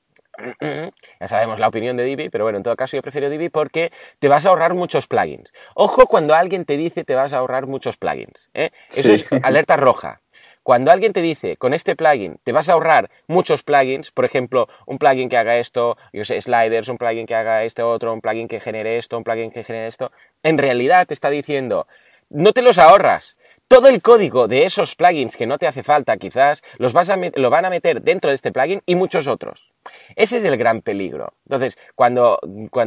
ya 1.21 1.29
sabemos 1.29 1.61
la 1.61 1.69
opinión 1.69 1.97
de 1.97 2.05
Divi, 2.05 2.29
pero 2.29 2.45
bueno, 2.45 2.59
en 2.59 2.63
todo 2.65 2.77
caso 2.77 2.97
yo 2.97 3.03
prefiero 3.03 3.31
Divi 3.31 3.49
porque 3.49 3.93
te 4.19 4.29
vas 4.29 4.47
a 4.47 4.51
ahorrar 4.51 4.75
muchos 4.75 5.07
plugins. 5.07 5.53
Ojo 5.75 6.07
cuando 6.07 6.35
alguien 6.35 6.65
te 6.65 6.77
dice 6.77 7.05
te 7.05 7.15
vas 7.15 7.33
a 7.33 7.39
ahorrar 7.39 7.67
muchos 7.67 7.97
plugins. 7.97 8.51
¿eh? 8.55 8.71
Eso 8.91 9.15
Sí. 9.15 9.25
es 9.25 9.27
alerta 9.43 9.77
roja. 9.77 10.21
Cuando 10.63 10.91
alguien 10.91 11.13
te 11.13 11.21
dice, 11.21 11.59
con 11.59 11.75
este 11.75 11.95
plugin 11.95 12.39
te 12.43 12.53
vas 12.53 12.71
a 12.71 12.73
ahorrar 12.73 13.11
muchos 13.27 13.63
plugins, 13.63 14.11
por 14.13 14.25
ejemplo, 14.25 14.67
un 14.87 14.97
plugin 14.99 15.29
que 15.29 15.37
haga 15.37 15.59
esto, 15.59 15.99
yo 16.13 16.25
sé, 16.25 16.41
sliders, 16.41 16.89
un 16.89 16.97
plugin 16.97 17.27
que 17.27 17.35
haga 17.35 17.65
este 17.65 17.83
otro, 17.83 18.15
un 18.15 18.23
plugin 18.23 18.49
que 18.49 18.61
genere 18.61 18.97
esto, 18.97 19.19
un 19.19 19.25
plugin 19.25 19.51
que 19.51 19.63
genere 19.63 19.89
esto, 19.89 20.11
en 20.43 20.57
realidad 20.57 21.07
te 21.07 21.13
está 21.13 21.29
diciendo, 21.29 21.87
no 22.31 22.55
te 22.55 22.63
los 22.63 22.79
ahorras. 22.79 23.37
Todo 23.67 23.89
el 23.89 24.03
código 24.03 24.47
de 24.47 24.67
esos 24.67 24.95
plugins 24.95 25.37
que 25.37 25.47
no 25.47 25.59
te 25.59 25.67
hace 25.67 25.83
falta, 25.83 26.17
quizás, 26.19 26.63
los 26.79 26.93
vas 26.93 27.09
a 27.09 27.17
lo 27.17 27.51
van 27.51 27.65
a 27.65 27.71
meter 27.71 28.03
dentro 28.03 28.31
de 28.31 28.37
este 28.37 28.53
plugin 28.53 28.83
y 28.85 28.95
muchos 28.95 29.27
otros. 29.27 29.73
Ese 30.17 30.37
es 30.37 30.45
el 30.45 30.57
gran 30.59 30.83
peligro. 30.83 31.33
Entonces, 31.47 31.79
cuando, 31.95 32.39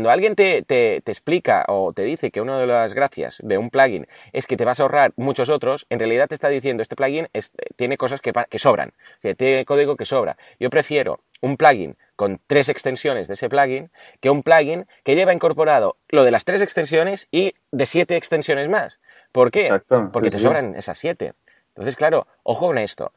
alguien 0.10 0.36
te, 0.36 0.64
explica 0.98 1.66
o 1.68 1.94
te 1.94 2.04
dice 2.04 2.30
que 2.32 2.42
una 2.42 2.60
de 2.60 2.68
las 2.68 2.94
gracias 2.94 3.38
de 3.44 3.58
un 3.58 3.70
plugin 3.70 4.08
es 4.34 4.46
que 4.46 4.56
te 4.56 4.66
vas 4.66 4.80
a 4.80 4.84
ahorrar 4.84 5.14
muchos 5.16 5.50
otros, 5.50 5.88
en 5.90 6.00
realidad 6.00 6.28
te 6.28 6.36
está 6.36 6.48
diciendo 6.48 6.84
este 6.84 6.96
plugin 6.96 7.28
tiene 7.76 7.98
cosas 7.98 8.22
que, 8.22 8.32
que 8.50 8.60
sobran, 8.60 8.94
que 9.22 9.36
tiene 9.36 9.66
código 9.66 9.96
que 9.96 10.06
sobra. 10.06 10.38
Yo 10.60 10.70
prefiero 10.70 11.22
un 11.42 11.58
plugin 11.58 11.98
con 12.16 12.40
tres 12.48 12.70
extensiones 12.70 13.28
de 13.28 13.36
ese 13.36 13.50
plugin 13.50 13.92
que 14.22 14.30
un 14.30 14.44
plugin 14.44 14.88
que 15.04 15.16
lleva 15.16 15.34
incorporado 15.34 15.98
lo 16.10 16.24
de 16.24 16.32
las 16.32 16.46
tres 16.46 16.62
extensiones 16.62 17.28
y 17.32 17.54
de 17.72 17.86
siete 17.86 18.16
extensiones 18.16 18.70
más. 18.70 19.00
¿Por 19.38 19.52
qué? 19.52 19.66
Exacto, 19.66 20.10
Porque 20.12 20.30
sí, 20.30 20.32
te 20.32 20.38
sí. 20.40 20.44
sobran 20.46 20.74
esas 20.74 20.98
siete. 20.98 21.34
Entonces, 21.68 21.96
claro, 21.96 22.26
ojo 22.42 22.66
con 22.66 22.80
esto. 22.80 23.14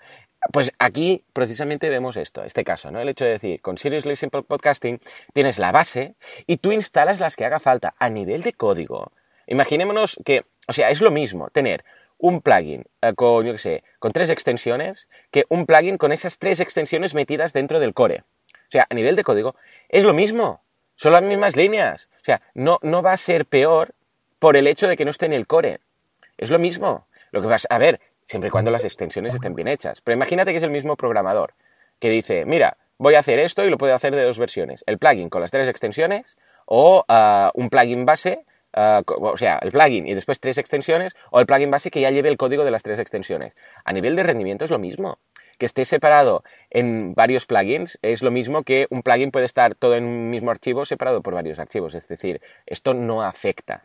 Pues 0.52 0.70
aquí 0.78 1.24
precisamente 1.32 1.88
vemos 1.88 2.18
esto, 2.18 2.44
este 2.44 2.62
caso, 2.62 2.90
¿no? 2.90 3.00
El 3.00 3.08
hecho 3.08 3.24
de 3.24 3.30
decir, 3.30 3.62
con 3.62 3.78
Seriously 3.78 4.16
Simple 4.16 4.42
Podcasting 4.42 5.00
tienes 5.32 5.58
la 5.58 5.72
base 5.72 6.16
y 6.46 6.58
tú 6.58 6.72
instalas 6.72 7.20
las 7.20 7.36
que 7.36 7.46
haga 7.46 7.58
falta 7.58 7.94
a 7.98 8.10
nivel 8.10 8.42
de 8.42 8.52
código. 8.52 9.12
Imaginémonos 9.46 10.18
que, 10.22 10.44
o 10.68 10.74
sea, 10.74 10.90
es 10.90 11.00
lo 11.00 11.10
mismo 11.10 11.48
tener 11.48 11.86
un 12.18 12.42
plugin 12.42 12.84
eh, 13.00 13.14
con, 13.14 13.46
yo 13.46 13.52
qué 13.52 13.58
sé, 13.58 13.84
con 13.98 14.12
tres 14.12 14.28
extensiones 14.28 15.08
que 15.30 15.46
un 15.48 15.64
plugin 15.64 15.96
con 15.96 16.12
esas 16.12 16.36
tres 16.36 16.60
extensiones 16.60 17.14
metidas 17.14 17.54
dentro 17.54 17.80
del 17.80 17.94
core. 17.94 18.24
O 18.50 18.70
sea, 18.70 18.86
a 18.90 18.94
nivel 18.94 19.16
de 19.16 19.24
código, 19.24 19.56
es 19.88 20.04
lo 20.04 20.12
mismo. 20.12 20.62
Son 20.96 21.14
las 21.14 21.22
mismas 21.22 21.56
líneas. 21.56 22.10
O 22.20 22.24
sea, 22.24 22.42
no, 22.52 22.78
no 22.82 23.00
va 23.00 23.14
a 23.14 23.16
ser 23.16 23.46
peor 23.46 23.94
por 24.38 24.58
el 24.58 24.66
hecho 24.66 24.86
de 24.86 24.98
que 24.98 25.06
no 25.06 25.12
esté 25.12 25.24
en 25.24 25.32
el 25.32 25.46
core. 25.46 25.80
Es 26.40 26.50
lo 26.50 26.58
mismo. 26.58 27.06
Lo 27.30 27.40
que 27.40 27.46
vas 27.46 27.66
a 27.70 27.78
ver, 27.78 28.00
siempre 28.26 28.48
y 28.48 28.50
cuando 28.50 28.70
las 28.70 28.84
extensiones 28.84 29.34
estén 29.34 29.54
bien 29.54 29.68
hechas. 29.68 30.00
Pero 30.02 30.16
imagínate 30.16 30.50
que 30.50 30.56
es 30.56 30.64
el 30.64 30.70
mismo 30.70 30.96
programador 30.96 31.54
que 32.00 32.10
dice, 32.10 32.44
mira, 32.46 32.78
voy 32.98 33.14
a 33.14 33.20
hacer 33.20 33.38
esto 33.38 33.64
y 33.64 33.70
lo 33.70 33.78
puedo 33.78 33.94
hacer 33.94 34.14
de 34.14 34.24
dos 34.24 34.38
versiones. 34.38 34.82
El 34.86 34.98
plugin 34.98 35.28
con 35.28 35.42
las 35.42 35.50
tres 35.50 35.68
extensiones 35.68 36.36
o 36.64 37.04
ah, 37.08 37.50
un 37.54 37.68
plugin 37.68 38.06
base 38.06 38.44
Ah, 38.72 39.02
o 39.06 39.36
sea, 39.36 39.58
el 39.62 39.72
plugin 39.72 40.06
y 40.06 40.14
después 40.14 40.38
tres 40.38 40.58
extensiones, 40.58 41.14
o 41.30 41.40
el 41.40 41.46
plugin 41.46 41.70
base 41.70 41.90
que 41.90 42.00
ya 42.00 42.10
lleve 42.10 42.28
el 42.28 42.36
código 42.36 42.64
de 42.64 42.70
las 42.70 42.82
tres 42.82 42.98
extensiones. 42.98 43.56
A 43.84 43.92
nivel 43.92 44.14
de 44.16 44.22
rendimiento 44.22 44.64
es 44.64 44.70
lo 44.70 44.78
mismo. 44.78 45.18
Que 45.60 45.66
esté 45.66 45.84
separado 45.84 46.42
en 46.70 47.12
varios 47.12 47.44
plugins 47.44 47.98
es 48.00 48.22
lo 48.22 48.30
mismo 48.30 48.62
que 48.62 48.86
un 48.88 49.02
plugin 49.02 49.30
puede 49.30 49.44
estar 49.44 49.74
todo 49.74 49.94
en 49.94 50.04
un 50.04 50.30
mismo 50.30 50.50
archivo 50.50 50.86
separado 50.86 51.20
por 51.20 51.34
varios 51.34 51.58
archivos. 51.58 51.94
Es 51.94 52.08
decir, 52.08 52.40
esto 52.64 52.94
no 52.94 53.22
afecta. 53.22 53.84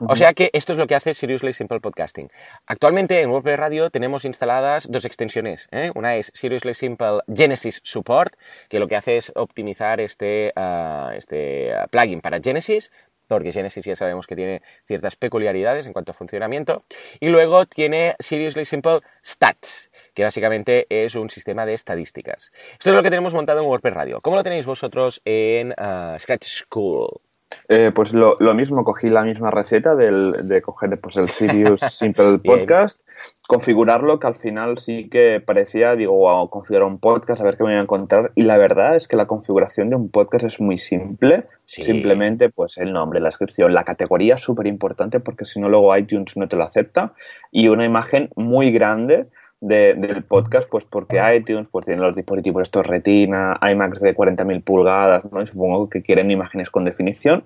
O 0.00 0.16
sea 0.16 0.34
que 0.34 0.50
esto 0.52 0.72
es 0.72 0.78
lo 0.78 0.88
que 0.88 0.96
hace 0.96 1.14
Seriously 1.14 1.52
Simple 1.52 1.78
Podcasting. 1.78 2.32
Actualmente 2.66 3.22
en 3.22 3.30
WordPress 3.30 3.60
Radio 3.60 3.90
tenemos 3.90 4.24
instaladas 4.24 4.90
dos 4.90 5.04
extensiones. 5.04 5.68
¿eh? 5.70 5.92
Una 5.94 6.16
es 6.16 6.32
Seriously 6.34 6.74
Simple 6.74 7.20
Genesis 7.32 7.80
Support, 7.84 8.34
que 8.68 8.80
lo 8.80 8.88
que 8.88 8.96
hace 8.96 9.18
es 9.18 9.30
optimizar 9.36 10.00
este, 10.00 10.52
ah, 10.56 11.12
este 11.14 11.74
ah, 11.74 11.86
plugin 11.88 12.20
para 12.20 12.40
Genesis 12.40 12.90
porque 13.28 13.52
Genesis 13.52 13.84
ya 13.84 13.94
sabemos 13.94 14.26
que 14.26 14.34
tiene 14.34 14.62
ciertas 14.86 15.16
peculiaridades 15.16 15.86
en 15.86 15.92
cuanto 15.92 16.12
a 16.12 16.14
funcionamiento. 16.14 16.82
Y 17.20 17.28
luego 17.28 17.66
tiene 17.66 18.16
Seriously 18.18 18.64
Simple 18.64 19.00
Stats, 19.24 19.90
que 20.14 20.24
básicamente 20.24 20.86
es 20.90 21.14
un 21.14 21.30
sistema 21.30 21.66
de 21.66 21.74
estadísticas. 21.74 22.50
Esto 22.72 22.90
es 22.90 22.96
lo 22.96 23.02
que 23.02 23.10
tenemos 23.10 23.32
montado 23.32 23.60
en 23.60 23.66
WordPress 23.66 23.94
Radio. 23.94 24.20
¿Cómo 24.20 24.36
lo 24.36 24.42
tenéis 24.42 24.66
vosotros 24.66 25.20
en 25.24 25.70
uh, 25.72 26.18
Scratch 26.18 26.46
School? 26.46 27.27
Eh, 27.68 27.92
pues 27.94 28.12
lo, 28.12 28.36
mismo, 28.54 28.84
cogí 28.84 29.08
la 29.08 29.22
misma 29.22 29.50
receta 29.50 29.94
de 29.94 30.62
coger 30.62 30.98
pues, 31.00 31.16
el 31.16 31.28
Sirius 31.28 31.80
Simple 31.90 32.38
Podcast, 32.38 33.00
configurarlo, 33.46 34.18
que 34.18 34.26
al 34.26 34.34
final 34.36 34.78
sí 34.78 35.08
que 35.08 35.42
parecía, 35.44 35.94
digo, 35.96 36.14
wow, 36.14 36.48
configurar 36.50 36.86
un 36.86 36.98
podcast, 36.98 37.40
a 37.40 37.44
ver 37.44 37.56
qué 37.56 37.64
me 37.64 37.70
voy 37.70 37.78
a 37.78 37.82
encontrar. 37.82 38.32
Y 38.34 38.42
la 38.42 38.58
verdad 38.58 38.96
es 38.96 39.08
que 39.08 39.16
la 39.16 39.26
configuración 39.26 39.90
de 39.90 39.96
un 39.96 40.10
podcast 40.10 40.44
es 40.44 40.60
muy 40.60 40.78
simple. 40.78 41.44
Simplemente, 41.64 42.50
pues 42.50 42.78
el 42.78 42.92
nombre, 42.92 43.20
la 43.20 43.28
descripción, 43.28 43.72
la 43.72 43.84
categoría, 43.84 44.36
súper 44.36 44.66
importante, 44.66 45.20
porque 45.20 45.44
si 45.44 45.60
no, 45.60 45.68
luego 45.68 45.96
iTunes 45.96 46.36
no 46.36 46.48
te 46.48 46.56
lo 46.56 46.64
acepta. 46.64 47.12
Y 47.50 47.68
una 47.68 47.84
imagen 47.84 48.30
muy 48.36 48.70
grande 48.70 49.26
del 49.60 50.22
podcast, 50.22 50.68
pues 50.70 50.84
porque 50.84 51.20
iTunes 51.34 51.66
pues 51.70 51.86
tiene 51.86 52.00
los 52.00 52.14
dispositivos 52.14 52.62
estos 52.62 52.86
Retina, 52.86 53.58
iMacs 53.60 54.00
de 54.00 54.14
40.000 54.14 54.62
pulgadas, 54.62 55.32
¿no? 55.32 55.44
supongo 55.44 55.88
que 55.88 56.02
quieren 56.02 56.30
imágenes 56.30 56.70
con 56.70 56.84
definición. 56.84 57.44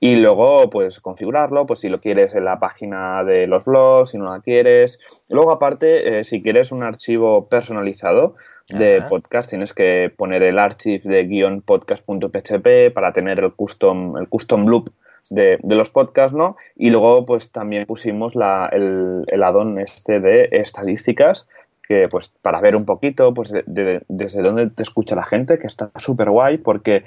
Y 0.00 0.16
luego, 0.16 0.68
pues 0.68 0.98
configurarlo, 0.98 1.64
pues 1.64 1.78
si 1.78 1.88
lo 1.88 2.00
quieres 2.00 2.34
en 2.34 2.44
la 2.44 2.58
página 2.58 3.22
de 3.22 3.46
los 3.46 3.64
blogs, 3.64 4.10
si 4.10 4.18
no 4.18 4.32
la 4.32 4.40
quieres. 4.40 4.98
luego, 5.28 5.52
aparte, 5.52 6.18
eh, 6.18 6.24
si 6.24 6.42
quieres 6.42 6.72
un 6.72 6.82
archivo 6.82 7.48
personalizado 7.48 8.34
de 8.68 9.02
podcast, 9.02 9.50
tienes 9.50 9.74
que 9.74 10.12
poner 10.16 10.42
el 10.42 10.58
archivo 10.58 11.08
de 11.08 11.24
guion 11.24 11.62
podcast.php 11.62 12.92
para 12.92 13.12
tener 13.12 13.38
el 13.38 13.52
custom, 13.52 14.16
el 14.16 14.28
custom 14.28 14.66
loop 14.66 14.90
de, 15.32 15.58
los 15.62 15.90
podcasts, 15.90 16.36
¿no? 16.36 16.56
Y 16.76 16.90
luego, 16.90 17.24
pues 17.24 17.50
también 17.50 17.86
pusimos 17.86 18.34
la, 18.34 18.68
el, 18.72 19.24
el 19.26 19.42
addon 19.42 19.78
este 19.78 20.20
de 20.20 20.48
estadísticas, 20.52 21.46
que 21.82 22.08
pues 22.08 22.28
para 22.42 22.60
ver 22.60 22.76
un 22.76 22.84
poquito, 22.84 23.34
pues 23.34 23.52
desde 23.66 24.42
dónde 24.42 24.70
te 24.70 24.82
escucha 24.82 25.16
la 25.16 25.24
gente, 25.24 25.58
que 25.58 25.66
está 25.66 25.90
súper 25.96 26.30
guay, 26.30 26.58
porque 26.58 27.04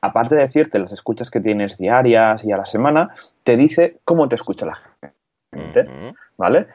aparte 0.00 0.34
de 0.34 0.42
decirte 0.42 0.78
las 0.78 0.92
escuchas 0.92 1.30
que 1.30 1.40
tienes 1.40 1.78
diarias 1.78 2.44
y 2.44 2.52
a 2.52 2.56
la 2.56 2.66
semana, 2.66 3.10
te 3.44 3.56
dice 3.56 3.98
cómo 4.04 4.28
te 4.28 4.34
escucha 4.34 4.66
la 4.66 4.80
gente, 5.52 5.86
¿vale? 6.36 6.66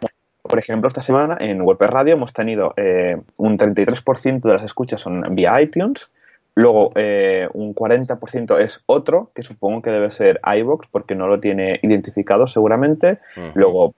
Por 0.41 0.59
ejemplo, 0.59 0.87
esta 0.87 1.01
semana 1.01 1.37
en 1.39 1.61
WordPress 1.61 1.91
Radio 1.91 2.13
hemos 2.13 2.33
tenido 2.33 2.73
eh, 2.77 3.17
un 3.37 3.57
33% 3.57 4.41
de 4.41 4.53
las 4.53 4.63
escuchas 4.63 5.01
son 5.01 5.23
vía 5.35 5.61
iTunes, 5.61 6.09
Luego, 6.55 6.91
eh, 6.95 7.47
un 7.53 7.73
40% 7.73 8.59
es 8.59 8.83
otro, 8.85 9.31
que 9.33 9.43
supongo 9.43 9.81
que 9.81 9.89
debe 9.89 10.11
ser 10.11 10.39
iVox, 10.43 10.87
porque 10.87 11.15
no 11.15 11.27
lo 11.27 11.39
tiene 11.39 11.79
identificado 11.81 12.45
seguramente. 12.45 13.19
Luego, 13.53 13.93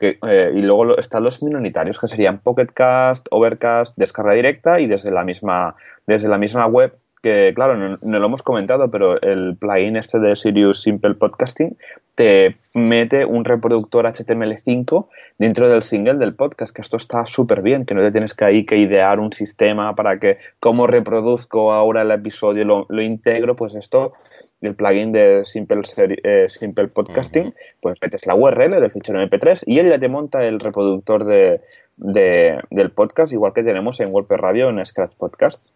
eh, 0.00 0.52
y 0.54 0.62
luego 0.62 0.96
están 0.98 1.22
los 1.22 1.42
minoritarios, 1.42 2.00
que 2.00 2.08
serían 2.08 2.38
Pocketcast, 2.38 3.26
Overcast, 3.30 3.96
descarga 3.96 4.32
directa 4.32 4.80
y 4.80 4.86
desde 4.86 5.12
la 5.12 5.24
misma, 5.24 5.76
desde 6.06 6.28
la 6.28 6.38
misma 6.38 6.66
web 6.66 6.96
que 7.24 7.52
claro, 7.54 7.74
no, 7.78 8.18
lo 8.18 8.26
hemos 8.26 8.42
comentado, 8.42 8.90
pero 8.90 9.18
el 9.22 9.56
plugin 9.56 9.96
este 9.96 10.18
de 10.18 10.36
Sirius 10.36 10.82
Simple 10.82 11.14
Podcasting 11.14 11.74
te 12.14 12.56
mete 12.74 13.24
un 13.24 13.46
reproductor 13.46 14.04
HTML5 14.04 15.06
dentro 15.38 15.70
del 15.70 15.80
single 15.80 16.18
del 16.18 16.34
podcast, 16.34 16.76
que 16.76 16.82
esto 16.82 16.98
está 16.98 17.24
súper 17.24 17.62
bien, 17.62 17.86
que 17.86 17.94
no 17.94 18.02
te 18.02 18.12
tienes 18.12 18.34
que 18.34 18.44
ahí 18.44 18.66
que 18.66 18.76
idear 18.76 19.20
un 19.20 19.32
sistema 19.32 19.94
para 19.94 20.20
que 20.20 20.36
cómo 20.60 20.86
reproduzco 20.86 21.72
ahora 21.72 22.02
el 22.02 22.10
episodio, 22.10 22.66
lo, 22.66 22.84
lo 22.90 23.00
integro, 23.00 23.56
pues 23.56 23.74
esto 23.74 24.12
el 24.60 24.74
plugin 24.74 25.12
de 25.12 25.46
Simple, 25.46 25.80
eh, 26.22 26.44
Simple 26.48 26.88
Podcasting, 26.88 27.54
pues 27.80 27.96
metes 28.02 28.26
la 28.26 28.34
URL 28.34 28.80
del 28.80 28.90
fichero 28.90 29.22
MP3 29.22 29.62
y 29.66 29.78
él 29.78 29.88
ya 29.88 29.98
te 29.98 30.08
monta 30.08 30.44
el 30.44 30.60
reproductor 30.60 31.24
de, 31.24 31.62
del 31.96 32.90
podcast, 32.90 33.32
igual 33.32 33.54
que 33.54 33.62
tenemos 33.62 33.98
en 34.00 34.12
WordPress 34.12 34.40
Radio 34.40 34.68
en 34.68 34.84
Scratch 34.84 35.14
Podcast. 35.16 35.66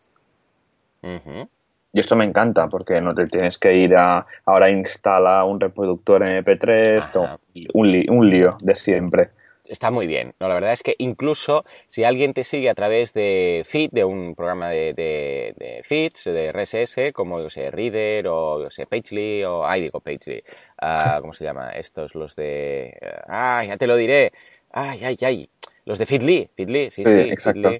Y 1.02 2.00
esto 2.00 2.16
me 2.16 2.24
encanta 2.24 2.68
porque 2.68 3.00
no 3.00 3.14
te 3.14 3.26
tienes 3.26 3.58
que 3.58 3.74
ir 3.74 3.96
a 3.96 4.26
ahora 4.44 4.70
instala 4.70 5.44
un 5.44 5.58
reproductor 5.58 6.22
MP3, 6.22 7.38
un, 7.72 8.04
un 8.08 8.30
lío 8.30 8.50
de 8.62 8.74
siempre 8.74 9.30
está 9.68 9.90
muy 9.90 10.06
bien. 10.06 10.34
No, 10.40 10.48
la 10.48 10.54
verdad 10.54 10.72
es 10.72 10.82
que 10.82 10.94
incluso 10.98 11.64
si 11.86 12.04
alguien 12.04 12.34
te 12.34 12.44
sigue 12.44 12.70
a 12.70 12.74
través 12.74 13.12
de 13.12 13.62
Feed, 13.64 13.90
de 13.92 14.04
un 14.04 14.34
programa 14.34 14.70
de, 14.70 14.94
de, 14.94 15.80
feeds, 15.84 16.24
de 16.24 16.52
RSS, 16.52 17.12
como 17.12 17.40
yo 17.40 17.50
sé, 17.50 17.70
Reader 17.70 18.28
o 18.28 18.62
yo 18.62 18.70
sé, 18.70 18.86
Pagely 18.86 19.44
o, 19.44 19.66
ay, 19.66 19.82
digo 19.82 20.00
Pagely, 20.00 20.42
uh, 20.82 21.20
¿cómo 21.20 21.32
se 21.32 21.44
llama? 21.44 21.70
Estos, 21.70 22.14
los 22.14 22.34
de, 22.34 22.98
ah, 23.28 23.62
ya 23.64 23.76
te 23.76 23.86
lo 23.86 23.96
diré, 23.96 24.32
ay, 24.72 25.04
ay, 25.04 25.16
ay, 25.22 25.50
los 25.84 25.98
de 25.98 26.06
Feedly, 26.06 26.50
Feedly, 26.54 26.90
sí, 26.90 27.04
sí, 27.04 27.10
exacto. 27.10 27.70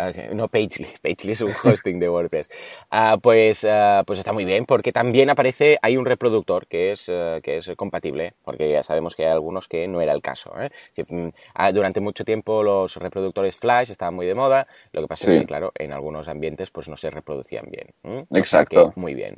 Ah, 0.00 0.12
no 0.32 0.46
Pagely, 0.46 0.86
Pagely 1.02 1.32
es 1.32 1.40
un 1.40 1.52
hosting 1.64 1.98
de 1.98 2.08
WordPress, 2.08 2.48
ah, 2.90 3.18
pues, 3.20 3.66
ah, 3.68 4.04
pues 4.06 4.20
está 4.20 4.32
muy 4.32 4.44
bien 4.44 4.64
porque 4.64 4.92
también 4.92 5.28
aparece, 5.28 5.76
hay 5.82 5.96
un 5.96 6.06
reproductor 6.06 6.68
que 6.68 6.92
es, 6.92 7.06
que 7.06 7.56
es 7.58 7.70
compatible, 7.76 8.34
porque 8.44 8.70
ya 8.70 8.84
sabemos 8.84 9.16
que 9.16 9.24
hay 9.24 9.32
algunos 9.32 9.66
que 9.66 9.88
no 9.88 10.00
era 10.00 10.14
el 10.14 10.22
caso. 10.22 10.52
¿eh? 10.60 10.70
Mm, 11.08 11.28
durante 11.74 12.00
mucho 12.00 12.24
tiempo 12.24 12.62
los 12.62 12.94
reproductores 12.96 13.56
Flash 13.56 13.90
estaban 13.90 14.14
muy 14.14 14.26
de 14.26 14.34
moda, 14.34 14.68
lo 14.92 15.02
que 15.02 15.08
pasa 15.08 15.32
es 15.32 15.40
que, 15.40 15.46
claro, 15.46 15.72
en 15.74 15.92
algunos 15.92 16.28
ambientes 16.28 16.70
pues 16.70 16.88
no 16.88 16.96
se 16.96 17.10
reproducían 17.10 17.66
bien. 17.68 18.26
Exacto. 18.30 18.92
muy 18.94 19.14
bien. 19.14 19.36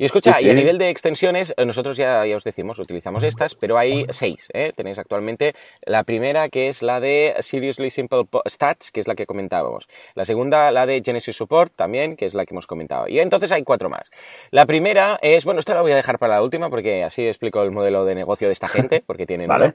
Y 0.00 0.04
escucha, 0.04 0.40
y 0.40 0.48
a 0.48 0.54
nivel 0.54 0.78
de 0.78 0.90
extensiones, 0.90 1.52
eh, 1.56 1.66
nosotros 1.66 1.96
ya, 1.96 2.24
ya 2.24 2.36
os 2.36 2.44
decimos, 2.44 2.78
utilizamos 2.78 3.24
estas, 3.24 3.56
pero 3.56 3.76
hay 3.76 4.06
seis, 4.10 4.48
¿eh? 4.52 4.72
Tenéis 4.72 4.96
actualmente 5.00 5.54
la 5.84 6.04
primera 6.04 6.48
que 6.50 6.68
es 6.68 6.82
la 6.82 7.00
de 7.00 7.34
Seriously 7.40 7.90
Simple 7.90 8.28
Stats, 8.48 8.92
que 8.92 9.00
es 9.00 9.08
la 9.08 9.16
que 9.16 9.26
comentábamos. 9.26 9.88
La 10.14 10.24
segunda, 10.24 10.70
la 10.70 10.86
de 10.86 11.02
Genesis 11.04 11.34
Support, 11.34 11.72
también, 11.74 12.14
que 12.14 12.26
es 12.26 12.34
la 12.34 12.46
que 12.46 12.54
hemos 12.54 12.68
comentado. 12.68 13.08
Y 13.08 13.18
entonces 13.18 13.50
hay 13.50 13.64
cuatro 13.64 13.90
más. 13.90 14.12
La 14.52 14.66
primera 14.66 15.18
es, 15.20 15.44
bueno, 15.44 15.58
esta 15.58 15.74
la 15.74 15.82
voy 15.82 15.90
a 15.90 15.96
dejar 15.96 16.20
para 16.20 16.36
la 16.36 16.42
última 16.42 16.70
porque 16.70 17.02
así 17.02 17.26
explico 17.26 17.60
el 17.64 17.72
modelo 17.72 18.04
de 18.04 18.14
negocio 18.14 18.46
de 18.46 18.52
esta 18.52 18.68
gente, 18.68 19.02
porque 19.06 19.26
tienen... 19.26 19.48
¿Vale? 19.48 19.74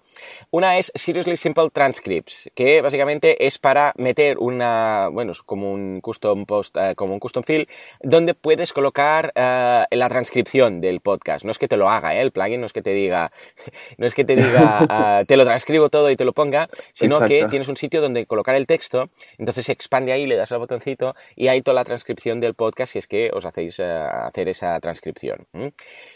Una 0.52 0.78
es 0.78 0.90
Seriously 0.96 1.36
Simple 1.36 1.70
Transcripts, 1.70 2.50
que 2.56 2.82
básicamente 2.82 3.46
es 3.46 3.58
para 3.58 3.92
meter 3.98 4.38
una, 4.38 5.10
bueno, 5.12 5.34
como 5.46 5.74
un 5.74 6.00
custom 6.00 6.46
post, 6.46 6.78
eh, 6.78 6.96
como 6.96 7.14
un 7.14 7.20
custom 7.20 7.44
field, 7.44 7.68
donde 8.00 8.36
puedes 8.36 8.72
colocar 8.72 9.34
uh, 9.36 9.84
la 9.94 10.13
transcripción 10.14 10.80
del 10.80 11.02
podcast. 11.02 11.44
No 11.44 11.52
es 11.52 11.58
que 11.58 11.68
te 11.68 11.76
lo 11.76 11.90
haga, 11.90 12.16
¿eh? 12.16 12.22
el 12.22 12.32
plugin 12.32 12.62
no 12.62 12.68
es 12.68 12.74
que 12.74 12.82
te 12.82 12.94
diga, 12.94 13.32
no 13.98 14.06
es 14.06 14.14
que 14.14 14.24
te 14.24 14.36
diga, 14.36 14.86
ah, 14.90 15.24
te 15.28 15.36
lo 15.38 15.44
transcribo 15.44 15.90
todo 15.90 16.10
y 16.12 16.16
te 16.16 16.24
lo 16.24 16.34
ponga, 16.34 16.70
sino 16.94 17.20
que 17.26 17.48
tienes 17.50 17.68
un 17.68 17.78
sitio 17.78 18.00
donde 18.00 18.26
colocar 18.26 18.56
el 18.56 18.68
texto, 18.68 19.10
entonces 19.38 19.66
se 19.66 19.72
expande 19.72 20.12
ahí, 20.12 20.26
le 20.26 20.36
das 20.36 20.52
al 20.52 20.60
botoncito 20.60 21.16
y 21.36 21.48
hay 21.48 21.62
toda 21.62 21.76
la 21.76 21.84
transcripción 21.84 22.40
del 22.40 22.54
podcast 22.54 22.94
si 22.94 23.00
es 23.00 23.08
que 23.08 23.32
os 23.34 23.44
hacéis 23.46 23.80
eh, 23.80 23.84
hacer 23.84 24.48
esa 24.50 24.80
transcripción. 24.80 25.48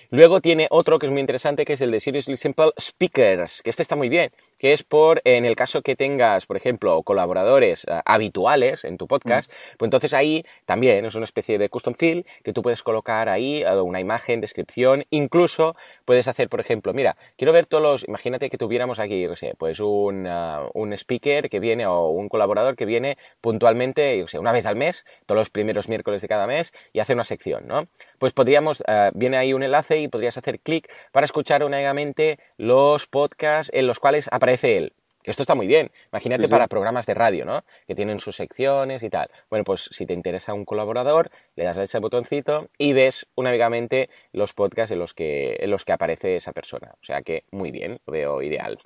Luego 0.09 0.39
tiene 0.39 0.67
otro 0.69 0.99
que 0.99 1.05
es 1.05 1.11
muy 1.11 1.19
interesante, 1.19 1.65
que 1.65 1.73
es 1.73 1.81
el 1.81 1.91
de 1.91 1.99
Seriously 1.99 2.37
Simple 2.37 2.71
Speakers, 2.79 3.61
que 3.61 3.69
este 3.69 3.81
está 3.81 3.97
muy 3.97 4.07
bien, 4.07 4.31
que 4.57 4.71
es 4.71 4.81
por, 4.81 5.21
en 5.25 5.43
el 5.43 5.57
caso 5.57 5.81
que 5.81 5.97
tengas, 5.97 6.45
por 6.45 6.55
ejemplo, 6.55 7.03
colaboradores 7.03 7.83
eh, 7.83 7.99
habituales 8.05 8.85
en 8.85 8.97
tu 8.97 9.05
podcast, 9.05 9.51
pues 9.77 9.87
entonces 9.87 10.13
ahí 10.13 10.45
también 10.65 11.03
es 11.03 11.15
una 11.15 11.25
especie 11.25 11.57
de 11.57 11.67
custom 11.67 11.93
field 11.93 12.25
que 12.41 12.53
tú 12.53 12.61
puedes 12.61 12.83
colocar 12.83 13.27
ahí 13.27 13.63
eh, 13.63 13.81
una 13.81 13.99
imagen, 13.99 14.39
descripción, 14.39 15.03
incluso 15.09 15.75
puedes 16.05 16.29
hacer, 16.29 16.47
por 16.47 16.61
ejemplo, 16.61 16.93
mira, 16.93 17.17
quiero 17.35 17.51
ver 17.51 17.65
todos 17.65 17.83
los, 17.83 18.07
imagínate 18.07 18.49
que 18.49 18.57
tuviéramos 18.57 18.99
aquí, 18.99 19.27
no 19.27 19.35
sé, 19.35 19.55
pues 19.57 19.81
un, 19.81 20.25
uh, 20.25 20.69
un 20.73 20.93
speaker 20.93 21.49
que 21.49 21.59
viene 21.59 21.85
o 21.85 22.07
un 22.11 22.29
colaborador 22.29 22.77
que 22.77 22.85
viene 22.85 23.17
puntualmente, 23.41 24.17
yo 24.17 24.29
sé, 24.29 24.39
una 24.39 24.53
vez 24.53 24.65
al 24.67 24.77
mes, 24.77 25.05
todos 25.25 25.37
los 25.37 25.49
primeros 25.49 25.89
miércoles 25.89 26.21
de 26.21 26.29
cada 26.29 26.47
mes 26.47 26.71
y 26.93 27.01
hace 27.01 27.11
una 27.11 27.25
sección, 27.25 27.67
¿no? 27.67 27.87
Pues 28.19 28.31
podríamos, 28.31 28.79
uh, 28.87 29.11
viene 29.13 29.35
ahí 29.35 29.51
un 29.51 29.63
enlace 29.63 29.96
y 30.01 30.07
podrías 30.07 30.37
hacer 30.37 30.59
clic 30.59 30.89
para 31.11 31.25
escuchar 31.25 31.63
únicamente 31.63 32.39
los 32.57 33.07
podcasts 33.07 33.71
en 33.73 33.87
los 33.87 33.99
cuales 33.99 34.27
aparece 34.31 34.77
él. 34.77 34.93
Esto 35.23 35.43
está 35.43 35.55
muy 35.55 35.67
bien. 35.67 35.91
Imagínate 36.13 36.43
Sí, 36.43 36.47
sí. 36.47 36.51
para 36.51 36.67
programas 36.67 37.05
de 37.05 37.13
radio, 37.13 37.43
¿no? 37.43 37.65
Que 37.85 37.95
tienen 37.95 38.21
sus 38.21 38.37
secciones 38.37 39.03
y 39.03 39.09
tal. 39.09 39.29
Bueno, 39.49 39.65
pues 39.65 39.89
si 39.91 40.05
te 40.05 40.13
interesa 40.13 40.53
un 40.53 40.63
colaborador, 40.63 41.29
le 41.55 41.65
das 41.65 41.77
a 41.77 41.83
ese 41.83 41.99
botoncito 41.99 42.69
y 42.77 42.93
ves 42.93 43.27
únicamente 43.35 44.09
los 44.31 44.53
podcasts 44.53 44.91
en 44.93 44.99
los 44.99 45.13
que, 45.13 45.57
en 45.59 45.69
los 45.69 45.83
que 45.83 45.91
aparece 45.91 46.37
esa 46.37 46.53
persona. 46.53 46.93
O 47.01 47.03
sea 47.03 47.23
que 47.23 47.43
muy 47.51 47.71
bien, 47.71 47.99
lo 48.05 48.13
veo 48.13 48.41
ideal. 48.41 48.79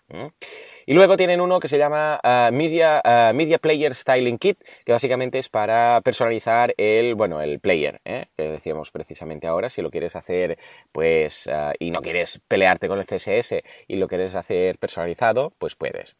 Y 0.92 0.94
luego 0.94 1.16
tienen 1.16 1.40
uno 1.40 1.62
que 1.62 1.70
se 1.70 1.78
llama 1.78 2.20
ah, 2.22 2.50
Media, 2.52 3.00
ah, 3.06 3.32
Media 3.34 3.60
Player 3.60 3.96
Styling 3.96 4.38
Kit, 4.38 4.62
que 4.84 4.92
básicamente 4.92 5.40
es 5.40 5.48
para 5.48 6.02
personalizar 6.02 6.74
el, 6.76 7.16
bueno, 7.16 7.42
el 7.42 7.62
player, 7.62 8.02
¿eh? 8.04 8.26
que 8.36 8.50
decíamos 8.50 8.92
precisamente 8.92 9.48
ahora. 9.48 9.70
Si 9.70 9.82
lo 9.82 9.90
quieres 9.90 10.18
hacer, 10.18 10.60
pues, 10.92 11.48
ah, 11.48 11.72
y 11.80 11.92
no 11.92 12.02
quieres 12.02 12.42
pelearte 12.46 12.90
con 12.90 13.00
el 13.00 13.06
CSS 13.06 13.64
y 13.88 13.96
lo 13.96 14.10
quieres 14.10 14.36
hacer 14.36 14.80
personalizado, 14.80 15.54
pues 15.58 15.78
puedes. 15.78 16.18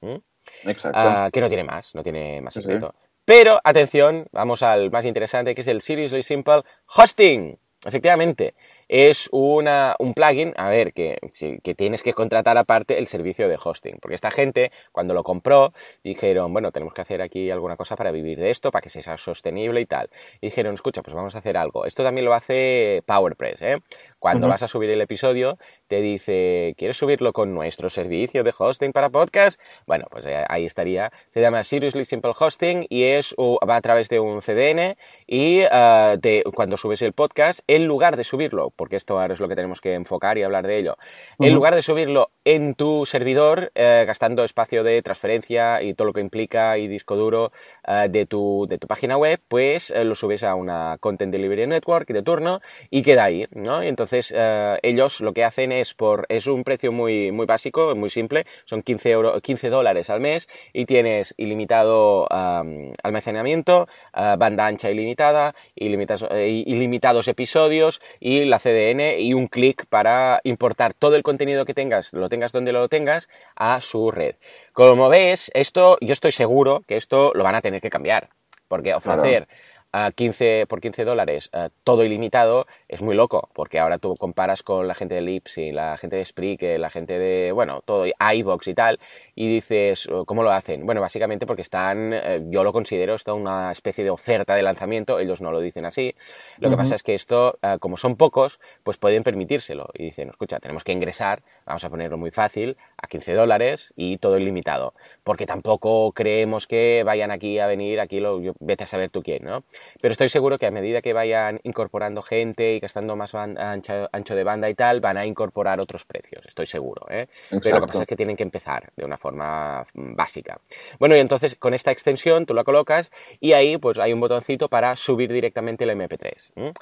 Exacto. 0.64 1.32
Que 1.34 1.42
no 1.42 1.50
tiene 1.50 1.66
más, 1.66 1.94
no 1.94 2.02
tiene 2.02 2.40
más 2.40 2.54
sí. 2.54 2.62
secreto. 2.62 2.96
Pero, 3.26 3.60
atención, 3.66 4.28
vamos 4.32 4.64
al 4.64 4.90
más 4.90 5.04
interesante, 5.04 5.54
que 5.54 5.62
es 5.62 5.68
el 5.68 5.82
Seriously 5.82 6.24
Simple 6.24 6.62
Hosting. 6.96 7.60
Efectivamente, 7.86 8.54
es 8.92 9.30
una, 9.32 9.96
un 10.00 10.14
plugin, 10.14 10.54
a 10.58 10.68
ver, 10.68 10.92
que, 10.92 11.18
que 11.64 11.76
tienes 11.76 12.04
que 12.04 12.14
contratar 12.14 12.58
aparte 12.58 13.00
el 13.00 13.08
servicio 13.08 13.48
de 13.48 13.58
hosting. 13.64 14.00
Porque 14.02 14.16
esta 14.16 14.32
gente, 14.32 14.74
cuando 14.92 15.14
lo 15.14 15.24
compró, 15.24 15.72
dijeron, 16.04 16.52
bueno, 16.52 16.74
tenemos 16.74 16.94
que 16.94 17.00
hacer 17.00 17.22
aquí 17.22 17.50
alguna 17.52 17.78
cosa 17.78 17.96
para 17.96 18.12
vivir 18.12 18.38
de 18.38 18.50
esto, 18.50 18.70
para 18.70 18.82
que 18.82 18.90
sea 18.90 19.18
sostenible 19.18 19.80
y 19.80 19.86
tal. 19.86 20.10
Y 20.42 20.48
dijeron, 20.48 20.74
escucha, 20.74 21.02
pues 21.02 21.16
vamos 21.16 21.36
a 21.36 21.38
hacer 21.38 21.56
algo. 21.56 21.86
Esto 21.86 22.04
también 22.04 22.26
lo 22.26 22.34
hace 22.34 23.02
PowerPress, 23.06 23.62
¿eh? 23.62 23.78
Cuando 24.22 24.48
vas 24.48 24.62
a 24.62 24.68
subir 24.68 24.92
el 24.92 25.02
episodio, 25.02 25.58
te 25.88 26.00
dice, 26.00 26.76
¿quieres 26.78 26.96
subirlo 26.96 27.34
con 27.34 27.56
nuestro 27.56 27.90
servicio 27.90 28.44
de 28.44 28.54
hosting 28.56 28.92
para 28.92 29.10
podcast? 29.10 29.60
Bueno, 29.88 30.06
pues 30.12 30.28
eh, 30.28 30.46
ahí 30.48 30.64
estaría. 30.64 31.12
Se 31.32 31.42
llama 31.42 31.64
Seriously 31.64 32.06
Simple 32.06 32.34
Hosting 32.38 32.86
y 32.88 33.06
es 33.06 33.34
uh, 33.40 33.58
va 33.68 33.78
a 33.78 33.82
través 33.82 34.10
de 34.10 34.20
un 34.20 34.42
CDN 34.42 34.96
y 35.26 35.64
uh, 35.64 36.20
te, 36.22 36.44
cuando 36.54 36.78
subes 36.78 37.02
el 37.02 37.14
podcast, 37.14 37.62
en 37.66 37.88
lugar 37.88 38.16
de 38.16 38.24
subirlo, 38.24 38.70
porque 38.76 38.96
esto 38.96 39.20
ahora 39.20 39.34
es 39.34 39.40
lo 39.40 39.48
que 39.48 39.56
tenemos 39.56 39.82
que 39.82 39.96
enfocar 39.96 40.38
y 40.38 40.44
hablar 40.44 40.68
de 40.68 40.78
ello, 40.78 40.98
en 41.40 41.56
lugar 41.56 41.74
de 41.74 41.82
subirlo 41.82 42.30
en 42.46 42.76
tu 42.76 43.08
servidor, 43.08 43.72
eh, 43.74 44.04
gastando 44.06 44.44
espacio 44.44 44.84
de 44.84 45.02
transferencia 45.02 45.82
y 45.82 45.96
todo 45.96 46.06
lo 46.06 46.14
que 46.14 46.22
implica 46.22 46.78
y 46.78 46.88
disco 46.88 47.16
duro 47.16 47.52
eh, 47.88 48.08
de, 48.08 48.28
tu, 48.28 48.68
de 48.70 48.78
tu 48.78 48.86
página 48.86 49.18
web, 49.18 49.40
pues 49.48 49.90
eh, 49.90 50.04
lo 50.04 50.14
subes 50.14 50.44
a 50.44 50.54
una 50.54 50.98
Content 51.00 51.32
Delivery 51.32 51.66
Network 51.66 52.08
de 52.08 52.22
turno 52.22 52.62
y 52.92 53.02
queda 53.02 53.24
ahí, 53.24 53.48
¿no? 53.52 53.84
Y 53.84 53.88
entonces 53.88 54.11
eh, 54.14 54.80
ellos 54.84 55.22
lo 55.22 55.34
que 55.34 55.44
hacen 55.44 55.72
es 55.72 55.94
por 55.94 56.26
es 56.30 56.48
un 56.48 56.64
precio 56.64 56.92
muy, 56.92 57.32
muy 57.32 57.46
básico, 57.46 57.96
muy 57.96 58.10
simple, 58.10 58.46
son 58.66 58.82
15, 58.82 59.12
euro, 59.12 59.42
15 59.42 59.70
dólares 59.70 60.10
al 60.10 60.22
mes 60.22 60.48
y 60.74 60.86
tienes 60.86 61.34
ilimitado 61.38 62.28
um, 62.28 62.94
almacenamiento, 63.04 63.88
uh, 64.14 64.38
banda 64.38 64.66
ancha 64.66 64.90
ilimitada, 64.90 65.56
ilimitados, 65.76 66.28
eh, 66.32 66.64
ilimitados 66.66 67.28
episodios 67.28 68.02
y 68.20 68.46
la 68.46 68.60
CDN 68.60 69.20
y 69.20 69.34
un 69.34 69.48
clic 69.48 69.86
para 69.88 70.42
importar 70.44 70.94
todo 70.94 71.16
el 71.16 71.24
contenido 71.24 71.66
que 71.66 71.74
tengas, 71.74 72.14
lo 72.14 72.30
tengas 72.30 72.52
donde 72.52 72.72
lo 72.72 72.88
tengas, 72.90 73.30
a 73.56 73.82
su 73.82 74.12
red. 74.12 74.36
Como 74.74 75.10
ves, 75.10 75.52
esto 75.54 75.98
yo 76.02 76.14
estoy 76.14 76.32
seguro 76.32 76.84
que 76.88 76.98
esto 76.98 77.32
lo 77.34 77.44
van 77.44 77.56
a 77.56 77.62
tener 77.62 77.82
que 77.82 77.90
cambiar, 77.90 78.30
porque 78.68 78.94
ofrecer 78.94 79.48
a 79.92 80.12
15, 80.12 80.66
por 80.68 80.82
15 80.82 81.04
dólares 81.04 81.50
uh, 81.54 81.70
todo 81.84 82.04
ilimitado 82.04 82.66
es 82.92 83.02
muy 83.02 83.16
loco, 83.16 83.50
porque 83.54 83.80
ahora 83.80 83.98
tú 84.00 84.16
comparas 84.16 84.64
con 84.64 84.86
la 84.86 84.94
gente 84.94 85.16
de 85.16 85.22
Lips 85.22 85.58
y 85.58 85.72
la 85.72 85.98
gente 85.98 86.18
de 86.18 86.26
Spreaker, 86.26 86.78
la 86.78 86.90
gente 86.90 87.18
de, 87.18 87.54
bueno, 87.54 87.82
todo, 87.86 88.06
iVox 88.06 88.68
y 88.68 88.74
tal, 88.74 89.00
y 89.34 89.48
dices, 89.48 90.10
¿cómo 90.26 90.44
lo 90.44 90.52
hacen? 90.52 90.86
Bueno, 90.86 91.00
básicamente 91.00 91.48
porque 91.48 91.62
están, 91.62 92.12
eh, 92.14 92.42
yo 92.50 92.66
lo 92.66 92.74
considero, 92.74 93.16
esto 93.16 93.34
una 93.34 93.72
especie 93.72 94.04
de 94.04 94.10
oferta 94.10 94.56
de 94.56 94.62
lanzamiento, 94.62 95.20
ellos 95.20 95.40
no 95.40 95.54
lo 95.54 95.62
dicen 95.62 95.86
así, 95.86 96.14
lo 96.58 96.68
uh 96.68 96.72
-huh. 96.72 96.76
que 96.76 96.78
pasa 96.84 96.96
es 96.96 97.04
que 97.04 97.16
esto, 97.16 97.58
uh, 97.64 97.80
como 97.80 97.96
son 97.96 98.18
pocos, 98.18 98.60
pues 98.84 98.98
pueden 98.98 99.24
permitírselo, 99.24 99.88
y 99.94 100.04
dicen, 100.04 100.28
escucha, 100.28 100.60
tenemos 100.60 100.84
que 100.84 100.92
ingresar, 100.92 101.44
vamos 101.66 101.86
a 101.86 101.90
ponerlo 101.90 102.18
muy 102.18 102.32
fácil, 102.32 102.76
a 102.98 103.08
15 103.08 103.34
dólares 103.34 103.94
y 103.96 104.18
todo 104.18 104.38
ilimitado, 104.38 104.94
porque 105.24 105.46
tampoco 105.46 106.12
creemos 106.12 106.68
que 106.68 107.04
vayan 107.06 107.32
aquí 107.32 107.58
a 107.60 107.68
venir, 107.68 108.02
aquí 108.02 108.20
lo, 108.20 108.42
yo, 108.42 108.52
vete 108.60 108.84
a 108.84 108.88
saber 108.88 109.10
tú 109.10 109.24
quién, 109.24 109.46
¿no? 109.46 109.64
Pero 110.02 110.12
estoy 110.12 110.28
seguro 110.28 110.58
que 110.60 110.66
a 110.66 110.72
medida 110.72 111.02
que 111.02 111.14
vayan 111.14 111.62
incorporando 111.64 112.22
gente 112.22 112.76
y 112.76 112.81
gastando 112.82 113.16
más 113.16 113.34
ancho, 113.36 114.10
ancho, 114.12 114.36
de 114.36 114.44
banda 114.44 114.70
y 114.70 114.76
tal, 114.76 115.00
van 115.00 115.18
a 115.18 115.26
incorporar 115.26 115.80
otros 115.80 116.06
precios, 116.06 116.46
estoy 116.46 116.66
seguro. 116.66 117.06
¿eh? 117.10 117.28
Pero 117.50 117.80
lo 117.80 117.86
que 117.86 117.88
pasa 117.88 118.04
es 118.04 118.08
que 118.08 118.16
tienen 118.16 118.36
que 118.36 118.44
empezar 118.44 118.92
de 118.96 119.06
una 119.06 119.18
forma 119.18 119.86
mm, 119.94 120.16
básica. 120.16 120.60
Bueno, 121.00 121.16
y 121.16 121.20
entonces 121.20 121.56
con 121.56 121.74
esta 121.74 121.92
extensión 121.92 122.46
tú 122.46 122.54
la 122.54 122.64
colocas 122.64 123.12
y 123.40 123.54
ahí 123.54 123.78
pues 123.78 124.00
hay 124.00 124.12
un 124.12 124.20
botoncito 124.20 124.68
para 124.68 124.96
subir 124.96 125.32
directamente 125.32 125.84
el 125.84 125.92
MP3. 125.92 126.52
¿eh? 126.56 126.74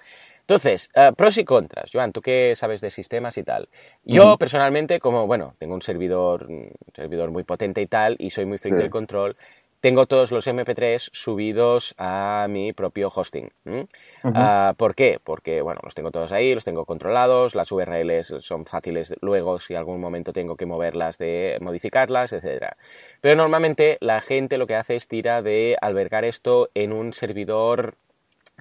Entonces, 0.50 0.90
uh, 0.96 1.14
pros 1.14 1.38
y 1.38 1.46
contras. 1.46 1.92
Joan, 1.94 2.12
tú 2.12 2.24
qué 2.24 2.54
sabes 2.56 2.82
de 2.82 2.90
sistemas 2.90 3.38
y 3.38 3.44
tal. 3.44 3.70
Yo, 4.04 4.36
personalmente, 4.40 5.00
como, 5.00 5.28
bueno, 5.28 5.52
tengo 5.60 5.76
un 5.76 5.84
servidor, 5.84 6.48
un 6.50 6.72
servidor 6.96 7.30
muy 7.30 7.44
potente 7.44 7.84
y 7.84 7.86
tal, 7.86 8.16
y 8.18 8.32
soy 8.32 8.46
muy 8.46 8.58
freak 8.58 8.74
sí. 8.74 8.82
del 8.82 8.90
control, 8.90 9.38
tengo 9.82 10.06
todos 10.06 10.32
los 10.32 10.48
MP3 10.48 11.10
subidos 11.14 11.96
a 11.98 12.48
mi 12.50 12.74
propio 12.74 13.12
hosting. 13.14 13.50
¿Mm? 13.64 13.80
Uh 13.80 13.86
-huh. 14.24 14.72
uh, 14.72 14.76
¿Por 14.76 14.96
qué? 14.96 15.20
Porque, 15.24 15.62
bueno, 15.62 15.80
los 15.84 15.96
tengo 15.96 16.12
todos 16.12 16.32
ahí, 16.32 16.54
los 16.54 16.66
tengo 16.66 16.86
controlados, 16.86 17.56
las 17.56 17.72
URLs 17.72 18.36
son 18.42 18.66
fáciles 18.66 19.14
luego 19.22 19.60
si 19.60 19.76
algún 19.76 20.02
momento 20.02 20.34
tengo 20.34 20.56
que 20.56 20.66
moverlas, 20.66 21.18
de 21.18 21.58
modificarlas, 21.62 22.34
etc. 22.34 22.74
Pero 23.22 23.36
normalmente 23.36 23.98
la 24.02 24.22
gente 24.22 24.58
lo 24.58 24.68
que 24.68 24.76
hace 24.76 24.96
es 24.96 25.08
tira 25.08 25.42
de 25.42 25.78
albergar 25.82 26.26
esto 26.26 26.70
en 26.74 26.92
un 26.92 27.14
servidor 27.14 27.96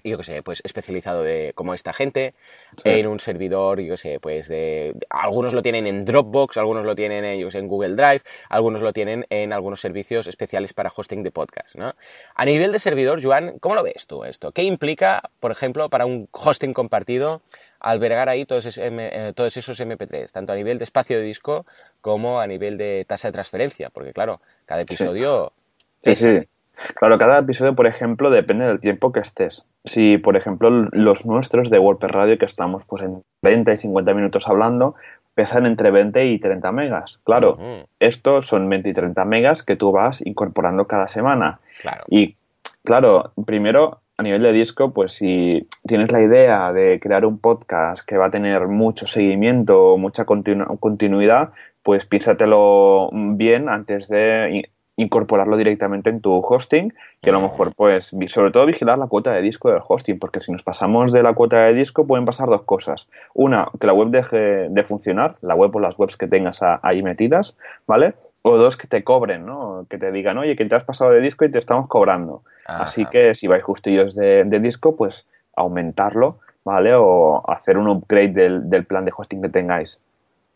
yo 0.04 0.18
qué 0.18 0.24
sé, 0.24 0.42
pues 0.42 0.60
especializado 0.64 1.22
de 1.22 1.52
como 1.54 1.74
esta 1.74 1.92
gente, 1.92 2.34
sí. 2.76 2.88
en 2.90 3.06
un 3.06 3.20
servidor, 3.20 3.80
yo 3.80 3.94
qué 3.94 3.96
sé, 3.96 4.20
pues 4.20 4.48
de 4.48 4.94
algunos 5.10 5.52
lo 5.54 5.62
tienen 5.62 5.86
en 5.86 6.04
Dropbox, 6.04 6.56
algunos 6.56 6.84
lo 6.84 6.94
tienen 6.94 7.24
en, 7.24 7.38
yo 7.38 7.50
sé, 7.50 7.58
en 7.58 7.68
Google 7.68 7.94
Drive, 7.94 8.20
algunos 8.48 8.82
lo 8.82 8.92
tienen 8.92 9.26
en 9.30 9.52
algunos 9.52 9.80
servicios 9.80 10.26
especiales 10.26 10.72
para 10.72 10.92
hosting 10.94 11.22
de 11.22 11.30
podcast, 11.30 11.74
¿no? 11.76 11.94
A 12.34 12.44
nivel 12.44 12.72
de 12.72 12.78
servidor, 12.78 13.22
Joan, 13.22 13.58
¿cómo 13.58 13.74
lo 13.74 13.82
ves 13.82 14.06
tú 14.06 14.24
esto? 14.24 14.52
¿Qué 14.52 14.62
implica, 14.62 15.22
por 15.40 15.50
ejemplo, 15.50 15.88
para 15.88 16.06
un 16.06 16.28
hosting 16.32 16.72
compartido 16.72 17.42
albergar 17.80 18.28
ahí 18.28 18.44
todos, 18.44 18.76
eh, 18.76 19.32
esos 19.36 19.80
MP3, 19.80 20.30
tanto 20.32 20.52
a 20.52 20.56
nivel 20.56 20.78
de 20.78 20.84
espacio 20.84 21.18
de 21.18 21.24
disco 21.24 21.66
como 22.00 22.40
a 22.40 22.46
nivel 22.46 22.78
de 22.78 23.04
tasa 23.06 23.28
de 23.28 23.32
transferencia? 23.32 23.90
Porque 23.90 24.12
claro, 24.12 24.40
cada 24.66 24.82
episodio... 24.82 25.52
Sí, 26.00 26.14
sí. 26.14 26.38
sí. 26.40 26.48
Claro, 26.94 27.18
cada 27.18 27.38
episodio, 27.38 27.74
por 27.74 27.86
ejemplo, 27.86 28.30
depende 28.30 28.64
del 28.66 28.80
tiempo 28.80 29.12
que 29.12 29.20
estés. 29.20 29.64
Si, 29.88 30.18
por 30.18 30.36
ejemplo, 30.36 30.70
los 30.70 31.26
nuestros 31.26 31.70
de 31.70 31.78
WordPress 31.78 32.12
Radio, 32.12 32.38
que 32.38 32.44
estamos 32.44 32.84
pues 32.86 33.02
en 33.02 33.22
20 33.42 33.72
y 33.72 33.76
50 33.78 34.14
minutos 34.14 34.48
hablando, 34.48 34.94
pesan 35.34 35.66
entre 35.66 35.90
20 35.90 36.26
y 36.26 36.38
30 36.38 36.72
megas. 36.72 37.20
Claro, 37.24 37.56
uh 37.58 37.62
-huh. 37.62 37.86
estos 38.00 38.46
son 38.46 38.68
20 38.68 38.90
y 38.90 38.92
30 38.92 39.24
megas 39.24 39.62
que 39.62 39.76
tú 39.76 39.92
vas 39.92 40.24
incorporando 40.24 40.86
cada 40.86 41.08
semana. 41.08 41.60
Claro. 41.80 42.04
Y, 42.08 42.36
claro, 42.84 43.32
primero, 43.46 44.00
a 44.18 44.22
nivel 44.24 44.42
de 44.42 44.52
disco, 44.52 44.92
pues 44.92 45.12
si 45.12 45.66
tienes 45.86 46.10
la 46.10 46.20
idea 46.20 46.72
de 46.72 46.98
crear 47.00 47.24
un 47.24 47.38
podcast 47.38 48.04
que 48.04 48.16
va 48.16 48.26
a 48.26 48.30
tener 48.30 48.66
mucho 48.66 49.06
seguimiento, 49.06 49.96
mucha 49.96 50.24
continu 50.24 50.76
continuidad, 50.78 51.50
pues 51.84 52.04
piénsatelo 52.04 53.10
bien 53.12 53.68
antes 53.68 54.08
de 54.08 54.68
incorporarlo 54.98 55.56
directamente 55.56 56.10
en 56.10 56.20
tu 56.20 56.40
hosting, 56.40 56.92
que 57.22 57.30
a 57.30 57.32
lo 57.32 57.40
mejor, 57.40 57.72
pues, 57.74 58.14
sobre 58.26 58.50
todo 58.50 58.66
vigilar 58.66 58.98
la 58.98 59.06
cuota 59.06 59.32
de 59.32 59.40
disco 59.40 59.70
del 59.70 59.80
hosting, 59.86 60.18
porque 60.18 60.40
si 60.40 60.52
nos 60.52 60.62
pasamos 60.62 61.12
de 61.12 61.22
la 61.22 61.32
cuota 61.32 61.64
de 61.64 61.72
disco 61.72 62.06
pueden 62.06 62.24
pasar 62.24 62.48
dos 62.48 62.62
cosas. 62.62 63.08
Una, 63.32 63.68
que 63.80 63.86
la 63.86 63.94
web 63.94 64.08
deje 64.08 64.68
de 64.68 64.82
funcionar, 64.84 65.36
la 65.40 65.54
web 65.54 65.74
o 65.74 65.80
las 65.80 65.98
webs 65.98 66.16
que 66.16 66.26
tengas 66.26 66.60
ahí 66.82 67.02
metidas, 67.02 67.56
¿vale? 67.86 68.14
O 68.42 68.56
dos, 68.56 68.76
que 68.76 68.88
te 68.88 69.04
cobren, 69.04 69.46
¿no? 69.46 69.86
Que 69.88 69.98
te 69.98 70.10
digan, 70.10 70.36
oye, 70.36 70.56
que 70.56 70.64
te 70.64 70.74
has 70.74 70.84
pasado 70.84 71.12
de 71.12 71.20
disco 71.20 71.44
y 71.44 71.50
te 71.50 71.58
estamos 71.58 71.86
cobrando. 71.86 72.42
Ajá. 72.66 72.82
Así 72.82 73.06
que 73.06 73.34
si 73.34 73.46
vais 73.46 73.62
justillos 73.62 74.14
de, 74.14 74.44
de 74.44 74.60
disco, 74.60 74.96
pues 74.96 75.26
aumentarlo 75.54 76.38
¿vale? 76.68 76.94
O 76.94 77.42
hacer 77.50 77.78
un 77.78 77.88
upgrade 77.88 78.60
del, 78.60 78.84
plan 78.84 79.06
de 79.06 79.12
hosting 79.16 79.40
que 79.40 79.48
tengáis. 79.48 79.98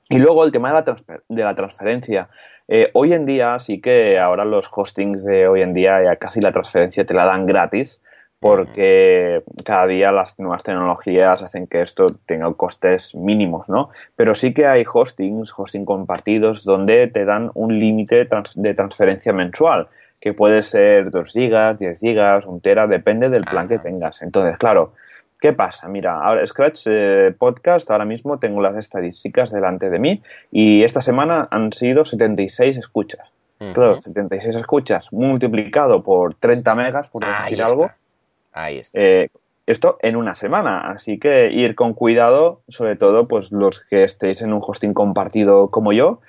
Y 0.08 0.18
luego 0.18 0.44
el 0.44 0.52
tema 0.52 0.68
de 0.68 0.74
la, 0.74 1.22
de 1.28 1.44
la 1.44 1.54
transferencia. 1.54 2.28
Eh, 2.68 2.90
hoy 2.94 3.12
en 3.12 3.26
día 3.26 3.58
sí 3.60 3.80
que 3.80 4.18
ahora 4.18 4.44
los 4.44 4.70
hostings 4.72 5.24
de 5.24 5.48
hoy 5.48 5.62
en 5.62 5.74
día 5.74 6.02
ya 6.02 6.16
casi 6.16 6.40
la 6.40 6.52
transferencia 6.52 7.04
te 7.04 7.14
la 7.14 7.24
dan 7.24 7.46
gratis 7.46 8.00
porque 8.42 9.44
cada 9.64 9.86
día 9.86 10.10
las 10.10 10.36
nuevas 10.40 10.64
tecnologías 10.64 11.42
hacen 11.44 11.68
que 11.68 11.80
esto 11.80 12.08
tenga 12.26 12.52
costes 12.54 13.14
mínimos, 13.14 13.68
¿no? 13.68 13.90
Pero 14.16 14.34
sí 14.34 14.52
que 14.52 14.66
hay 14.66 14.84
hostings, 14.92 15.52
hosting 15.56 15.84
compartidos, 15.84 16.64
donde 16.64 17.06
te 17.06 17.24
dan 17.24 17.52
un 17.54 17.78
límite 17.78 18.26
de 18.56 18.74
transferencia 18.74 19.32
mensual, 19.32 19.86
que 20.18 20.32
puede 20.32 20.62
ser 20.62 21.12
2 21.12 21.32
gigas, 21.32 21.78
10 21.78 22.00
gigas, 22.00 22.46
1 22.46 22.58
tera, 22.58 22.88
depende 22.88 23.28
del 23.28 23.44
plan 23.44 23.68
que 23.68 23.78
tengas. 23.78 24.22
Entonces, 24.22 24.56
claro, 24.58 24.94
¿qué 25.42 25.52
pasa? 25.52 25.88
Mira, 25.88 26.20
ahora 26.20 26.46
Scratch 26.46 26.86
eh, 26.86 27.34
Podcast, 27.36 27.90
ahora 27.90 28.04
mismo 28.04 28.38
tengo 28.38 28.62
las 28.62 28.78
estadísticas 28.78 29.50
delante 29.50 29.90
de 29.90 29.98
mí 29.98 30.22
y 30.52 30.84
esta 30.84 31.00
semana 31.00 31.48
han 31.50 31.72
sido 31.72 32.04
76 32.04 32.76
escuchas. 32.76 33.28
Claro, 33.58 34.00
76 34.00 34.56
escuchas 34.56 35.12
multiplicado 35.12 36.02
por 36.02 36.34
30 36.34 36.74
megas, 36.74 37.08
por 37.08 37.24
decir 37.24 37.62
algo. 37.62 37.90
Ahí 38.52 38.78
está. 38.78 39.00
Eh, 39.00 39.28
esto 39.66 39.98
en 40.00 40.16
una 40.16 40.34
semana, 40.34 40.90
así 40.90 41.18
que 41.18 41.50
ir 41.50 41.74
con 41.74 41.94
cuidado, 41.94 42.60
sobre 42.68 42.96
todo 42.96 43.26
pues 43.26 43.52
los 43.52 43.80
que 43.80 44.04
estéis 44.04 44.42
en 44.42 44.52
un 44.52 44.62
hosting 44.64 44.94
compartido 44.94 45.70
como 45.70 45.92
yo, 45.92 46.20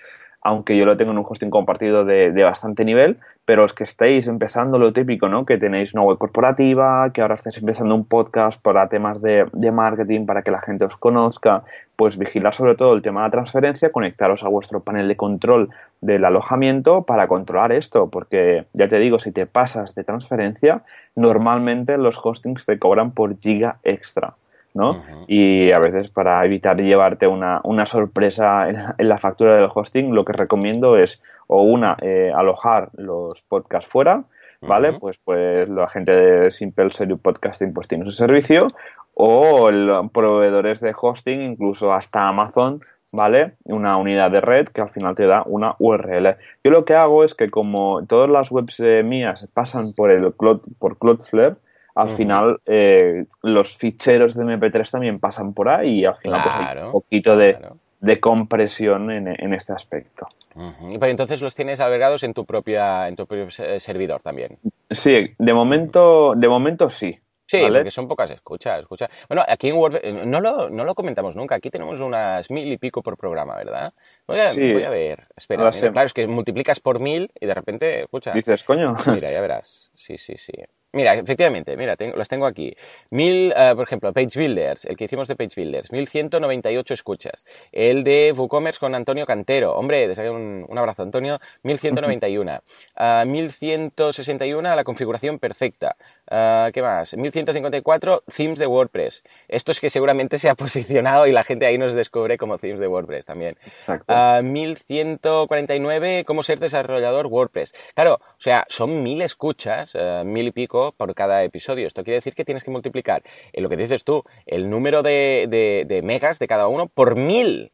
aunque 0.44 0.78
yo 0.78 0.86
lo 0.86 0.98
tengo 0.98 1.12
en 1.12 1.18
un 1.18 1.26
hosting 1.28 1.50
compartido 1.50 2.04
de, 2.04 2.44
bastante 2.44 2.84
nivel, 2.84 3.18
pero 3.46 3.62
los 3.62 3.74
que 3.74 3.86
estéis 3.86 4.28
empezando 4.28 4.78
lo 4.78 4.91
típico, 4.91 5.30
¿no? 5.30 5.46
Que 5.46 5.58
tenéis 5.58 5.94
una 5.94 6.04
web 6.04 6.18
corporativa, 6.18 7.10
que 7.14 7.22
ahora 7.22 7.36
estáis 7.36 7.58
empezando 7.58 7.96
un 7.96 8.06
podcast 8.06 8.62
para 8.62 8.88
temas 8.89 9.22
de, 9.22 9.46
de 9.54 9.72
marketing, 9.72 10.26
para 10.26 10.41
que 10.41 10.52
la 10.52 10.62
gente 10.62 10.86
os 10.86 10.98
conozca, 10.98 11.64
pues 11.96 12.18
vigilar 12.18 12.54
sobre 12.54 12.76
todo 12.76 12.94
el 12.94 13.02
tema 13.02 13.22
de 13.22 13.28
la 13.28 13.32
transferencia, 13.32 13.91
conectaros 13.91 14.44
a 14.44 14.50
vuestro 14.50 14.82
panel 14.82 15.08
de 15.08 15.16
control 15.16 15.70
del 16.02 16.26
alojamiento 16.26 17.04
para 17.04 17.28
controlar 17.28 17.72
esto, 17.72 18.10
porque 18.10 18.66
ya 18.74 18.89
te 18.89 19.00
digo, 19.00 19.20
si 19.20 19.32
te 19.32 19.46
pasas 19.46 19.96
de 19.96 20.04
transferencia, 20.04 20.84
normalmente 21.16 21.98
los 21.98 22.20
hostings 22.24 22.66
te 22.66 22.80
cobran 22.80 23.12
por 23.12 23.39
giga 23.39 23.78
extra. 23.84 24.34
¿No? 24.74 25.04
Y 25.28 25.72
a 25.72 25.80
veces 25.80 26.12
para 26.12 26.44
evitar 26.46 26.78
llevarte 26.78 27.28
una, 27.28 27.62
una 27.64 27.86
sorpresa 27.86 28.70
en, 28.98 29.08
la 29.08 29.18
factura 29.18 29.56
del 29.56 29.70
hosting, 29.74 30.14
lo 30.14 30.26
que 30.26 30.34
recomiendo 30.34 30.98
es 30.98 31.22
o 31.48 31.62
una, 31.64 31.98
eh, 32.02 32.32
alojar 32.36 32.90
los 32.94 33.42
podcasts 33.44 33.90
fuera, 33.90 34.24
¿vale? 34.62 34.94
Pues 34.94 35.18
pues 35.24 35.68
la 35.70 35.90
gente 35.90 36.12
de 36.12 36.52
Simple 36.52 36.92
Series 36.92 37.20
Podcasting 37.20 37.74
pues 37.74 37.88
tiene 37.88 38.06
su 38.06 38.12
servicio 38.12 38.68
o 39.14 39.70
los 39.72 40.10
proveedores 40.12 40.80
de 40.80 40.94
hosting, 41.00 41.42
incluso 41.42 41.94
hasta 41.94 42.28
Amazon, 42.28 42.82
¿vale? 43.12 43.54
Una 43.66 43.98
unidad 43.98 44.32
de 44.32 44.42
red 44.42 44.68
que 44.70 44.82
al 44.82 44.90
final 44.90 45.16
te 45.16 45.28
da 45.28 45.44
una 45.46 45.76
URL. 45.80 46.38
Yo 46.64 46.72
lo 46.72 46.86
que 46.86 46.96
hago 46.96 47.24
es 47.24 47.36
que 47.36 47.50
como 47.50 48.06
todas 48.08 48.30
las 48.30 48.52
webs 48.52 48.80
eh, 48.80 49.04
mías 49.04 49.48
pasan 49.54 49.94
por 49.94 50.12
el 50.12 50.32
por 50.32 50.98
Cloudflare, 50.98 51.56
al 51.96 52.12
final 52.12 52.60
eh, 52.66 53.26
los 53.41 53.78
ficheros 53.78 54.36
de 54.36 54.44
MP3 54.44 54.89
también 54.89 55.20
pasan 55.20 55.54
por 55.54 55.70
ahí 55.70 56.00
y 56.00 56.06
al 56.06 56.16
final 56.16 56.41
pues, 56.44 56.56
hay 56.56 56.84
un 56.84 56.91
poquito 56.91 57.38
de, 57.38 58.20
compresión 58.20 59.12
en, 59.12 59.54
este 59.54 59.74
aspecto. 59.74 60.28
Pero 60.54 61.08
entonces 61.08 61.41
los 61.41 61.56
tienes 61.56 61.80
albergados 61.80 62.24
en 62.24 62.34
tu 62.34 62.46
propia 62.46 63.08
en 63.08 63.16
tu 63.16 63.26
propio 63.26 63.50
servidor 63.80 64.22
también. 64.22 64.58
Sí, 64.89 65.34
de 65.38 65.54
momento, 65.54 66.34
de 66.36 66.48
momento 66.48 66.89
sí. 66.89 67.20
Sí, 67.46 67.62
porque 67.70 67.91
son 67.91 68.08
pocas 68.08 68.32
escuchas, 68.32 68.82
escucha. 68.82 69.10
Bueno, 69.28 69.44
aquí 69.48 69.70
en 69.70 69.76
WordPress, 69.76 70.04
eh, 70.04 70.26
no 70.26 70.39
lo, 70.39 70.70
no 70.70 70.86
lo 70.86 70.96
comentamos 70.96 71.36
nunca, 71.36 71.56
aquí 71.56 71.70
tenemos 71.70 72.00
unas 72.00 72.50
mil 72.50 72.72
y 72.72 72.78
pico 72.78 73.04
por 73.04 73.18
programa, 73.18 73.56
¿verdad? 73.56 73.94
Voy 74.26 74.39
a, 74.39 74.54
voy 74.54 74.84
a 74.84 74.89
ver, 74.89 75.28
espera, 75.36 75.70
claro, 75.72 76.06
es 76.06 76.14
que 76.14 76.26
multiplicas 76.26 76.80
por 76.80 77.00
mil 77.00 77.32
y 77.39 77.46
de 77.46 77.54
repente, 77.54 78.02
escucha. 78.02 78.32
Dices, 78.32 78.64
coño. 78.64 78.96
Mira, 79.08 79.32
ya 79.32 79.41
verás, 79.41 79.91
sí, 79.94 80.18
sí, 80.18 80.36
sí. 80.38 80.54
Mira, 80.96 81.16
efectivamente, 81.16 81.76
mira, 81.76 81.96
tengo, 81.96 82.16
las 82.16 82.30
tengo 82.30 82.46
aquí. 82.46 82.76
Mil, 83.10 83.52
uh, 83.52 83.76
por 83.76 83.86
ejemplo, 83.88 84.14
Page 84.14 84.38
Builders, 84.39 84.86
el 84.86 84.96
que 84.96 85.06
hicimos 85.06 85.28
de 85.28 85.36
Page 85.36 85.54
Builders, 85.56 85.91
1198 85.91 86.94
escuchas. 86.94 87.44
El 87.72 88.04
de 88.04 88.32
WooCommerce 88.38 88.80
con 88.80 88.94
Antonio 88.94 89.26
Cantero. 89.26 89.74
Hombre, 89.74 90.08
desde 90.08 90.30
un, 90.30 90.68
un 90.70 90.78
abrazo, 90.78 91.02
Antonio. 91.02 91.39
1191. 91.64 92.62
Uh, 92.96 93.26
1161, 93.26 94.76
la 94.76 94.84
configuración 94.84 95.39
perfecta. 95.39 95.96
Uh, 96.32 96.72
¿Qué 96.72 96.82
más? 96.82 97.16
1154, 97.18 98.24
themes 98.36 98.58
de 98.58 98.66
WordPress. 98.66 99.24
Esto 99.48 99.72
es 99.72 99.80
que 99.80 99.90
seguramente 99.90 100.38
se 100.38 100.50
ha 100.50 100.56
posicionado 100.64 101.28
y 101.28 101.32
la 101.32 101.44
gente 101.44 101.66
ahí 101.66 101.78
nos 101.78 101.94
descubre 101.94 102.38
como 102.38 102.58
themes 102.58 102.80
de 102.80 102.88
WordPress 102.88 103.26
también. 103.26 103.58
Exacto. 103.66 104.14
1149, 104.44 106.24
cómo 106.26 106.44
ser 106.44 106.60
desarrollador 106.60 107.28
WordPress. 107.28 107.74
Claro, 107.94 108.16
o 108.16 108.40
sea, 108.42 108.66
son 108.70 109.04
mil 109.04 109.22
escuchas, 109.22 109.98
mil 110.26 110.48
y 110.48 110.52
pico 110.52 110.94
por 110.96 111.14
cada 111.14 111.44
episodio. 111.44 111.88
Esto 111.88 112.04
quiere 112.04 112.16
decir 112.16 112.36
que 112.36 112.46
tienes 112.46 112.64
que 112.64 112.72
multiplicar, 112.72 113.24
en 113.52 113.64
lo 113.64 113.70
que 113.70 113.78
dices 113.78 114.04
tú, 114.04 114.24
el 114.46 114.70
número 114.70 115.04
de, 115.04 116.02
megas 116.04 116.40
de 116.40 116.48
cada 116.48 116.68
uno 116.68 116.88
por 116.88 117.16
mil. 117.16 117.72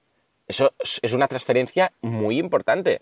Eso 0.48 0.74
es 0.80 1.14
una 1.14 1.28
transferencia 1.28 1.90
muy 2.02 2.40
importante. 2.40 3.02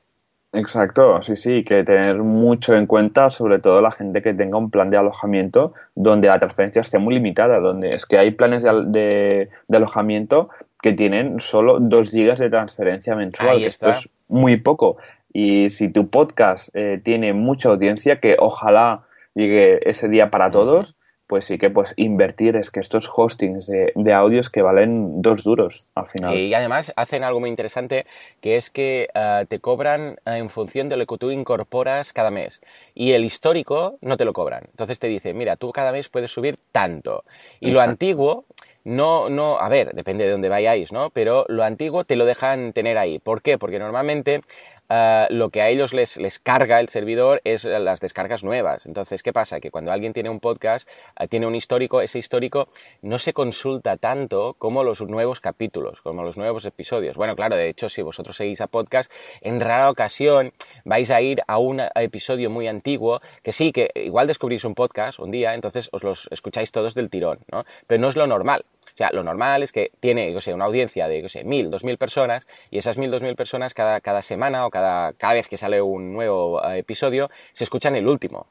Exacto, 0.54 1.22
sí, 1.22 1.36
sí, 1.36 1.64
que 1.64 1.84
tener 1.84 2.18
mucho 2.24 2.76
en 2.76 2.88
cuenta, 2.88 3.30
sobre 3.30 3.60
todo 3.60 3.82
la 3.82 3.92
gente 3.92 4.22
que 4.22 4.34
tenga 4.34 4.58
un 4.58 4.72
plan 4.72 4.90
de 4.90 4.98
alojamiento 4.98 5.74
donde 5.94 6.30
la 6.30 6.40
transferencia 6.40 6.82
esté 6.82 7.00
muy 7.00 7.16
limitada, 7.16 7.60
donde 7.60 7.94
es 7.94 8.06
que 8.06 8.18
hay 8.18 8.32
planes 8.32 8.64
de, 8.64 9.50
alojamiento 9.72 10.50
que 10.82 10.94
tienen 10.94 11.40
solo 11.40 11.80
2 11.80 12.10
gigas 12.10 12.40
de 12.40 12.50
transferencia 12.50 13.16
mensual, 13.16 13.58
que 13.60 13.68
esto 13.68 13.90
es 13.90 14.10
muy 14.30 14.58
poco. 14.58 14.98
Y 15.34 15.70
si 15.70 15.90
tu 15.90 16.10
podcast 16.10 16.70
eh, 16.74 17.02
tiene 17.04 17.34
mucha 17.34 17.70
audiencia, 17.70 18.20
que 18.20 18.38
ojalá 18.40 19.04
llegue 19.36 19.88
ese 19.88 20.08
día 20.10 20.32
para 20.32 20.50
todos, 20.50 20.97
pues 21.28 21.46
sí 21.46 21.58
que 21.58 21.70
pues 21.70 21.94
invertir 21.98 22.56
es 22.56 22.72
que 22.72 22.80
estos 22.80 23.10
hostings 23.14 23.68
de, 23.68 23.92
de, 23.96 24.14
audios 24.14 24.50
que 24.50 24.62
valen 24.62 25.22
dos 25.22 25.44
duros 25.44 25.86
al 25.94 26.08
final. 26.08 26.36
Y 26.36 26.54
además 26.54 26.94
hacen 26.96 27.24
algo 27.24 27.42
muy 27.42 27.50
interesante 27.50 28.06
que 28.42 28.56
es 28.56 28.70
que 28.70 29.10
eh, 29.14 29.46
te 29.48 29.60
cobran 29.60 30.18
en 30.26 30.50
función 30.50 30.88
de 30.90 30.98
lo 30.98 31.06
que 31.06 31.18
tú 31.18 31.32
incorporas 31.32 32.14
cada 32.14 32.32
mes 32.32 32.62
y 32.96 33.12
el 33.12 33.26
histórico 33.26 33.98
no 34.02 34.16
te 34.18 34.26
lo 34.26 34.34
cobran. 34.34 34.64
Entonces 34.72 35.00
te 35.00 35.08
dice, 35.08 35.34
mira, 35.34 35.58
tú 35.58 35.72
cada 35.72 35.92
mes 35.92 36.10
puedes 36.10 36.32
subir 36.32 36.58
tanto. 36.72 37.26
Y 37.60 37.72
lo 37.72 37.82
antiguo 37.82 38.46
no, 38.88 39.30
no, 39.30 39.60
a 39.60 39.68
ver, 39.68 39.94
depende 39.94 40.24
de 40.24 40.32
dónde 40.32 40.48
vayáis, 40.48 40.94
¿no? 40.94 41.10
Pero 41.10 41.44
lo 41.50 41.66
antiguo 41.66 42.06
te 42.06 42.16
lo 42.16 42.24
dejan 42.24 42.72
tener 42.72 42.98
ahí. 42.98 43.20
¿Por 43.20 43.42
qué? 43.42 43.58
Porque 43.58 43.80
normalmente 43.80 44.44
Ah, 44.90 45.28
lo 45.30 45.50
que 45.50 45.62
a 45.62 45.70
ellos 45.70 45.94
les, 45.94 46.40
carga 46.40 46.80
el 46.80 46.88
servidor 46.90 47.42
es 47.44 47.66
las 47.66 48.00
descargas 48.00 48.44
nuevas. 48.44 48.86
Entonces, 48.86 49.22
¿qué 49.22 49.34
pasa? 49.34 49.60
Que 49.60 49.72
cuando 49.72 49.92
alguien 49.92 50.14
tiene 50.14 50.30
un 50.30 50.40
podcast, 50.40 50.88
ah, 51.16 51.28
tiene 51.28 51.46
un 51.46 51.56
histórico, 51.56 52.02
ese 52.02 52.20
histórico 52.20 52.70
no 53.02 53.20
se 53.20 53.34
consulta 53.34 53.98
tanto 53.98 54.56
como 54.58 54.84
los 54.84 55.02
nuevos 55.02 55.42
capítulos, 55.42 56.02
como 56.02 56.24
los 56.24 56.38
nuevos 56.38 56.64
episodios. 56.66 57.18
Bueno, 57.18 57.36
claro, 57.36 57.56
de 57.56 57.70
hecho, 57.70 57.90
si 57.90 58.02
vosotros 58.02 58.38
seguís 58.38 58.62
a 58.62 58.68
podcast, 58.68 59.12
en 59.42 59.60
rara 59.60 59.90
ocasión 59.90 60.54
vais 60.86 61.12
a 61.12 61.22
ir 61.22 61.42
a 61.48 61.58
un 61.58 61.82
episodio 61.96 62.50
muy 62.50 62.68
antiguo, 62.68 63.22
que 63.44 63.52
sí, 63.52 63.72
que 63.72 63.92
igual 63.96 64.28
descubrís 64.28 64.64
un 64.64 64.76
podcast 64.76 65.20
un 65.20 65.32
día, 65.32 65.54
entonces 65.54 65.90
os 65.92 66.04
los 66.04 66.28
escucháis 66.32 66.72
todos 66.72 66.94
del 66.94 67.10
tirón, 67.10 67.40
¿no? 67.52 67.66
Pero 67.88 68.02
no 68.02 68.10
es 68.10 68.16
lo 68.16 68.28
normal. 68.28 68.64
O 68.94 68.98
sea, 68.98 69.10
lo 69.14 69.24
normal 69.24 69.64
es 69.64 69.72
que 69.72 69.92
tiene, 70.00 70.32
yo 70.34 70.42
sé, 70.42 70.54
una 70.54 70.66
audiencia 70.66 71.08
de, 71.08 71.22
yo 71.22 71.30
sé, 71.30 71.44
mil, 71.44 71.70
dos 71.70 71.84
mil 71.84 71.98
personas, 71.98 72.48
y 72.72 72.78
esas 72.78 72.98
mil, 72.98 73.12
dos 73.12 73.22
mil 73.22 73.36
personas 73.36 73.74
cada, 73.74 74.02
cada 74.02 74.22
semana 74.22 74.66
o 74.66 74.70
cada, 74.70 75.14
cada 75.14 75.34
vez 75.34 75.48
que 75.48 75.58
sale 75.58 75.82
un 75.82 76.14
nuevo 76.14 76.64
eh, 76.64 76.80
episodio, 76.80 77.30
se 77.54 77.64
escuchan 77.64 77.96
el 77.96 78.08
último. 78.08 78.48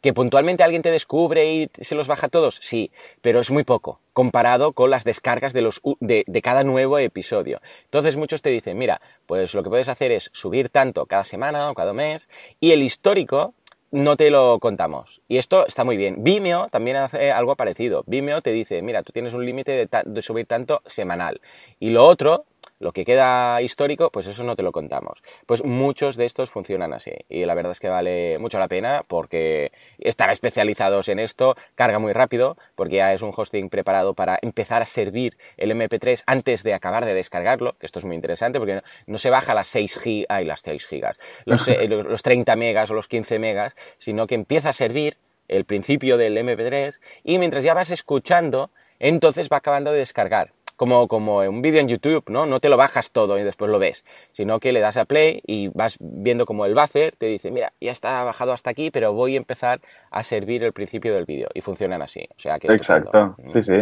Que 0.00 0.12
puntualmente 0.12 0.62
alguien 0.62 0.82
te 0.82 0.90
descubre 0.90 1.52
y 1.52 1.70
se 1.74 1.94
los 1.94 2.08
baja 2.08 2.28
todos, 2.28 2.58
sí, 2.62 2.90
pero 3.20 3.40
es 3.40 3.50
muy 3.50 3.64
poco 3.64 4.00
comparado 4.12 4.72
con 4.72 4.90
las 4.90 5.04
descargas 5.04 5.52
de, 5.52 5.62
los, 5.62 5.80
de, 6.00 6.24
de 6.26 6.42
cada 6.42 6.64
nuevo 6.64 6.98
episodio. 6.98 7.60
Entonces 7.84 8.16
muchos 8.16 8.42
te 8.42 8.50
dicen, 8.50 8.76
mira, 8.76 9.00
pues 9.26 9.54
lo 9.54 9.62
que 9.62 9.70
puedes 9.70 9.88
hacer 9.88 10.10
es 10.12 10.30
subir 10.32 10.68
tanto 10.68 11.06
cada 11.06 11.24
semana 11.24 11.70
o 11.70 11.74
cada 11.74 11.92
mes, 11.92 12.28
y 12.58 12.72
el 12.72 12.82
histórico 12.82 13.54
no 13.90 14.16
te 14.16 14.30
lo 14.30 14.58
contamos. 14.60 15.20
Y 15.28 15.38
esto 15.38 15.66
está 15.66 15.84
muy 15.84 15.96
bien. 15.96 16.22
Vimeo 16.22 16.68
también 16.68 16.96
hace 16.96 17.32
algo 17.32 17.56
parecido. 17.56 18.04
Vimeo 18.06 18.42
te 18.42 18.50
dice, 18.50 18.82
mira, 18.82 19.02
tú 19.02 19.12
tienes 19.12 19.34
un 19.34 19.44
límite 19.44 19.86
de, 19.86 20.22
subir 20.22 20.46
tanto 20.46 20.82
semanal. 20.86 21.40
Y 21.78 21.90
lo 21.90 22.06
otro 22.06 22.44
lo 22.80 22.92
que 22.92 23.04
queda 23.04 23.62
histórico, 23.62 24.10
pues 24.10 24.26
eso 24.26 24.42
no 24.42 24.56
te 24.56 24.62
lo 24.62 24.72
contamos. 24.72 25.22
Pues 25.46 25.62
muchos 25.62 26.16
de 26.16 26.24
estos 26.24 26.50
funcionan 26.50 26.92
así. 26.92 27.12
Y 27.28 27.44
la 27.44 27.54
verdad 27.54 27.72
es 27.72 27.78
que 27.78 27.88
vale 27.88 28.38
mucho 28.38 28.58
la 28.58 28.68
pena 28.68 29.04
porque 29.06 29.70
estar 29.98 30.30
especializados 30.30 31.08
en 31.08 31.18
esto 31.18 31.54
carga 31.74 31.98
muy 31.98 32.12
rápido, 32.12 32.56
porque 32.74 32.96
ya 32.96 33.12
es 33.12 33.22
un 33.22 33.32
hosting 33.36 33.68
preparado 33.68 34.14
para 34.14 34.38
empezar 34.40 34.82
a 34.82 34.86
servir 34.86 35.36
el 35.58 35.70
MP3 35.70 36.24
antes 36.26 36.62
de 36.62 36.72
acabar 36.74 37.04
de 37.04 37.14
descargarlo, 37.14 37.76
que 37.78 37.86
esto 37.86 37.98
es 37.98 38.04
muy 38.06 38.16
interesante 38.16 38.58
porque 38.58 38.80
no, 39.06 39.18
se 39.18 39.28
baja 39.28 39.54
las 39.54 39.68
6 39.68 39.98
gigas, 39.98 40.46
las 40.46 40.60
6 40.62 40.86
gigas, 40.86 41.18
los, 41.44 41.68
los 41.88 42.22
30 42.22 42.56
megas 42.56 42.90
o 42.90 42.94
los 42.94 43.08
15 43.08 43.38
megas, 43.38 43.76
sino 43.98 44.26
que 44.26 44.34
empieza 44.34 44.70
a 44.70 44.72
servir 44.72 45.18
el 45.48 45.66
principio 45.66 46.16
del 46.16 46.38
MP3 46.38 46.98
y 47.24 47.38
mientras 47.38 47.62
ya 47.62 47.74
vas 47.74 47.90
escuchando 47.90 48.70
entonces 49.00 49.48
va 49.50 49.56
acabando 49.56 49.90
de 49.90 49.98
descargar. 49.98 50.52
Como, 50.80 51.08
como 51.08 51.40
un 51.40 51.60
vídeo 51.60 51.78
en 51.78 51.88
YouTube, 51.88 52.24
¿no? 52.30 52.46
No 52.46 52.58
te 52.58 52.70
lo 52.70 52.78
bajas 52.78 53.12
todo 53.12 53.38
y 53.38 53.42
después 53.42 53.70
lo 53.70 53.78
ves, 53.78 54.02
sino 54.32 54.60
que 54.60 54.72
le 54.72 54.80
das 54.80 54.96
a 54.96 55.04
play 55.04 55.42
y 55.46 55.68
vas 55.68 55.98
viendo 56.00 56.46
como 56.46 56.64
el 56.64 56.74
buffer 56.74 57.14
te 57.16 57.26
dice, 57.26 57.50
mira, 57.50 57.74
ya 57.82 57.92
está 57.92 58.24
bajado 58.24 58.54
hasta 58.54 58.70
aquí, 58.70 58.90
pero 58.90 59.12
voy 59.12 59.34
a 59.34 59.36
empezar 59.36 59.82
a 60.10 60.22
servir 60.22 60.64
el 60.64 60.72
principio 60.72 61.12
del 61.14 61.26
vídeo. 61.26 61.48
Y 61.52 61.60
funcionan 61.60 62.00
así. 62.00 62.26
O 62.34 62.40
sea 62.40 62.58
que 62.58 62.68
Exacto, 62.68 63.36
sí, 63.52 63.62
sí. 63.62 63.76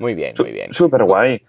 Muy 0.00 0.16
bien, 0.16 0.34
muy 0.36 0.50
bien. 0.50 0.72
Súper 0.72 1.04
guay. 1.04 1.40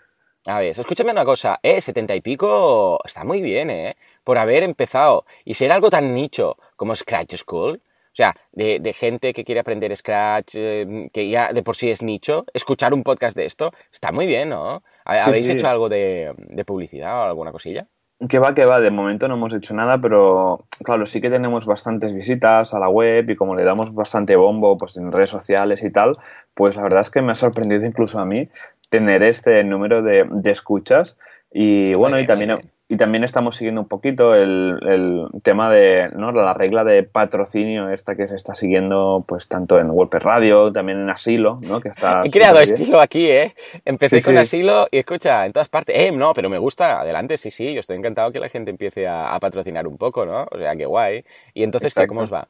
A 0.45 0.59
ver, 0.59 0.79
escúchame 0.79 1.09
una 1.09 1.25
cosa, 1.25 1.59
eh, 1.63 1.81
70 1.81 2.13
y 2.13 2.21
pico 2.21 2.99
está 3.03 3.23
muy 3.23 3.41
bien, 3.41 3.71
eh, 3.71 3.97
por 4.23 4.37
haber 4.37 4.61
empezado 4.61 5.25
y 5.43 5.55
ser 5.55 5.71
algo 5.71 5.89
tan 5.89 6.13
nicho 6.13 6.55
como 6.75 6.95
Scratch 6.95 7.37
School. 7.37 7.81
O 8.13 8.15
sea, 8.15 8.35
de, 8.51 8.93
gente 8.93 9.33
que 9.33 9.43
quiere 9.43 9.61
aprender 9.61 9.95
Scratch, 9.95 10.53
eh, 10.53 11.09
que 11.11 11.29
ya 11.29 11.51
de 11.51 11.63
por 11.63 11.75
sí 11.75 11.89
es 11.89 12.03
nicho, 12.03 12.45
escuchar 12.53 12.93
un 12.93 13.01
podcast 13.01 13.35
de 13.35 13.45
esto, 13.45 13.71
está 13.91 14.11
muy 14.11 14.27
bien, 14.27 14.49
¿no? 14.49 14.83
¿Habéis 15.03 15.49
hecho 15.49 15.67
algo 15.67 15.89
de, 15.89 16.31
publicidad 16.63 17.21
o 17.21 17.23
alguna 17.23 17.51
cosilla? 17.51 17.87
Que 18.29 18.37
va, 18.37 18.53
que 18.53 18.67
va, 18.67 18.79
de 18.79 18.91
momento 18.91 19.27
no 19.27 19.33
hemos 19.33 19.51
hecho 19.55 19.73
nada, 19.73 19.97
pero 19.99 20.67
claro, 20.83 21.07
sí 21.07 21.21
que 21.21 21.31
tenemos 21.31 21.65
bastantes 21.65 22.13
visitas 22.13 22.75
a 22.75 22.79
la 22.79 22.87
web 22.87 23.27
y 23.27 23.35
como 23.35 23.55
le 23.55 23.63
damos 23.63 23.91
bastante 23.95 24.35
bombo 24.35 24.77
pues 24.77 24.95
en 24.97 25.11
redes 25.11 25.31
sociales 25.31 25.81
y 25.81 25.91
tal, 25.91 26.15
pues 26.53 26.75
la 26.75 26.83
verdad 26.83 27.01
es 27.01 27.09
que 27.09 27.23
me 27.23 27.31
ha 27.31 27.35
sorprendido 27.35 27.83
incluso 27.83 28.19
a 28.19 28.25
mí 28.25 28.47
tener 28.89 29.23
este 29.23 29.63
número 29.63 30.03
de, 30.03 30.27
escuchas 30.45 31.17
y 31.51 31.95
bueno, 31.95 32.19
y 32.19 32.27
también 32.27 32.59
y 32.89 32.97
también 32.97 33.23
estamos 33.23 33.55
siguiendo 33.55 33.81
un 33.81 33.87
poquito 33.87 34.35
el, 34.35 35.27
tema 35.43 35.69
de 35.71 36.09
¿no? 36.15 36.31
la 36.31 36.53
regla 36.53 36.83
de 36.83 37.03
patrocinio 37.03 37.89
esta 37.89 38.15
que 38.15 38.27
se 38.27 38.35
está 38.35 38.53
siguiendo 38.53 39.23
pues 39.27 39.47
tanto 39.47 39.79
en 39.79 39.89
WordPress 39.89 40.23
Radio, 40.23 40.71
también 40.71 40.99
en 40.99 41.09
Asilo, 41.09 41.59
¿no? 41.67 41.79
Que 41.79 41.89
está 41.89 42.21
He 42.23 42.29
creado 42.29 42.59
estilo 42.59 42.99
aquí, 42.99 43.29
¿eh? 43.29 43.55
Empecé 43.85 44.21
con 44.21 44.37
Asilo 44.37 44.87
y 44.91 44.97
escucha, 44.97 45.45
en 45.45 45.53
todas 45.53 45.69
partes, 45.69 45.95
eh, 45.97 46.11
no, 46.11 46.33
pero 46.33 46.49
me 46.49 46.57
gusta, 46.57 47.01
adelante, 47.01 47.37
sí, 47.37 47.51
sí, 47.51 47.73
yo 47.73 47.79
estoy 47.79 47.97
encantado 47.97 48.31
que 48.31 48.39
la 48.39 48.49
gente 48.49 48.69
empiece 48.69 49.07
a, 49.07 49.37
patrocinar 49.39 49.87
un 49.87 49.97
poco, 49.97 50.25
¿no? 50.25 50.47
O 50.51 50.57
sea, 50.57 50.75
qué 50.75 50.85
guay. 50.85 51.25
Y 51.53 51.63
entonces, 51.63 51.93
¿qué, 51.93 52.07
¿cómo 52.07 52.21
os 52.21 52.31
va? 52.31 52.47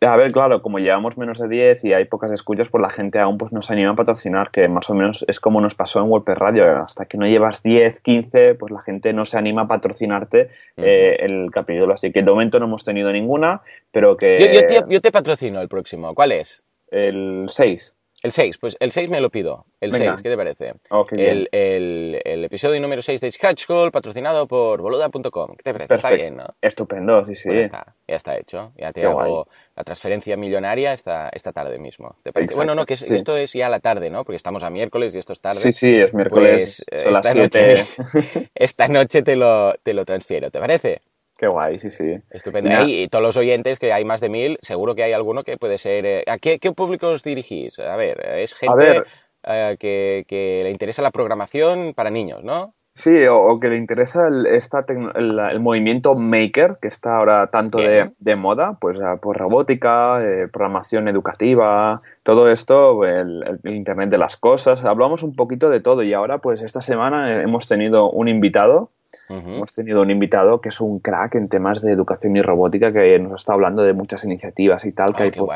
A 0.00 0.16
ver, 0.16 0.32
claro, 0.32 0.62
como 0.62 0.78
llevamos 0.78 1.18
menos 1.18 1.38
de 1.38 1.48
10 1.48 1.84
y 1.84 1.92
hay 1.92 2.04
pocas 2.04 2.30
escuchas, 2.30 2.68
pues 2.68 2.80
la 2.80 2.90
gente 2.90 3.18
aún 3.18 3.38
pues 3.38 3.52
nos 3.52 3.70
anima 3.70 3.90
a 3.90 3.94
patrocinar, 3.94 4.50
que 4.50 4.68
más 4.68 4.88
o 4.90 4.94
menos 4.94 5.24
es 5.28 5.40
como 5.40 5.60
nos 5.60 5.74
pasó 5.74 6.00
en 6.00 6.06
WordPress 6.06 6.38
Radio. 6.38 6.82
Hasta 6.82 7.06
que 7.06 7.18
no 7.18 7.26
llevas 7.26 7.62
10, 7.62 8.00
15, 8.00 8.54
pues 8.54 8.72
la 8.72 8.80
gente 8.80 9.12
no 9.12 9.24
se 9.24 9.38
anima 9.38 9.62
a 9.62 9.68
patrocinarte 9.68 10.50
eh, 10.76 11.16
el 11.20 11.50
capítulo. 11.50 11.94
Así 11.94 12.12
que 12.12 12.22
de 12.22 12.30
momento 12.30 12.58
no 12.58 12.66
hemos 12.66 12.84
tenido 12.84 13.12
ninguna, 13.12 13.62
pero 13.90 14.16
que... 14.16 14.54
Yo, 14.54 14.66
te, 14.66 14.92
yo 14.92 15.00
te 15.00 15.12
patrocino 15.12 15.60
el 15.60 15.68
próximo. 15.68 16.14
¿Cuál 16.14 16.32
es? 16.32 16.64
El 16.90 17.46
6. 17.48 17.94
El 18.22 18.32
6, 18.32 18.58
pues 18.58 18.76
el 18.80 18.90
6 18.90 19.10
me 19.10 19.20
lo 19.20 19.30
pido. 19.30 19.66
El 19.80 19.92
6, 19.92 20.22
¿qué 20.22 20.28
te 20.28 20.36
parece? 20.36 20.74
Oh, 20.90 21.06
el, 21.12 21.48
el, 21.52 22.20
el, 22.24 22.44
episodio 22.44 22.80
número 22.80 23.00
6 23.00 23.20
de 23.20 23.30
Scratch 23.30 23.66
Call, 23.66 23.92
patrocinado 23.92 24.48
por 24.48 24.82
boluda.com. 24.82 25.54
¿Qué 25.56 25.62
te 25.62 25.72
parece? 25.72 25.94
Está 25.94 26.10
bien, 26.10 26.36
¿no? 26.36 26.46
Estupendo, 26.60 27.24
sí, 27.26 27.36
sí. 27.36 27.48
Pues 27.48 27.60
ya 27.60 27.66
está, 27.66 27.94
ya 28.08 28.16
está 28.16 28.36
hecho. 28.36 28.72
Ya 28.76 28.92
te 28.92 29.04
hago 29.04 29.44
la 29.76 29.84
transferencia 29.84 30.36
millonaria 30.36 30.94
esta, 30.94 31.28
esta 31.28 31.52
tarde 31.52 31.78
mismo. 31.78 32.16
¿Te 32.24 32.32
parece? 32.32 32.56
bueno, 32.56 32.74
no, 32.74 32.86
que 32.86 32.94
esto 32.94 33.36
es 33.36 33.52
ya 33.52 33.68
la 33.68 33.78
tarde, 33.78 34.10
¿no? 34.10 34.24
Porque 34.24 34.36
estamos 34.36 34.64
a 34.64 34.70
miércoles 34.70 35.14
y 35.14 35.18
esto 35.18 35.32
es 35.32 35.40
tarde. 35.40 35.60
Sí, 35.60 35.72
sí, 35.72 35.94
es 35.94 36.12
miércoles. 36.12 36.84
Pues, 36.90 37.04
esta, 37.04 37.34
noche, 37.34 37.84
esta 38.54 38.88
noche 38.88 39.22
te 39.22 39.36
lo, 39.36 39.74
te 39.82 39.94
lo 39.94 40.04
transfiero, 40.04 40.50
¿te 40.50 40.58
parece? 40.58 41.02
Qué 41.38 41.46
guay, 41.46 41.78
sí, 41.78 41.92
sí. 41.92 42.18
Estupendo. 42.30 42.68
Y, 42.84 43.06
todos 43.06 43.22
los 43.22 43.36
oyentes, 43.36 43.78
que 43.78 43.92
hay 43.92 44.04
más 44.04 44.20
de 44.20 44.28
mil, 44.28 44.58
seguro 44.60 44.96
que 44.96 45.04
hay 45.04 45.12
alguno 45.12 45.44
que 45.44 45.56
puede 45.56 45.78
ser... 45.78 46.04
Eh, 46.04 46.24
¿A 46.26 46.36
qué, 46.38 46.58
público 46.72 47.10
os 47.10 47.22
dirigís? 47.22 47.78
A 47.78 47.94
ver, 47.94 48.20
es 48.38 48.56
gente 48.56 49.04
eh, 49.44 49.76
que, 49.78 50.60
le 50.64 50.70
interesa 50.70 51.00
la 51.00 51.12
programación 51.12 51.94
para 51.94 52.10
niños, 52.10 52.42
¿no? 52.42 52.74
Sí, 52.96 53.24
o, 53.30 53.60
que 53.60 53.68
le 53.68 53.76
interesa 53.76 54.26
el, 54.26 54.46
esta 54.46 54.84
el, 54.88 55.60
movimiento 55.60 56.16
maker, 56.16 56.78
que 56.82 56.88
está 56.88 57.18
ahora 57.18 57.46
tanto 57.46 57.78
de, 57.78 58.36
moda, 58.36 58.76
pues, 58.80 58.98
pues 59.22 59.38
robótica, 59.38 60.20
eh, 60.20 60.48
programación 60.48 61.08
educativa, 61.08 62.02
todo 62.24 62.50
esto, 62.50 63.04
el, 63.04 63.60
Internet 63.62 64.10
de 64.10 64.18
las 64.18 64.36
cosas. 64.36 64.84
Hablamos 64.84 65.22
un 65.22 65.36
poquito 65.36 65.70
de 65.70 65.78
todo 65.78 66.02
y 66.02 66.14
ahora, 66.14 66.38
pues 66.38 66.62
esta 66.62 66.82
semana 66.82 67.40
hemos 67.40 67.68
tenido 67.68 68.10
un 68.10 68.26
invitado 68.26 68.90
Hemos 69.28 69.72
tenido 69.72 70.02
un 70.02 70.10
invitado 70.10 70.60
que 70.60 70.70
es 70.70 70.80
un 70.80 71.00
crack 71.00 71.34
en 71.34 71.48
temas 71.48 71.82
de 71.82 71.92
educación 71.92 72.36
y 72.36 72.42
robótica 72.42 72.92
que 72.92 73.18
nos 73.18 73.40
está 73.40 73.52
hablando 73.52 73.82
de 73.82 73.92
muchas 73.92 74.24
iniciativas 74.24 74.84
y 74.84 74.92
tal 74.92 75.14
que 75.14 75.24
hay 75.24 75.30
por 75.30 75.50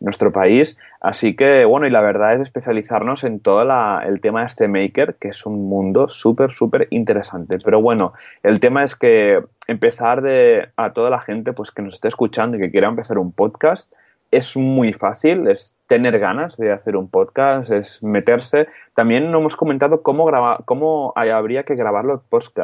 nuestro 0.00 0.32
país. 0.32 0.78
Así 1.00 1.34
que, 1.34 1.64
bueno, 1.64 1.86
y 1.86 1.90
la 1.90 2.00
verdad 2.00 2.34
es 2.34 2.40
especializarnos 2.40 3.24
en 3.24 3.40
todo 3.40 3.62
el 4.02 4.20
tema 4.20 4.40
de 4.40 4.46
este 4.46 4.68
maker, 4.68 5.16
que 5.20 5.28
es 5.28 5.46
un 5.46 5.68
mundo 5.68 6.08
súper, 6.08 6.52
súper 6.52 6.88
interesante. 6.90 7.58
Pero 7.64 7.80
bueno, 7.80 8.12
el 8.42 8.60
tema 8.60 8.84
es 8.84 8.94
que 8.94 9.42
empezar 9.66 10.22
de, 10.22 10.68
a 10.76 10.92
toda 10.92 11.10
la 11.10 11.20
gente 11.20 11.52
pues 11.52 11.70
que 11.70 11.82
nos 11.82 11.94
esté 11.94 12.08
escuchando 12.08 12.56
y 12.56 12.60
que 12.60 12.70
quiera 12.70 12.88
empezar 12.88 13.18
un 13.18 13.32
podcast 13.32 13.90
es 14.30 14.56
muy 14.56 14.92
fácil, 14.92 15.46
es 15.46 15.74
tener 15.86 16.18
ganas 16.18 16.56
de 16.56 16.72
hacer 16.72 16.96
un 16.96 17.08
podcast, 17.08 17.70
es 17.70 18.02
meterse. 18.02 18.68
También 18.94 19.30
no 19.30 19.38
hemos 19.38 19.56
comentado 19.56 20.02
cómo, 20.02 20.24
graba, 20.24 20.60
cómo 20.64 21.12
habría 21.16 21.64
que 21.64 21.74
grabar 21.74 22.04
los, 22.04 22.20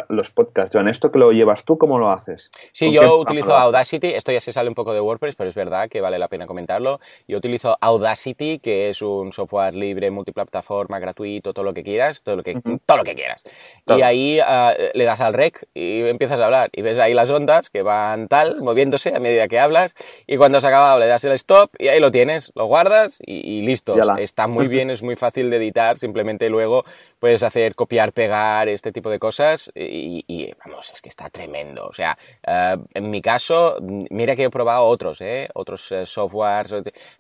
los 0.09 0.31
podcasts. 0.31 0.71
Joan, 0.73 0.89
esto 0.89 1.11
que 1.11 1.19
lo 1.19 1.33
llevas 1.33 1.65
tú, 1.65 1.77
¿cómo 1.77 1.99
lo 1.99 2.11
haces? 2.11 2.51
Sí, 2.73 2.93
yo 2.93 3.19
utilizo 3.19 3.57
Audacity. 3.57 4.15
Esto 4.15 4.33
ya 4.33 4.41
se 4.41 4.53
sale 4.53 4.69
un 4.69 4.75
poco 4.75 4.95
de 4.95 5.01
WordPress, 5.01 5.35
pero 5.35 5.51
es 5.51 5.57
verdad 5.57 5.89
que 5.89 6.01
vale 6.01 6.19
la 6.19 6.29
pena 6.29 6.47
comentarlo. 6.47 7.01
Yo 7.27 7.39
utilizo 7.39 7.77
Audacity, 7.81 8.61
que 8.61 8.91
es 8.91 9.03
un 9.03 9.33
software 9.33 9.75
libre, 9.75 10.11
multiplataforma, 10.11 10.99
gratuito, 10.99 11.53
todo 11.53 11.65
lo 11.65 11.75
que 11.75 11.83
quieras, 11.83 12.23
todo 12.23 12.37
lo 12.37 12.43
que, 12.43 12.61
todo 12.87 12.97
lo 12.97 13.05
que 13.05 13.15
quieras. 13.15 13.43
Y 13.87 14.03
ahí 14.03 14.39
ah, 14.41 14.73
le 14.95 15.05
das 15.05 15.21
al 15.21 15.35
rec 15.35 15.67
y 15.75 16.03
empiezas 16.03 16.39
a 16.39 16.47
hablar. 16.47 16.71
Y 16.73 16.83
ves 16.83 16.99
ahí 16.99 17.13
las 17.13 17.31
ondas 17.31 17.71
que 17.71 17.83
van 17.83 18.29
tal, 18.29 18.63
moviéndose 18.63 19.15
a 19.15 19.21
medida 19.21 19.49
que 19.49 19.59
hablas. 19.59 19.95
Y 20.29 20.37
cuando 20.37 20.61
se 20.61 20.69
ha 20.69 20.71
acabado 20.71 21.01
le 21.01 21.07
das 21.07 21.25
el 21.25 21.33
stop 21.33 21.73
y 21.79 21.89
ahí 21.89 21.99
lo 21.99 22.13
tienes, 22.13 22.53
lo 22.55 22.67
guardas 22.67 23.10
y, 23.21 23.63
listo. 23.63 23.97
Está 24.19 24.47
muy 24.47 24.69
bien, 24.69 24.91
es 24.91 25.03
muy 25.03 25.17
fácil 25.17 25.51
de 25.51 25.57
editar, 25.57 25.99
simplemente 25.99 26.49
luego 26.49 26.85
puedes 27.19 27.43
hacer 27.43 27.75
copiar, 27.75 28.13
pegar, 28.13 28.69
este 28.69 28.93
tipo 28.93 29.11
de 29.11 29.19
cosas 29.19 29.71
y, 29.75 30.53
vamos, 30.65 30.93
es 30.95 31.01
que 31.01 31.09
está 31.09 31.29
tremendo. 31.31 31.87
O 31.87 31.93
sea, 31.93 32.17
eh, 32.47 32.77
en 32.95 33.11
mi 33.11 33.21
caso, 33.21 33.77
mira 34.11 34.37
que 34.37 34.45
he 34.45 34.51
probado 34.51 34.85
otros, 34.85 35.21
¿eh? 35.21 35.49
otros 35.55 35.91
eh, 35.93 36.07
softwares, 36.07 36.73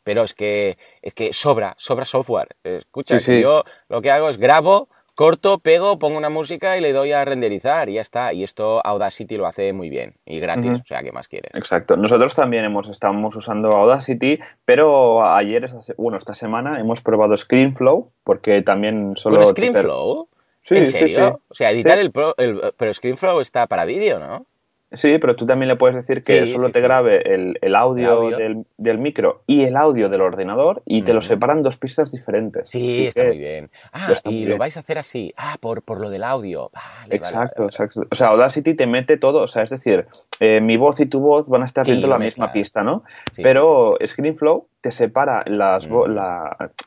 pero 0.02 0.24
es 0.24 0.34
que, 0.34 0.78
es 1.02 1.14
que 1.14 1.32
sobra, 1.32 1.74
sobra 1.76 2.04
software. 2.04 2.56
Escucha, 2.62 3.18
yo 3.18 3.64
lo 3.88 4.00
que 4.00 4.10
hago 4.10 4.28
es 4.28 4.38
grabo, 4.38 4.88
corto, 5.20 5.58
pego, 5.58 5.98
pongo 5.98 6.16
una 6.16 6.30
música 6.30 6.78
y 6.78 6.80
le 6.80 6.94
doy 6.94 7.12
a 7.12 7.22
renderizar 7.26 7.90
y 7.90 7.96
ya 7.96 8.00
está. 8.00 8.32
Y 8.32 8.42
esto 8.42 8.80
Audacity 8.86 9.36
lo 9.36 9.46
hace 9.46 9.74
muy 9.74 9.90
bien 9.90 10.14
y 10.24 10.40
gratis, 10.40 10.80
o 10.80 10.84
sea, 10.86 11.02
¿qué 11.02 11.12
más 11.12 11.28
quieres? 11.28 11.50
Exacto. 11.52 11.94
Nosotros 11.98 12.34
también 12.34 12.64
hemos 12.64 12.88
estamos 12.88 13.36
usando 13.36 13.68
Audacity, 13.70 14.38
pero 14.64 15.30
ayer, 15.30 15.66
bueno, 15.98 16.16
esta 16.16 16.32
semana 16.32 16.80
hemos 16.80 17.02
probado 17.02 17.36
ScreenFlow 17.36 18.08
porque 18.24 18.62
también 18.62 19.14
solo... 19.16 19.36
¿Con 19.36 19.48
ScreenFlow? 19.48 20.28
Sí, 20.62 20.76
¿En 20.78 20.86
serio? 20.86 21.42
O 21.48 21.54
sea, 21.54 21.70
editar 21.70 21.98
el, 21.98 22.10
el... 22.38 22.72
Pero 22.78 22.94
ScreenFlow 22.94 23.40
está 23.40 23.66
para 23.66 23.84
vídeo, 23.84 24.18
¿no? 24.18 24.46
Sí, 24.92 25.18
pero 25.18 25.36
tú 25.36 25.46
también 25.46 25.68
le 25.68 25.76
puedes 25.76 25.94
decir 25.94 26.20
que 26.22 26.46
solo 26.46 26.70
te 26.70 26.80
grabe 26.80 27.22
el, 27.32 27.74
audio, 27.76 28.30
Del, 28.76 28.98
micro 28.98 29.42
y 29.46 29.64
el 29.64 29.76
audio 29.76 30.08
del 30.08 30.20
ordenador 30.20 30.82
y 30.84 31.02
te 31.02 31.14
lo 31.14 31.20
separan 31.20 31.62
dos 31.62 31.76
pistas 31.76 32.10
diferentes. 32.10 32.68
Sí, 32.70 33.06
está 33.06 33.24
muy 33.24 33.38
bien. 33.38 33.70
Ah, 33.92 34.12
y 34.24 34.46
lo 34.46 34.58
vais 34.58 34.76
a 34.76 34.80
hacer 34.80 34.98
así. 34.98 35.32
Ah, 35.36 35.56
por, 35.60 35.82
por 35.82 36.00
lo 36.00 36.10
del 36.10 36.24
audio. 36.24 36.70
exacto, 37.08 37.66
exacto. 37.66 38.06
O 38.10 38.14
sea, 38.16 38.28
Audacity 38.28 38.74
te 38.74 38.86
mete 38.86 39.16
todo. 39.16 39.42
O 39.42 39.48
sea, 39.48 39.62
es 39.62 39.70
decir, 39.70 40.06
eh, 40.40 40.60
mi 40.60 40.76
voz 40.76 40.98
y 40.98 41.06
tu 41.06 41.20
voz 41.20 41.46
van 41.46 41.62
a 41.62 41.66
estar 41.66 41.86
dentro 41.86 42.08
de 42.08 42.12
la 42.12 42.18
misma 42.18 42.52
pista, 42.52 42.82
¿no? 42.82 43.04
pero 43.36 43.96
ScreenFlow 44.04 44.66
te 44.80 44.90
separa 44.90 45.44
las, 45.46 45.88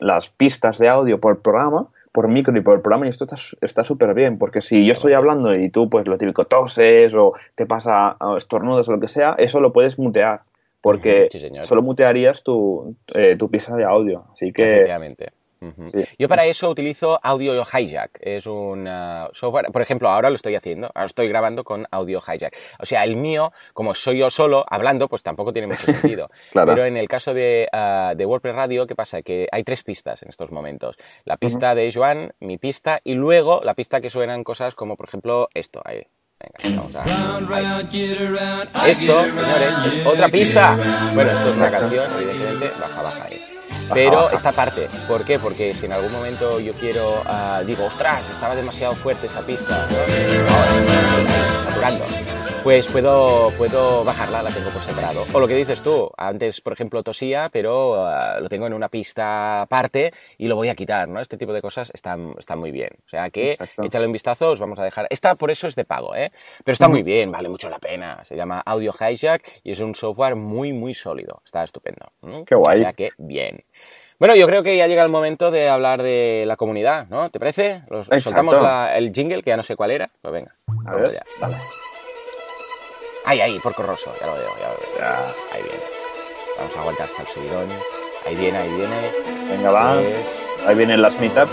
las 0.00 0.28
pistas 0.28 0.78
de 0.78 0.88
audio 0.88 1.20
por 1.20 1.40
programa 1.40 1.88
por 2.14 2.28
micro 2.28 2.56
y 2.56 2.60
por 2.60 2.80
programa 2.80 3.06
y 3.06 3.08
esto 3.08 3.26
está 3.60 3.82
súper 3.82 4.14
bien, 4.14 4.38
porque 4.38 4.62
si 4.62 4.86
yo 4.86 4.92
estoy 4.92 5.14
hablando 5.14 5.52
y 5.52 5.68
tú 5.68 5.90
pues 5.90 6.06
lo 6.06 6.16
típico 6.16 6.44
toses 6.44 7.12
o 7.12 7.32
te 7.56 7.66
pasa 7.66 8.16
estornudos 8.36 8.88
o 8.88 8.92
lo 8.92 9.00
que 9.00 9.08
sea, 9.08 9.34
eso 9.36 9.58
lo 9.58 9.72
puedes 9.72 9.98
mutear, 9.98 10.42
porque 10.80 11.24
solo 11.62 11.82
mutearías 11.82 12.44
tu, 12.44 12.94
eh, 13.12 13.34
tu 13.36 13.50
pista 13.50 13.74
de 13.74 13.82
audio. 13.82 14.26
Así 14.32 14.52
que... 14.52 14.86
Yo 16.18 16.28
para 16.28 16.44
eso 16.44 16.68
utilizo 16.70 17.18
Audio 17.22 17.62
Hijack. 17.62 18.18
Es 18.20 18.46
un 18.46 18.86
uh, 18.86 19.28
software, 19.32 19.70
por 19.72 19.82
ejemplo, 19.82 20.08
ahora 20.08 20.30
lo 20.30 20.36
estoy 20.36 20.54
haciendo, 20.54 20.90
ahora 20.94 21.06
estoy 21.06 21.28
grabando 21.28 21.64
con 21.64 21.86
Audio 21.90 22.20
Hijack. 22.20 22.56
O 22.80 22.86
sea, 22.86 23.04
el 23.04 23.16
mío, 23.16 23.52
como 23.72 23.94
soy 23.94 24.18
yo 24.18 24.30
solo 24.30 24.64
hablando, 24.68 25.08
pues 25.08 25.22
tampoco 25.22 25.52
tiene 25.52 25.68
mucho 25.68 25.84
sentido. 25.84 26.30
Pero 26.52 26.84
en 26.84 26.96
el 26.96 27.08
caso 27.08 27.34
de, 27.34 27.68
uh, 27.72 28.16
de, 28.16 28.26
WordPress 28.26 28.54
Radio, 28.54 28.86
¿qué 28.86 28.94
pasa? 28.94 29.22
Que 29.22 29.48
hay 29.50 29.64
tres 29.64 29.82
pistas 29.82 30.22
en 30.22 30.28
estos 30.28 30.52
momentos. 30.52 30.96
La 31.24 31.36
pista 31.36 31.74
de 31.74 31.90
Joan, 31.92 32.32
mi 32.40 32.58
pista, 32.58 33.00
y 33.04 33.14
luego 33.14 33.60
la 33.62 33.74
pista 33.74 34.00
que 34.00 34.10
suenan 34.10 34.44
cosas 34.44 34.74
como, 34.74 34.96
por 34.96 35.08
ejemplo, 35.08 35.48
esto. 35.54 35.82
Ahí. 35.84 36.02
Venga, 36.62 36.82
vamos 36.82 36.94
a... 36.94 37.04
Esto, 38.86 39.24
señores, 39.24 39.74
es 39.86 40.06
otra 40.06 40.28
pista. 40.28 40.76
Bueno, 41.14 41.30
esto 41.30 41.50
es 41.50 41.56
una 41.56 41.70
canción, 41.70 42.10
evidentemente. 42.18 42.70
Baja, 42.80 43.02
baja 43.02 43.24
ahí. 43.24 43.53
Pero 43.92 44.30
esta 44.32 44.52
parte. 44.52 44.88
¿Por 45.08 45.24
qué? 45.24 45.38
Porque 45.38 45.74
si 45.74 45.86
en 45.86 45.92
algún 45.92 46.12
momento 46.12 46.60
yo 46.60 46.72
quiero, 46.74 47.22
ah, 47.26 47.62
digo, 47.66 47.84
ostras, 47.84 48.30
estaba 48.30 48.54
demasiado 48.54 48.94
fuerte 48.94 49.26
esta 49.26 49.40
pista, 49.40 49.86
¿no? 49.90 49.96
saturando 51.64 52.04
pues 52.64 52.88
puedo, 52.88 53.50
puedo 53.58 54.04
bajarla, 54.04 54.42
la 54.42 54.50
tengo 54.50 54.70
por 54.70 54.80
separado. 54.80 55.26
O 55.34 55.38
lo 55.38 55.46
que 55.46 55.54
dices 55.54 55.82
tú, 55.82 56.10
antes, 56.16 56.62
por 56.62 56.72
ejemplo, 56.72 57.02
tosía, 57.02 57.50
pero 57.52 58.06
ah, 58.06 58.40
lo 58.40 58.48
tengo 58.48 58.66
en 58.66 58.72
una 58.72 58.88
pista 58.88 59.60
aparte 59.60 60.14
y 60.38 60.48
lo 60.48 60.56
voy 60.56 60.70
a 60.70 60.74
quitar, 60.74 61.06
¿no? 61.06 61.20
Este 61.20 61.36
tipo 61.36 61.52
de 61.52 61.60
cosas 61.60 61.90
están, 61.92 62.34
están 62.38 62.58
muy 62.58 62.70
bien. 62.70 62.88
O 63.04 63.08
sea 63.10 63.28
que, 63.28 63.58
échale 63.82 64.06
un 64.06 64.12
vistazo, 64.12 64.52
os 64.52 64.60
vamos 64.60 64.78
a 64.78 64.84
dejar. 64.84 65.06
Esta 65.10 65.34
por 65.34 65.50
eso 65.50 65.66
es 65.66 65.76
de 65.76 65.84
pago, 65.84 66.16
¿eh? 66.16 66.32
Pero 66.64 66.72
está 66.72 66.88
muy 66.88 67.02
bien, 67.02 67.30
vale 67.30 67.50
mucho 67.50 67.68
la 67.68 67.78
pena. 67.78 68.24
Se 68.24 68.34
llama 68.34 68.62
Audio 68.64 68.94
Hijack 68.98 69.60
y 69.62 69.72
es 69.72 69.80
un 69.80 69.94
software 69.94 70.34
muy, 70.34 70.72
muy 70.72 70.94
sólido. 70.94 71.42
Está 71.44 71.64
estupendo. 71.64 72.12
Qué 72.46 72.54
guay. 72.54 72.78
O 72.78 72.80
sea 72.80 72.94
que, 72.94 73.10
bien. 73.18 73.62
Bueno, 74.18 74.36
yo 74.36 74.46
creo 74.46 74.62
que 74.62 74.74
ya 74.74 74.86
llega 74.86 75.02
el 75.02 75.10
momento 75.10 75.50
de 75.50 75.68
hablar 75.68 76.02
de 76.02 76.44
la 76.46 76.56
comunidad, 76.56 77.08
¿no? 77.10 77.30
¿Te 77.30 77.38
parece? 77.38 77.82
Los, 77.90 78.06
soltamos 78.06 78.56
el 78.94 79.12
jingle, 79.12 79.42
que 79.42 79.50
ya 79.50 79.58
no 79.58 79.64
sé 79.64 79.76
cuál 79.76 79.90
era. 79.90 80.10
Pues 80.22 80.32
venga, 80.32 80.54
a 80.86 80.96
ver, 80.96 81.12
ya. 81.12 81.24
Ahí, 83.24 83.40
ahí, 83.40 83.58
por 83.58 83.74
corroso, 83.74 84.12
ya 84.20 84.26
lo 84.26 84.34
veo, 84.34 84.50
ya 84.60 84.68
lo 84.68 84.76
veo. 84.76 85.34
Ahí 85.52 85.62
viene. 85.62 85.84
Vamos 86.58 86.76
a 86.76 86.80
aguantar 86.80 87.06
hasta 87.06 87.22
el 87.22 87.28
subidón. 87.28 87.68
Ahí 88.26 88.36
viene, 88.36 88.58
ahí 88.58 88.68
viene. 88.68 89.10
Venga, 89.48 89.70
va. 89.70 89.98
Ahí 90.66 90.74
vienen 90.76 91.00
las 91.00 91.18
meetups. 91.18 91.50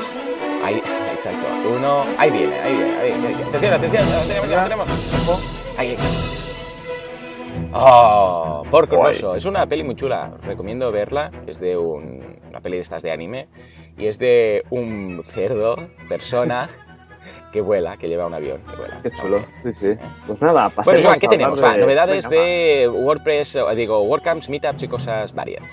Ahí, 0.64 0.76
exacto. 1.16 1.48
Uno. 1.74 2.06
Ahí 2.18 2.30
viene, 2.30 2.60
ahí 2.60 2.74
viene. 2.74 2.98
Ahí 2.98 3.12
viene. 3.14 3.44
Atención, 3.44 3.74
atención, 3.74 4.06
lo 4.12 4.22
tenemos, 4.22 4.50
ya 4.50 4.58
lo 4.58 4.64
tenemos. 4.64 4.90
Ahí, 5.78 5.90
ahí. 5.90 5.98
Oh, 7.74 8.64
por 8.70 8.90
corroso. 8.90 9.36
Es 9.36 9.46
una 9.46 9.66
peli 9.66 9.84
muy 9.84 9.96
chula. 9.96 10.34
Os 10.40 10.46
recomiendo 10.46 10.92
verla. 10.92 11.32
Es 11.48 11.60
de 11.60 11.78
un, 11.78 12.40
una 12.50 12.60
peli 12.60 12.78
de 12.78 12.84
estas 12.84 13.02
de 13.02 13.12
anime. 13.12 13.48
Y 13.98 14.08
es 14.08 14.20
de 14.20 14.66
un 14.70 15.24
cerdo, 15.26 15.78
persona. 16.10 16.70
Que 17.52 17.62
vuela, 17.62 17.98
que 17.98 18.08
lleva 18.08 18.26
un 18.26 18.34
avión. 18.34 18.60
Que 18.70 18.76
vuela. 18.76 19.00
Qué 19.04 19.12
chulo. 19.12 19.44
Sí, 19.64 19.74
sí. 19.74 19.88
Pues 20.28 20.42
nada, 20.42 20.70
pasemos 20.70 21.04
Bueno, 21.04 21.20
¿qué 21.20 21.28
tenemos? 21.28 21.60
novedades 21.60 22.30
de 22.30 22.90
WordPress, 22.92 23.58
digo, 23.76 24.02
WordCamps, 24.04 24.50
Meetups 24.50 24.84
y 24.84 24.88
cosas 24.88 25.34
varias. 25.34 25.68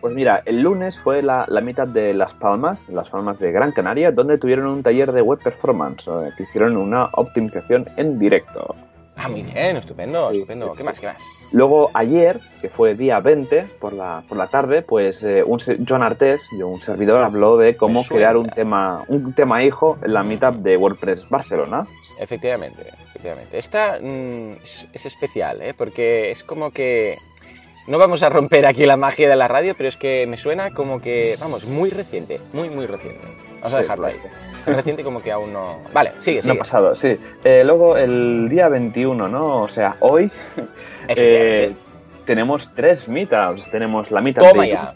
Pues 0.00 0.14
mira, 0.14 0.42
el 0.46 0.60
lunes 0.62 0.98
fue 0.98 1.22
la, 1.22 1.44
la 1.46 1.60
meetup 1.60 1.90
de 1.90 2.12
Las 2.12 2.34
Palmas, 2.34 2.88
Las 2.88 3.08
Palmas 3.08 3.38
de 3.38 3.52
Gran 3.52 3.70
Canaria, 3.70 4.10
donde 4.10 4.36
tuvieron 4.36 4.66
un 4.66 4.82
taller 4.82 5.12
de 5.12 5.22
web 5.22 5.38
performance, 5.38 6.10
que 6.36 6.42
hicieron 6.42 6.76
una 6.76 7.04
optimización 7.12 7.86
en 7.96 8.18
directo. 8.18 8.74
Ah, 9.22 9.28
muy 9.28 9.42
bien, 9.42 9.76
estupendo, 9.76 10.32
estupendo. 10.32 10.72
¿Qué 10.72 10.82
más, 10.82 10.98
qué 10.98 11.06
más? 11.06 11.22
Luego 11.52 11.92
ayer, 11.94 12.40
que 12.60 12.68
fue 12.68 12.96
día 12.96 13.20
20 13.20 13.66
por 13.78 13.92
la, 13.92 14.24
por 14.28 14.36
la 14.36 14.48
tarde, 14.48 14.82
pues 14.82 15.22
eh, 15.22 15.44
un, 15.44 15.60
John 15.88 16.02
Artés, 16.02 16.40
yo, 16.58 16.66
un 16.66 16.80
servidor, 16.80 17.22
habló 17.22 17.56
de 17.56 17.76
cómo 17.76 18.02
crear 18.02 18.36
un 18.36 18.48
tema, 18.48 19.04
un 19.06 19.32
tema 19.32 19.62
hijo 19.62 19.96
en 20.02 20.14
la 20.14 20.24
meetup 20.24 20.56
de 20.56 20.76
WordPress 20.76 21.28
Barcelona. 21.28 21.86
Efectivamente, 22.18 22.82
efectivamente. 23.10 23.58
Esta 23.58 24.00
mm, 24.02 24.54
es, 24.92 25.06
especial, 25.06 25.62
¿eh? 25.62 25.72
porque 25.72 26.32
es 26.32 26.42
como 26.42 26.72
que 26.72 27.18
no 27.86 27.98
vamos 27.98 28.24
a 28.24 28.28
romper 28.28 28.66
aquí 28.66 28.86
la 28.86 28.96
magia 28.96 29.28
de 29.28 29.36
la 29.36 29.46
radio, 29.46 29.76
pero 29.76 29.88
es 29.88 29.96
que 29.96 30.26
me 30.26 30.36
suena 30.36 30.70
como 30.70 31.00
que, 31.00 31.36
vamos, 31.38 31.64
muy 31.64 31.90
reciente, 31.90 32.40
muy, 32.52 32.70
muy 32.70 32.86
reciente. 32.86 33.20
Vamos 33.62 33.74
a 33.74 33.78
dejarlo 33.82 34.06
ahí. 34.06 34.16
Es 34.66 34.76
reciente 34.76 35.04
como 35.04 35.22
que 35.22 35.30
aún 35.30 35.52
no... 35.52 35.78
Vale, 35.92 36.12
sigue, 36.18 36.42
sigue. 36.42 36.54
No 36.54 36.60
ha 36.60 36.64
pasado, 36.64 36.94
sí. 36.94 37.16
Eh, 37.44 37.62
luego 37.64 37.96
el 37.96 38.48
día 38.48 38.68
21, 38.68 39.28
¿no? 39.28 39.62
O 39.62 39.68
sea, 39.68 39.96
hoy 40.00 40.30
eh, 41.08 41.72
tenemos 42.24 42.70
tres 42.74 43.08
meetups. 43.08 43.70
Tenemos 43.70 44.10
la 44.10 44.20
meetup 44.20 44.48
Toma 44.48 44.66
ya. 44.66 44.94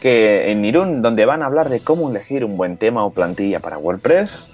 que 0.00 0.50
en 0.50 0.64
Irún, 0.64 1.02
donde 1.02 1.24
van 1.24 1.42
a 1.42 1.46
hablar 1.46 1.68
de 1.68 1.80
cómo 1.80 2.10
elegir 2.10 2.44
un 2.44 2.56
buen 2.56 2.76
tema 2.76 3.04
o 3.04 3.10
plantilla 3.10 3.60
para 3.60 3.78
WordPress. 3.78 4.46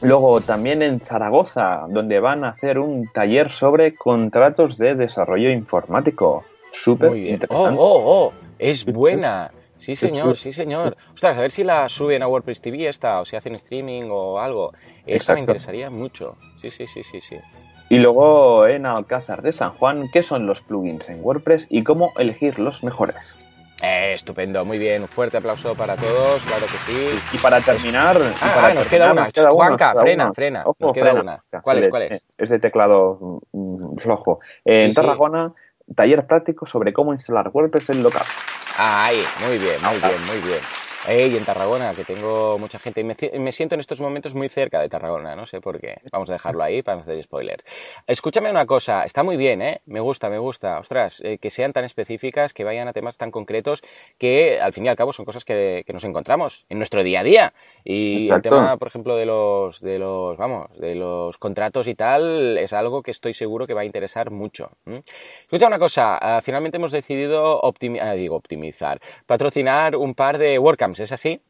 Luego 0.00 0.40
también 0.40 0.82
en 0.82 1.00
Zaragoza, 1.00 1.86
donde 1.88 2.20
van 2.20 2.44
a 2.44 2.50
hacer 2.50 2.78
un 2.78 3.08
taller 3.12 3.50
sobre 3.50 3.94
contratos 3.94 4.76
de 4.76 4.94
desarrollo 4.94 5.50
informático. 5.50 6.44
Súper 6.72 7.16
interesante. 7.16 7.78
Oh, 7.78 7.84
oh, 7.84 8.26
oh, 8.26 8.32
es 8.58 8.84
buena. 8.84 9.50
Sí, 9.84 9.96
señor, 9.96 10.34
sí, 10.36 10.52
señor. 10.52 10.96
Ostras, 11.12 11.36
a 11.36 11.42
ver 11.42 11.50
si 11.50 11.62
la 11.62 11.88
suben 11.90 12.22
a 12.22 12.26
WordPress 12.26 12.62
TV 12.62 12.88
esta, 12.88 13.20
o 13.20 13.26
si 13.26 13.36
hacen 13.36 13.54
streaming 13.56 14.04
o 14.10 14.38
algo. 14.38 14.72
Esta 15.04 15.34
me 15.34 15.40
interesaría 15.40 15.90
mucho. 15.90 16.36
Sí, 16.56 16.70
sí, 16.70 16.86
sí, 16.86 17.02
sí, 17.02 17.20
sí. 17.20 17.36
Y 17.90 17.98
luego 17.98 18.66
en 18.66 18.86
Alcázar 18.86 19.42
de 19.42 19.52
San 19.52 19.72
Juan, 19.72 20.08
¿qué 20.10 20.22
son 20.22 20.46
los 20.46 20.62
plugins 20.62 21.10
en 21.10 21.22
WordPress 21.22 21.66
y 21.68 21.84
cómo 21.84 22.12
elegir 22.16 22.58
los 22.58 22.82
mejores? 22.82 23.16
Eh, 23.82 24.14
estupendo, 24.14 24.64
muy 24.64 24.78
bien. 24.78 25.02
Un 25.02 25.08
fuerte 25.08 25.36
aplauso 25.36 25.74
para 25.74 25.96
todos, 25.96 26.42
claro 26.44 26.64
que 26.64 26.78
sí. 26.90 27.20
Y 27.34 27.38
para 27.38 27.60
terminar. 27.60 28.16
Ah, 28.40 28.72
nos 28.74 28.86
queda 28.86 29.12
una. 29.12 29.28
Juanca, 29.50 29.94
frena, 29.96 30.32
frena. 30.32 30.64
nos 30.78 30.92
queda 30.94 31.12
una. 31.12 31.44
¿Cuál 31.62 31.82
es? 31.82 31.88
¿Cuál 31.90 32.02
es? 32.04 32.22
Es 32.38 32.48
de 32.48 32.58
teclado 32.58 33.42
mm, 33.52 33.96
flojo. 33.98 34.40
en 34.64 34.94
Tarragona, 34.94 35.52
taller 35.94 36.26
práctico 36.26 36.64
sobre 36.64 36.94
cómo 36.94 37.12
instalar 37.12 37.50
WordPress 37.52 37.90
en 37.90 38.02
local. 38.02 38.24
Ahí, 38.76 39.24
muy 39.46 39.58
bien, 39.58 39.80
muy 39.82 39.98
bien, 40.00 40.26
muy 40.26 40.38
bien. 40.38 40.60
Ey, 41.06 41.36
en 41.36 41.44
Tarragona, 41.44 41.92
que 41.94 42.02
tengo 42.02 42.58
mucha 42.58 42.78
gente. 42.78 43.02
Y 43.02 43.38
me, 43.38 43.52
siento 43.52 43.74
en 43.74 43.80
estos 43.80 44.00
momentos 44.00 44.34
muy 44.34 44.48
cerca 44.48 44.80
de 44.80 44.88
Tarragona, 44.88 45.36
no 45.36 45.44
sé 45.44 45.60
por 45.60 45.78
qué. 45.78 45.96
Vamos 46.10 46.30
a 46.30 46.32
dejarlo 46.32 46.62
ahí 46.62 46.82
para 46.82 46.96
no 46.96 47.02
hacer 47.02 47.22
spoilers. 47.22 47.62
Escúchame 48.06 48.50
una 48.50 48.64
cosa, 48.64 49.04
está 49.04 49.22
muy 49.22 49.36
bien, 49.36 49.60
¿eh? 49.60 49.82
Me 49.84 50.00
gusta, 50.00 50.30
me 50.30 50.38
gusta. 50.38 50.78
Ostras, 50.78 51.20
eh, 51.22 51.36
que 51.36 51.50
sean 51.50 51.74
tan 51.74 51.84
específicas, 51.84 52.54
que 52.54 52.64
vayan 52.64 52.88
a 52.88 52.94
temas 52.94 53.18
tan 53.18 53.30
concretos, 53.30 53.82
que 54.16 54.58
al 54.62 54.72
fin 54.72 54.86
y 54.86 54.88
al 54.88 54.96
cabo 54.96 55.12
son 55.12 55.26
cosas 55.26 55.44
que, 55.44 55.84
nos 55.92 56.04
encontramos 56.04 56.64
en 56.70 56.78
nuestro 56.78 57.04
día 57.04 57.20
a 57.20 57.22
día. 57.22 57.52
Y 57.84 58.30
el 58.30 58.40
tema, 58.40 58.78
por 58.78 58.88
ejemplo, 58.88 59.14
de 59.16 59.26
los, 59.26 59.82
de 59.82 59.98
los, 59.98 60.38
vamos, 60.38 60.70
de 60.78 60.94
los 60.94 61.36
contratos 61.36 61.86
y 61.86 61.94
tal, 61.94 62.56
es 62.56 62.72
algo 62.72 63.02
que 63.02 63.10
estoy 63.10 63.34
seguro 63.34 63.66
que 63.66 63.74
va 63.74 63.82
a 63.82 63.84
interesar 63.84 64.30
mucho. 64.30 64.70
Escucha 65.42 65.66
una 65.66 65.78
cosa, 65.78 66.16
ah, 66.16 66.40
finalmente 66.42 66.78
hemos 66.78 66.92
decidido 66.92 67.60
ah, 67.62 68.14
digo, 68.14 68.36
optimizar, 68.36 68.98
patrocinar 69.26 69.96
un 69.96 70.14
par 70.14 70.38
de 70.38 70.58
WordCamps 70.58 70.93
¿es 71.00 71.12
así? 71.12 71.40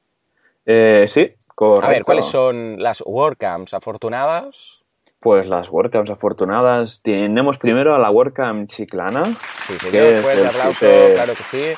Eh, 0.66 1.04
sí, 1.08 1.32
correcto. 1.54 1.86
A 1.86 1.90
ver, 1.90 2.04
¿cuáles 2.04 2.24
son 2.24 2.82
las 2.82 3.02
WordCamps 3.04 3.74
afortunadas? 3.74 4.82
Pues 5.20 5.46
las 5.46 5.70
WordCamps 5.70 6.10
afortunadas. 6.10 7.00
Tenemos 7.02 7.58
primero 7.58 7.94
a 7.94 7.98
la 7.98 8.10
WordCamp 8.10 8.68
Chiclana. 8.68 9.24
Sí, 9.24 9.78
señor, 9.78 10.22
fuerte 10.22 10.46
aplauso, 10.46 10.86
claro 11.14 11.32
que 11.34 11.42
sí. 11.42 11.74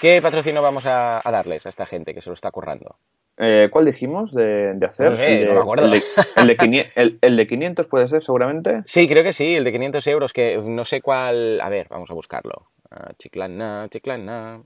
¿Qué 0.00 0.20
patrocinio 0.22 0.62
vamos 0.62 0.86
a, 0.86 1.20
darles 1.24 1.66
a 1.66 1.68
esta 1.68 1.84
gente 1.84 2.14
que 2.14 2.22
se 2.22 2.30
lo 2.30 2.34
está 2.34 2.50
currando? 2.50 2.96
Eh, 3.36 3.68
¿Cuál 3.70 3.84
dijimos 3.84 4.32
de, 4.32 4.76
hacer? 4.88 5.10
No 5.10 5.16
sé, 5.16 5.44
no 5.44 5.54
me 5.54 5.60
acuerdo. 5.60 5.92
El 6.36 6.46
de, 6.46 7.18
el, 7.20 7.36
de 7.36 7.46
500 7.46 7.86
puede 7.90 8.08
ser, 8.08 8.22
seguramente. 8.22 8.82
Sí, 8.86 9.08
creo 9.08 9.22
que 9.24 9.32
sí, 9.32 9.56
el 9.56 9.64
de 9.64 9.72
500 9.72 10.06
euros, 10.08 10.32
que 10.32 10.60
no 10.64 10.84
sé 10.84 11.00
cuál... 11.00 11.60
A 11.60 11.68
ver, 11.68 11.88
vamos 11.88 12.10
a 12.10 12.14
buscarlo. 12.14 12.68
Ah, 12.90 13.12
chiclana, 13.18 13.88
Chiclana. 13.90 14.62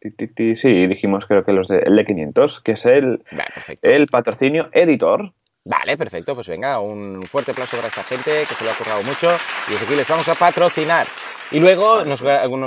Sí, 0.00 0.86
dijimos 0.86 1.26
creo 1.26 1.44
que 1.44 1.52
los 1.52 1.68
de 1.68 1.82
L500, 1.84 2.62
que 2.62 2.72
es 2.72 2.86
el, 2.86 3.24
el 3.82 4.06
patrocinio 4.06 4.68
editor. 4.72 5.32
Vale, 5.64 5.96
perfecto, 5.96 6.34
pues 6.34 6.48
venga, 6.48 6.80
un 6.80 7.22
fuerte 7.22 7.50
aplauso 7.50 7.76
para 7.76 7.88
esta 7.88 8.02
gente 8.02 8.30
que 8.48 8.54
se 8.54 8.64
lo 8.64 8.70
ha 8.70 8.74
currado 8.74 9.02
mucho 9.02 9.28
y 9.68 9.72
desde 9.72 9.84
aquí 9.84 9.96
les 9.96 10.08
vamos 10.08 10.28
a 10.28 10.34
patrocinar. 10.34 11.06
Y 11.50 11.60
luego 11.60 12.04
nos, 12.04 12.22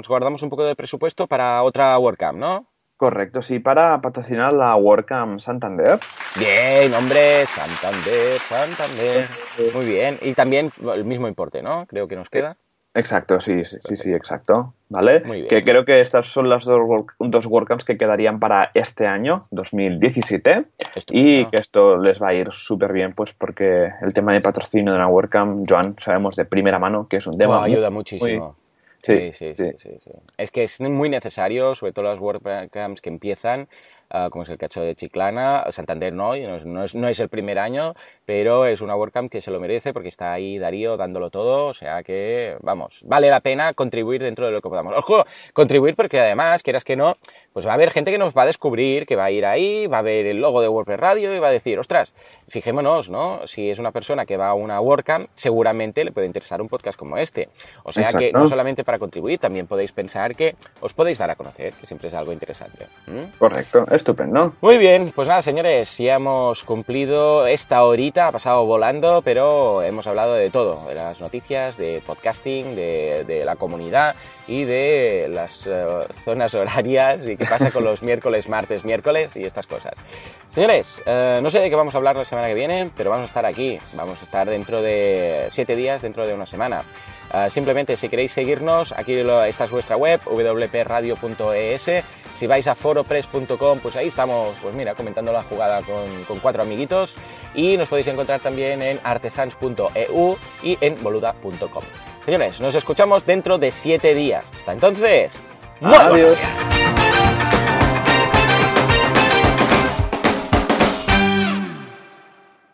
guardamos 0.07 0.43
un 0.43 0.49
poco 0.49 0.65
de 0.65 0.75
presupuesto 0.75 1.27
para 1.27 1.63
otra 1.63 1.97
WordCamp, 1.97 2.37
¿no? 2.37 2.67
Correcto, 2.97 3.41
sí, 3.41 3.57
para 3.59 3.99
patrocinar 4.01 4.53
la 4.53 4.75
WordCamp 4.75 5.39
Santander. 5.39 5.99
Bien, 6.37 6.93
hombre, 6.93 7.47
Santander, 7.47 8.39
Santander. 8.39 9.27
Muy 9.73 9.85
bien. 9.85 10.19
Y 10.21 10.33
también 10.33 10.71
el 10.93 11.05
mismo 11.05 11.27
importe, 11.27 11.63
¿no? 11.63 11.87
Creo 11.87 12.07
que 12.07 12.15
nos 12.15 12.29
queda. 12.29 12.57
Exacto, 12.93 13.39
sí, 13.39 13.63
sí, 13.63 13.95
sí, 13.95 14.11
exacto. 14.11 14.73
¿Vale? 14.89 15.47
Que 15.47 15.63
creo 15.63 15.85
que 15.85 16.01
estas 16.01 16.25
son 16.25 16.49
las 16.49 16.65
dos, 16.65 16.81
dos 17.19 17.45
WordCamps 17.45 17.85
que 17.85 17.97
quedarían 17.97 18.39
para 18.39 18.71
este 18.73 19.07
año, 19.07 19.47
2017. 19.51 20.65
Y 21.11 21.45
que 21.45 21.55
esto 21.55 21.97
les 21.97 22.21
va 22.21 22.29
a 22.29 22.33
ir 22.33 22.51
súper 22.51 22.91
bien, 22.91 23.13
pues 23.13 23.33
porque 23.33 23.89
el 24.01 24.13
tema 24.13 24.33
de 24.33 24.41
patrocinio 24.41 24.91
de 24.91 24.97
una 24.97 25.07
WordCamp, 25.07 25.65
Joan, 25.69 25.95
sabemos 25.99 26.35
de 26.35 26.43
primera 26.43 26.79
mano 26.79 27.07
que 27.07 27.17
es 27.17 27.27
un 27.27 27.37
tema. 27.37 27.63
ayuda 27.63 27.89
muchísimo. 27.89 28.55
Sí 29.03 29.31
sí 29.33 29.53
sí, 29.53 29.71
sí, 29.77 30.11
Es 30.37 30.51
que 30.51 30.63
es 30.63 30.79
muy 30.79 31.09
necesario, 31.09 31.73
sobre 31.73 31.93
todo 31.93 32.05
las 32.05 32.19
WordCamps 32.19 33.01
que 33.01 33.09
empiezan, 33.09 33.67
ah, 34.11 34.29
como 34.31 34.43
es 34.43 34.49
el 34.49 34.57
cacho 34.57 34.81
de 34.81 34.95
Chiclana, 34.95 35.65
Santander 35.69 36.13
no, 36.13 36.35
no 36.35 36.83
es, 36.83 36.95
no 36.95 37.07
es, 37.07 37.19
el 37.19 37.29
primer 37.29 37.59
año, 37.59 37.95
pero 38.25 38.65
es 38.65 38.81
una 38.81 38.95
WordCamp 38.95 39.31
que 39.31 39.41
se 39.41 39.51
lo 39.51 39.59
merece 39.59 39.93
porque 39.93 40.09
está 40.09 40.33
ahí 40.33 40.57
Darío 40.57 40.97
dándolo 40.97 41.29
todo, 41.29 41.67
o 41.67 41.73
sea 41.73 42.03
que, 42.03 42.57
vamos, 42.61 43.01
vale 43.05 43.29
la 43.29 43.39
pena 43.39 43.73
contribuir 43.73 44.21
dentro 44.21 44.45
de 44.45 44.51
lo 44.51 44.61
que 44.61 44.69
podamos. 44.69 44.93
Ojo, 44.97 45.25
contribuir 45.53 45.95
porque 45.95 46.19
además, 46.19 46.63
quieras 46.63 46.83
que 46.83 46.95
no, 46.95 47.15
pues 47.53 47.65
va 47.65 47.71
a 47.71 47.75
haber 47.75 47.91
gente 47.91 48.11
que 48.11 48.17
nos 48.17 48.33
va 48.35 48.43
a 48.43 48.45
descubrir, 48.45 49.05
que 49.05 49.15
va 49.15 49.25
a 49.25 49.31
ir 49.31 49.45
ahí, 49.45 49.87
va 49.87 49.99
a 49.99 50.01
ver 50.01 50.25
el 50.25 50.41
logo 50.41 50.61
de 50.61 50.67
WordPress 50.67 50.99
Radio 50.99 51.33
y 51.33 51.39
va 51.39 51.47
a 51.47 51.51
decir, 51.51 51.79
ostras, 51.79 52.13
fijémonos, 52.47 53.09
¿no? 53.09 53.45
Si 53.47 53.69
es 53.69 53.79
una 53.79 53.91
persona 53.91 54.25
que 54.25 54.37
va 54.37 54.49
a 54.49 54.53
una 54.53 54.79
WordCamp, 54.79 55.27
seguramente 55.35 56.03
le 56.03 56.11
puede 56.11 56.27
interesar 56.27 56.61
un 56.61 56.69
podcast 56.69 56.97
como 56.97 57.17
este. 57.17 57.49
O 57.83 57.91
sea 57.91 58.09
que 58.13 58.31
no 58.31 58.47
solamente 58.47 58.83
para 58.83 58.99
contribuir, 58.99 59.39
también 59.39 59.67
podéis 59.67 59.91
pensar 59.91 60.35
que 60.35 60.55
os 60.79 60.93
podéis 60.93 61.17
dar 61.17 61.29
a 61.29 61.35
conocer, 61.35 61.73
que 61.73 61.85
siempre 61.85 62.07
es 62.07 62.13
algo 62.13 62.31
interesante. 62.31 62.87
Correcto, 63.37 63.85
estupendo. 64.01 64.53
Muy 64.61 64.77
bien, 64.77 65.11
pues 65.15 65.27
nada, 65.27 65.41
señores, 65.41 65.97
ya 65.97 66.15
hemos 66.15 66.63
cumplido 66.63 67.45
esta 67.45 67.83
horita, 67.83 68.27
ha 68.27 68.31
pasado 68.31 68.65
volando, 68.65 69.21
pero 69.21 69.83
hemos 69.83 70.07
hablado 70.07 70.33
de 70.33 70.49
todo, 70.49 70.87
de 70.87 70.95
las 70.95 71.21
noticias, 71.21 71.77
de 71.77 72.01
podcasting, 72.05 72.75
de, 72.75 73.43
la 73.45 73.55
comunidad 73.55 74.15
y 74.47 74.63
de 74.63 75.27
las 75.31 75.67
eh, 75.67 75.85
zonas 76.25 76.53
horarias 76.53 77.25
y 77.25 77.37
qué 77.37 77.45
pasa 77.45 77.71
con 77.71 77.83
los 77.83 78.03
miércoles, 78.03 78.49
martes, 78.49 78.83
miércoles 78.83 79.35
y 79.35 79.45
estas 79.45 79.67
cosas. 79.67 79.93
Señores, 80.49 81.01
eh, 81.05 81.39
no 81.41 81.49
sé 81.49 81.59
de 81.59 81.69
qué 81.69 81.75
vamos 81.75 81.93
a 81.93 81.97
hablar 81.97 82.15
la 82.15 82.25
semana 82.25 82.47
que 82.47 82.55
viene, 82.55 82.89
pero 82.95 83.11
vamos 83.11 83.25
a 83.25 83.27
estar 83.27 83.45
aquí, 83.45 83.79
vamos 83.93 84.19
a 84.21 84.25
estar 84.25 84.49
dentro 84.49 84.81
de 84.81 85.47
siete 85.51 85.75
días, 85.75 86.01
dentro 86.01 86.27
de 86.27 86.33
una 86.33 86.45
semana. 86.45 86.83
Eh, 87.33 87.49
simplemente 87.49 87.95
si 87.95 88.09
queréis 88.09 88.31
seguirnos, 88.31 88.91
aquí 88.91 89.13
esta 89.13 89.65
es 89.65 89.71
vuestra 89.71 89.95
web, 89.95 90.21
wpradio.es. 90.25 92.03
Si 92.41 92.47
vais 92.47 92.67
a 92.67 92.73
foropress.com, 92.73 93.81
pues 93.81 93.95
ahí 93.95 94.07
estamos, 94.07 94.55
pues 94.63 94.73
mira, 94.73 94.95
comentando 94.95 95.31
la 95.31 95.43
jugada 95.43 95.83
con, 95.83 96.39
cuatro 96.39 96.63
amiguitos. 96.63 97.13
Y 97.53 97.77
nos 97.77 97.87
podéis 97.87 98.07
encontrar 98.07 98.39
también 98.39 98.81
en 98.81 98.99
artesans.eu 99.03 100.37
y 100.63 100.75
en 100.81 101.03
boluda.com. 101.03 101.83
Señores, 102.25 102.59
nos 102.59 102.73
escuchamos 102.73 103.27
dentro 103.27 103.59
de 103.59 103.69
siete 103.69 104.15
días. 104.15 104.43
Hasta 104.57 104.73
entonces, 104.73 105.35
¡Adiós! 105.81 106.35